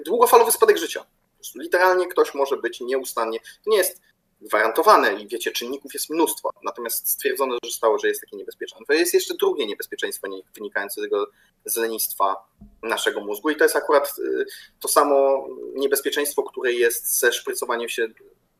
długofalowy 0.04 0.52
spadek 0.52 0.78
życia. 0.78 1.06
Literalnie 1.54 2.08
ktoś 2.08 2.34
może 2.34 2.56
być 2.56 2.80
nieustannie, 2.80 3.38
to 3.40 3.70
nie 3.70 3.76
jest 3.76 4.00
gwarantowane 4.40 5.14
i 5.14 5.28
wiecie, 5.28 5.52
czynników 5.52 5.94
jest 5.94 6.10
mnóstwo, 6.10 6.50
natomiast 6.64 7.08
stwierdzono, 7.08 7.56
że 7.64 7.98
że 8.02 8.08
jest 8.08 8.20
takie 8.20 8.36
niebezpieczeństwo. 8.36 8.92
Jest 8.92 9.14
jeszcze 9.14 9.34
drugie 9.34 9.66
niebezpieczeństwo 9.66 10.28
wynikające 10.54 11.00
z 11.00 11.04
tego 11.04 11.26
z 11.64 11.76
lenistwa 11.76 12.36
naszego 12.82 13.20
mózgu 13.20 13.50
i 13.50 13.56
to 13.56 13.64
jest 13.64 13.76
akurat 13.76 14.14
y, 14.18 14.46
to 14.80 14.88
samo 14.88 15.46
niebezpieczeństwo, 15.74 16.42
które 16.42 16.72
jest 16.72 17.18
ze 17.18 17.32
szprycowaniem 17.32 17.88
się 17.88 18.08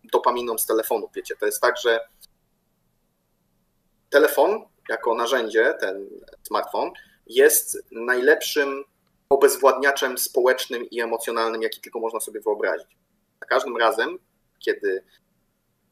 dopaminą 0.05 0.59
z 0.59 0.67
telefonu. 0.67 1.11
Wiecie, 1.14 1.37
to 1.37 1.47
jest 1.47 1.61
tak, 1.61 1.79
że 1.79 2.01
telefon 4.11 4.64
jako 4.89 5.14
narzędzie, 5.14 5.75
ten 5.81 6.09
smartfon, 6.43 6.91
jest 7.27 7.79
najlepszym 7.93 8.85
obezwładniaczem 9.29 10.18
społecznym 10.18 10.91
i 10.91 11.01
emocjonalnym, 11.01 11.62
jaki 11.62 11.81
tylko 11.81 12.01
można 12.01 12.20
sobie 12.20 12.41
wyobrazić. 12.41 12.97
Za 13.41 13.47
każdym 13.47 13.77
razem, 13.77 14.18
kiedy 14.59 15.05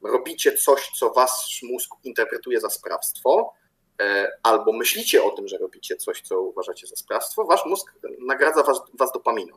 robicie 0.02 0.52
coś, 0.52 0.90
co 0.98 1.10
wasz 1.10 1.62
mózg 1.62 1.90
interpretuje 2.04 2.60
za 2.60 2.70
sprawstwo, 2.70 3.54
e, 4.00 4.30
albo 4.42 4.72
myślicie 4.72 5.22
o 5.22 5.30
tym, 5.30 5.48
że 5.48 5.58
robicie 5.58 5.96
coś, 5.96 6.20
co 6.20 6.40
uważacie 6.40 6.86
za 6.86 6.96
sprawstwo, 6.96 7.44
wasz 7.44 7.66
mózg 7.66 7.92
nagradza 8.26 8.62
was, 8.62 8.80
was 8.98 9.12
dopaminą. 9.12 9.56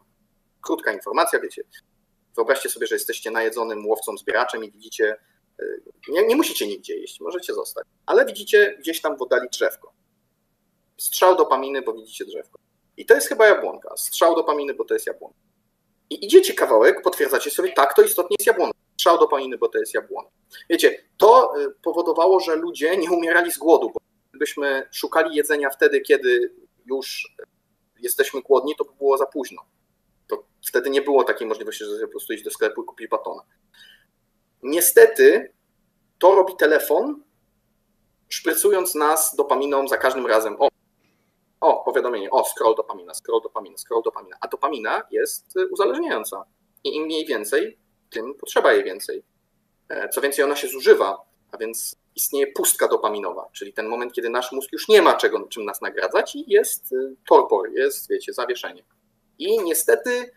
Krótka 0.61 0.91
informacja, 0.91 1.39
wiecie. 1.39 1.63
Wyobraźcie 2.35 2.69
sobie, 2.69 2.87
że 2.87 2.95
jesteście 2.95 3.31
najedzonym 3.31 3.87
łowcą, 3.87 4.17
zbieraczem 4.17 4.63
i 4.63 4.71
widzicie, 4.71 5.17
e, 5.59 5.65
nie, 6.07 6.27
nie 6.27 6.35
musicie 6.35 6.67
nigdzie 6.67 6.97
jeść, 6.97 7.19
możecie 7.19 7.53
zostać, 7.53 7.85
ale 8.05 8.25
widzicie 8.25 8.77
gdzieś 8.79 9.01
tam 9.01 9.17
w 9.17 9.21
oddali 9.21 9.49
drzewko 9.49 9.96
strzał 10.97 11.35
dopaminy, 11.35 11.81
bo 11.81 11.93
widzicie 11.93 12.25
drzewko. 12.25 12.59
I 12.97 13.05
to 13.05 13.13
jest 13.13 13.27
chyba 13.27 13.47
jabłonka. 13.47 13.97
Strzał 13.97 14.35
dopaminy, 14.35 14.73
bo 14.73 14.85
to 14.85 14.93
jest 14.93 15.07
jabłonka. 15.07 15.39
I 16.09 16.25
idziecie 16.25 16.53
kawałek, 16.53 17.01
potwierdzacie 17.01 17.51
sobie, 17.51 17.71
tak, 17.71 17.93
to 17.93 18.01
istotnie 18.01 18.35
jest 18.39 18.47
jabłonka. 18.47 18.77
Strzał 18.93 19.19
dopaminy, 19.19 19.57
bo 19.57 19.69
to 19.69 19.77
jest 19.77 19.93
jabłonka. 19.93 20.31
Wiecie, 20.69 21.03
to 21.17 21.53
y, 21.61 21.71
powodowało, 21.83 22.39
że 22.39 22.55
ludzie 22.55 22.97
nie 22.97 23.11
umierali 23.11 23.51
z 23.51 23.57
głodu, 23.57 23.91
bo 23.93 23.99
gdybyśmy 24.29 24.87
szukali 24.91 25.35
jedzenia 25.35 25.69
wtedy, 25.69 26.01
kiedy 26.01 26.53
już 26.85 27.35
jesteśmy 27.99 28.41
głodni, 28.41 28.75
to 28.75 28.85
by 28.85 28.91
było 28.97 29.17
za 29.17 29.25
późno. 29.25 29.61
To 30.27 30.43
wtedy 30.67 30.89
nie 30.89 31.01
było 31.01 31.23
takiej 31.23 31.47
możliwości, 31.47 31.85
że 31.85 32.05
po 32.05 32.11
prostu 32.11 32.33
iść 32.33 32.43
do 32.43 32.51
sklepu 32.51 32.83
i 32.83 32.85
kupić 32.85 33.07
batona. 33.07 33.41
Niestety 34.63 35.53
to 36.19 36.35
robi 36.35 36.55
telefon 36.55 37.23
szprycując 38.29 38.95
nas 38.95 39.35
dopaminą 39.35 39.87
za 39.87 39.97
każdym 39.97 40.27
razem. 40.27 40.55
O, 40.59 40.67
o, 41.59 41.83
powiadomienie, 41.83 42.29
o, 42.31 42.43
scroll 42.43 42.75
dopamina, 42.75 43.13
scroll 43.13 43.41
dopamina, 43.41 43.77
scroll 43.77 44.01
dopamina. 44.03 44.37
A 44.41 44.47
dopamina 44.47 45.01
jest 45.11 45.53
uzależniająca. 45.71 46.45
I 46.83 46.95
im 46.95 47.03
mniej 47.03 47.25
więcej, 47.25 47.77
tym 48.09 48.35
potrzeba 48.35 48.73
jej 48.73 48.83
więcej. 48.83 49.23
E, 49.89 50.09
co 50.09 50.21
więcej, 50.21 50.45
ona 50.45 50.55
się 50.55 50.67
zużywa, 50.67 51.17
a 51.51 51.57
więc 51.57 51.95
istnieje 52.15 52.47
pustka 52.47 52.87
dopaminowa, 52.87 53.49
czyli 53.53 53.73
ten 53.73 53.87
moment, 53.87 54.13
kiedy 54.13 54.29
nasz 54.29 54.51
mózg 54.51 54.71
już 54.71 54.87
nie 54.87 55.01
ma 55.01 55.15
czego, 55.15 55.47
czym 55.47 55.65
nas 55.65 55.81
nagradzać 55.81 56.35
i 56.35 56.43
jest 56.47 56.91
y, 56.91 57.15
torpor, 57.29 57.71
jest, 57.71 58.09
wiecie, 58.09 58.33
zawieszenie. 58.33 58.83
I 59.39 59.63
niestety 59.63 60.31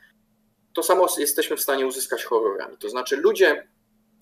to 0.75 0.83
samo 0.83 1.07
jesteśmy 1.19 1.57
w 1.57 1.61
stanie 1.61 1.87
uzyskać 1.87 2.25
horrorami. 2.25 2.79
To 2.79 2.89
znaczy 2.89 3.17
ludzie, 3.17 3.69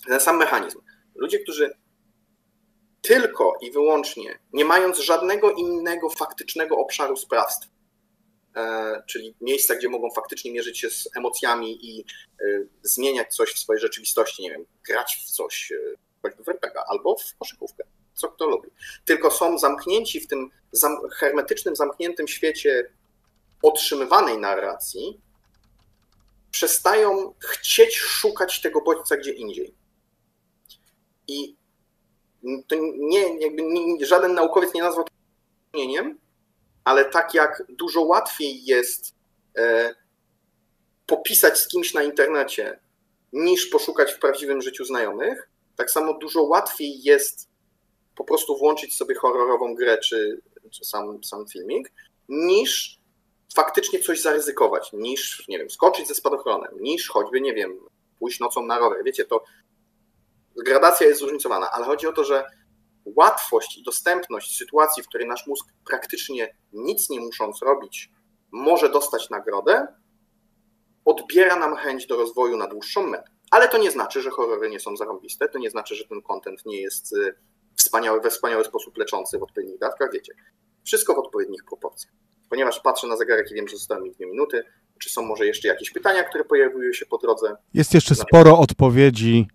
ten 0.06 0.20
sam 0.20 0.36
mechanizm, 0.36 0.80
ludzie, 1.14 1.38
którzy 1.38 1.77
tylko 3.08 3.58
i 3.60 3.70
wyłącznie, 3.70 4.38
nie 4.52 4.64
mając 4.64 4.98
żadnego 4.98 5.52
innego 5.52 6.10
faktycznego 6.10 6.78
obszaru 6.78 7.16
sprawstwa, 7.16 7.70
e, 8.56 9.02
czyli 9.06 9.34
miejsca, 9.40 9.74
gdzie 9.74 9.88
mogą 9.88 10.10
faktycznie 10.10 10.52
mierzyć 10.52 10.78
się 10.78 10.90
z 10.90 11.08
emocjami 11.16 11.86
i 11.86 12.00
e, 12.00 12.44
zmieniać 12.82 13.34
coś 13.34 13.52
w 13.52 13.58
swojej 13.58 13.80
rzeczywistości, 13.80 14.42
nie 14.42 14.50
wiem, 14.50 14.64
grać 14.84 15.22
w 15.26 15.30
coś, 15.30 15.72
e, 15.72 15.76
w 16.44 16.48
RPG 16.48 16.82
albo 16.88 17.16
w 17.16 17.36
koszykówkę, 17.38 17.84
co 18.14 18.28
kto 18.28 18.46
lubi. 18.46 18.68
Tylko 19.04 19.30
są 19.30 19.58
zamknięci 19.58 20.20
w 20.20 20.26
tym 20.26 20.50
hermetycznym, 21.12 21.76
zamkniętym 21.76 22.28
świecie 22.28 22.90
otrzymywanej 23.62 24.38
narracji, 24.38 25.20
przestają 26.50 27.34
chcieć 27.38 27.96
szukać 27.96 28.60
tego 28.60 28.80
bodźca 28.80 29.16
gdzie 29.16 29.32
indziej. 29.32 29.74
I 31.28 31.57
to 32.42 32.76
nie, 32.96 33.38
jakby 33.38 33.62
żaden 34.06 34.34
naukowiec 34.34 34.74
nie 34.74 34.82
nazwał 34.82 35.04
to 35.04 35.12
istnieniem, 35.66 36.18
ale 36.84 37.04
tak 37.04 37.34
jak 37.34 37.62
dużo 37.68 38.02
łatwiej 38.02 38.64
jest 38.64 39.14
e, 39.58 39.94
popisać 41.06 41.58
z 41.58 41.68
kimś 41.68 41.94
na 41.94 42.02
internecie, 42.02 42.80
niż 43.32 43.66
poszukać 43.66 44.12
w 44.12 44.18
prawdziwym 44.18 44.62
życiu 44.62 44.84
znajomych, 44.84 45.48
tak 45.76 45.90
samo 45.90 46.14
dużo 46.14 46.42
łatwiej 46.42 47.02
jest 47.02 47.48
po 48.16 48.24
prostu 48.24 48.58
włączyć 48.58 48.96
sobie 48.96 49.14
horrorową 49.14 49.74
grę 49.74 49.98
czy, 49.98 50.40
czy 50.70 50.84
sam, 50.84 51.24
sam 51.24 51.46
filmik, 51.48 51.92
niż 52.28 52.98
faktycznie 53.54 53.98
coś 53.98 54.20
zaryzykować, 54.20 54.92
niż, 54.92 55.48
nie 55.48 55.58
wiem, 55.58 55.70
skoczyć 55.70 56.08
ze 56.08 56.14
spadochronem, 56.14 56.70
niż 56.80 57.08
choćby, 57.08 57.40
nie 57.40 57.54
wiem, 57.54 57.78
pójść 58.18 58.40
nocą 58.40 58.66
na 58.66 58.78
rower. 58.78 59.04
Wiecie, 59.04 59.24
to 59.24 59.44
gradacja 60.66 61.06
jest 61.06 61.20
zróżnicowana, 61.20 61.70
ale 61.70 61.84
chodzi 61.84 62.06
o 62.06 62.12
to, 62.12 62.24
że 62.24 62.44
łatwość 63.04 63.78
i 63.78 63.82
dostępność 63.82 64.56
sytuacji, 64.56 65.02
w 65.02 65.06
której 65.06 65.28
nasz 65.28 65.46
mózg 65.46 65.66
praktycznie 65.86 66.56
nic 66.72 67.10
nie 67.10 67.20
musząc 67.20 67.62
robić, 67.62 68.10
może 68.52 68.88
dostać 68.88 69.30
nagrodę, 69.30 69.86
odbiera 71.04 71.56
nam 71.56 71.76
chęć 71.76 72.06
do 72.06 72.16
rozwoju 72.16 72.56
na 72.56 72.66
dłuższą 72.66 73.06
metę. 73.06 73.30
Ale 73.50 73.68
to 73.68 73.78
nie 73.78 73.90
znaczy, 73.90 74.22
że 74.22 74.30
horrory 74.30 74.70
nie 74.70 74.80
są 74.80 74.96
zarąbiste, 74.96 75.48
to 75.48 75.58
nie 75.58 75.70
znaczy, 75.70 75.94
że 75.94 76.04
ten 76.04 76.22
content 76.22 76.66
nie 76.66 76.80
jest 76.80 77.12
y, 77.12 77.34
wspaniały, 77.76 78.20
we 78.20 78.30
wspaniały 78.30 78.64
sposób 78.64 78.98
leczący 78.98 79.38
w 79.38 79.42
odpowiednich 79.42 79.78
dawkach, 79.78 80.12
wiecie. 80.12 80.32
Wszystko 80.84 81.14
w 81.14 81.18
odpowiednich 81.18 81.64
proporcjach. 81.64 82.14
Ponieważ 82.50 82.80
patrzę 82.80 83.06
na 83.06 83.16
zegarek 83.16 83.50
i 83.50 83.54
wiem, 83.54 83.68
że 83.68 83.76
zostały 83.76 84.02
mi 84.02 84.10
dwie 84.10 84.26
minuty, 84.26 84.64
czy 84.98 85.10
są 85.10 85.22
może 85.22 85.46
jeszcze 85.46 85.68
jakieś 85.68 85.90
pytania, 85.90 86.24
które 86.24 86.44
pojawiły 86.44 86.94
się 86.94 87.06
po 87.06 87.18
drodze? 87.18 87.56
Jest 87.74 87.94
jeszcze 87.94 88.14
sporo 88.14 88.58
odpowiedzi 88.58 89.48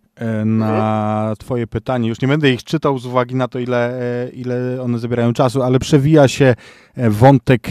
na 0.45 1.19
mhm. 1.19 1.35
Twoje 1.35 1.67
pytanie. 1.67 2.09
Już 2.09 2.21
nie 2.21 2.27
będę 2.27 2.51
ich 2.51 2.63
czytał 2.63 2.97
z 2.97 3.05
uwagi 3.05 3.35
na 3.35 3.47
to, 3.47 3.59
ile, 3.59 4.01
e, 4.23 4.29
ile 4.29 4.81
one 4.81 4.99
zabierają 4.99 5.33
czasu, 5.33 5.61
ale 5.61 5.79
przewija 5.79 6.27
się 6.27 6.55
e, 6.95 7.09
wątek 7.09 7.69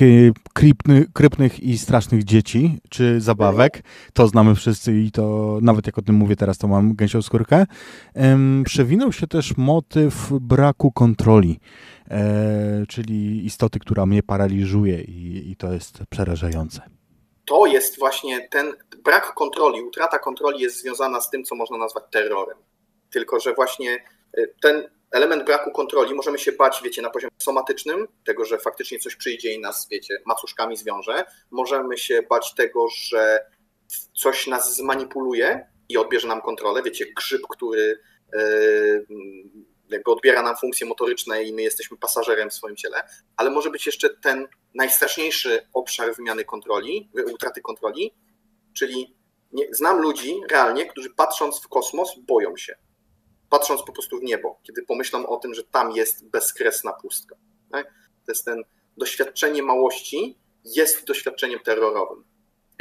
krypny, 0.52 1.06
krypnych 1.12 1.60
i 1.60 1.78
strasznych 1.78 2.24
dzieci, 2.24 2.80
czy 2.88 3.20
zabawek. 3.20 3.82
To 4.12 4.28
znamy 4.28 4.54
wszyscy 4.54 5.00
i 5.00 5.10
to 5.10 5.58
nawet 5.62 5.86
jak 5.86 5.98
o 5.98 6.02
tym 6.02 6.14
mówię 6.14 6.36
teraz, 6.36 6.58
to 6.58 6.68
mam 6.68 6.94
gęsią 6.94 7.22
skórkę. 7.22 7.66
Przewinął 8.64 9.12
się 9.12 9.26
też 9.26 9.56
motyw 9.56 10.32
braku 10.40 10.92
kontroli, 10.92 11.60
czyli 12.88 13.46
istoty, 13.46 13.78
która 13.78 14.06
mnie 14.06 14.22
paraliżuje 14.22 15.02
i, 15.02 15.50
i 15.50 15.56
to 15.56 15.72
jest 15.72 16.02
przerażające 16.10 16.80
to 17.44 17.66
jest 17.66 17.98
właśnie 17.98 18.48
ten 18.48 18.72
brak 19.04 19.34
kontroli, 19.34 19.82
utrata 19.82 20.18
kontroli 20.18 20.60
jest 20.60 20.80
związana 20.80 21.20
z 21.20 21.30
tym, 21.30 21.44
co 21.44 21.54
można 21.54 21.76
nazwać 21.76 22.04
terrorem. 22.10 22.58
Tylko, 23.10 23.40
że 23.40 23.54
właśnie 23.54 24.04
y, 24.38 24.54
ten 24.62 24.90
element 25.10 25.44
braku 25.44 25.70
kontroli 25.70 26.14
możemy 26.14 26.38
się 26.38 26.52
bać, 26.52 26.80
wiecie, 26.84 27.02
na 27.02 27.10
poziomie 27.10 27.32
somatycznym, 27.38 28.08
tego, 28.26 28.44
że 28.44 28.58
faktycznie 28.58 28.98
coś 28.98 29.16
przyjdzie 29.16 29.52
i 29.52 29.60
nas, 29.60 29.88
wiecie, 29.90 30.18
macuszkami 30.26 30.76
zwiąże. 30.76 31.24
Możemy 31.50 31.98
się 31.98 32.22
bać 32.22 32.54
tego, 32.54 32.86
że 32.88 33.46
coś 34.14 34.46
nas 34.46 34.76
zmanipuluje 34.76 35.66
i 35.88 35.96
odbierze 35.96 36.28
nam 36.28 36.42
kontrolę. 36.42 36.82
Wiecie, 36.82 37.06
grzyb, 37.16 37.42
który 37.50 38.00
yy, 38.32 39.06
jakby 39.88 40.10
odbiera 40.10 40.42
nam 40.42 40.56
funkcje 40.56 40.86
motoryczne 40.86 41.44
i 41.44 41.52
my 41.52 41.62
jesteśmy 41.62 41.96
pasażerem 41.96 42.50
w 42.50 42.54
swoim 42.54 42.76
ciele, 42.76 43.02
ale 43.36 43.50
może 43.50 43.70
być 43.70 43.86
jeszcze 43.86 44.10
ten 44.10 44.48
najstraszniejszy 44.74 45.66
obszar 45.72 46.14
wymiany 46.14 46.44
kontroli, 46.44 47.10
utraty 47.32 47.60
kontroli, 47.60 48.14
czyli 48.72 49.16
nie, 49.52 49.66
znam 49.70 50.02
ludzi 50.02 50.40
realnie, 50.50 50.86
którzy 50.86 51.10
patrząc 51.10 51.60
w 51.60 51.68
kosmos 51.68 52.18
boją 52.18 52.56
się. 52.56 52.76
Patrząc 53.50 53.82
po 53.82 53.92
prostu 53.92 54.18
w 54.18 54.22
niebo, 54.22 54.60
kiedy 54.62 54.82
pomyślą 54.82 55.26
o 55.26 55.36
tym, 55.36 55.54
że 55.54 55.64
tam 55.64 55.92
jest 55.92 56.28
bezkresna 56.28 56.92
pustka. 56.92 57.36
Tak? 57.70 57.86
To 58.26 58.32
jest 58.32 58.44
ten 58.44 58.64
doświadczenie 58.96 59.62
małości 59.62 60.38
jest 60.64 61.06
doświadczeniem 61.06 61.60
terrorowym. 61.60 62.24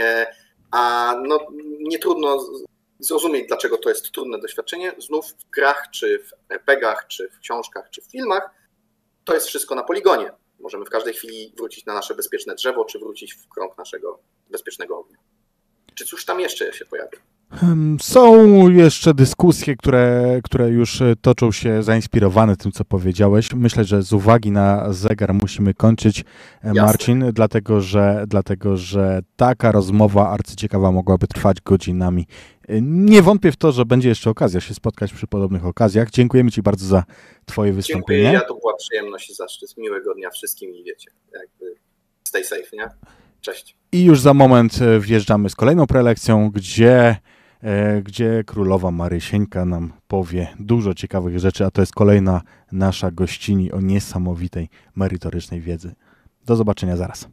E, 0.02 0.36
a 0.72 1.14
no, 1.24 1.40
nie 1.80 2.00
trudno 2.00 2.46
zrozumieć, 3.00 3.48
dlaczego 3.48 3.78
to 3.78 3.90
jest 3.90 4.12
trudne 4.12 4.40
doświadczenie. 4.40 4.94
Znów 4.98 5.26
w 5.26 5.50
grach, 5.50 5.90
czy 5.92 6.20
w 6.20 6.52
RPGach, 6.52 7.08
czy 7.08 7.30
w 7.30 7.40
książkach, 7.40 7.90
czy 7.90 8.02
w 8.02 8.12
filmach, 8.12 8.50
to 9.26 9.34
jest 9.34 9.48
wszystko 9.48 9.76
na 9.76 9.84
poligonie. 9.84 10.32
Możemy 10.60 10.86
w 10.86 10.90
każdej 10.90 11.14
chwili 11.14 11.54
wrócić 11.58 11.86
na 11.86 11.94
nasze 11.94 12.16
bezpieczne 12.16 12.56
drzewo, 12.56 12.86
czy 12.86 13.00
wrócić 13.00 13.34
w 13.34 13.48
krąg 13.50 13.78
naszego 13.78 14.20
bezpiecznego 14.50 15.00
ognia. 15.00 15.18
Czy 16.02 16.08
cóż 16.08 16.26
tam 16.26 16.40
jeszcze 16.40 16.74
się 16.74 16.86
pojawia? 16.86 17.18
Są 18.02 18.70
jeszcze 18.70 19.14
dyskusje, 19.14 19.76
które, 19.76 20.40
które 20.44 20.70
już 20.70 21.02
e, 21.02 21.16
toczą 21.22 21.52
się 21.52 21.84
zainspirowane 21.84 22.58
tym, 22.58 22.72
co 22.72 22.86
powiedziałeś. 22.86 23.54
Myślę, 23.54 23.84
że 23.84 24.02
z 24.02 24.14
uwagi 24.14 24.52
na 24.52 24.94
zegar 24.94 25.34
musimy 25.34 25.74
kończyć, 25.74 26.20
e, 26.20 26.24
Jasne. 26.64 26.82
Marcin, 26.82 27.32
dlatego 27.34 27.82
że, 27.82 28.24
dlatego 28.28 28.78
że 28.78 29.22
taka 29.36 29.72
rozmowa 29.72 30.30
arcyciekawa 30.30 30.92
mogłaby 30.92 31.28
trwać 31.28 31.62
godzinami. 31.62 32.28
E, 32.68 32.82
nie 32.82 33.22
wątpię 33.22 33.52
w 33.52 33.58
to, 33.58 33.72
że 33.72 33.86
będzie 33.86 34.10
jeszcze 34.10 34.30
okazja 34.30 34.62
się 34.62 34.74
spotkać 34.74 35.14
przy 35.14 35.28
podobnych 35.28 35.66
okazjach. 35.66 36.10
Dziękujemy 36.10 36.52
Ci 36.52 36.62
bardzo 36.62 36.86
za 36.86 37.04
Twoje 37.46 37.74
wystąpienie. 37.74 38.22
Dziękuję, 38.22 38.40
ja 38.40 38.48
to 38.48 38.56
była 38.56 38.74
przyjemność 38.76 39.30
i 39.30 39.34
zaszczyt. 39.34 39.78
Miłego 39.78 40.14
dnia 40.14 40.30
wszystkim 40.30 40.76
i 40.76 40.84
wiecie, 40.84 41.12
jakby 41.34 41.76
stay 42.24 42.44
safe, 42.44 42.78
nie? 42.78 42.90
Cześć. 43.42 43.76
I 43.92 44.04
już 44.04 44.20
za 44.20 44.34
moment 44.34 44.80
wjeżdżamy 45.00 45.50
z 45.50 45.56
kolejną 45.56 45.88
prelekcją, 45.88 46.50
gdzie 46.50 47.16
E, 47.64 48.02
gdzie 48.02 48.44
królowa 48.44 48.92
Marysieńka 48.92 49.66
nam 49.66 49.94
powie 50.08 50.48
dużo 50.60 50.94
ciekawych 50.94 51.40
rzeczy, 51.40 51.66
a 51.66 51.72
to 51.72 51.82
jest 51.82 51.94
kolejna 51.94 52.42
nasza 52.72 53.12
gościni 53.12 53.72
o 53.72 53.82
niesamowitej 53.82 54.70
merytorycznej 54.96 55.62
wiedzy. 55.62 55.96
Do 56.46 56.56
zobaczenia 56.56 56.98
zaraz. 56.98 57.28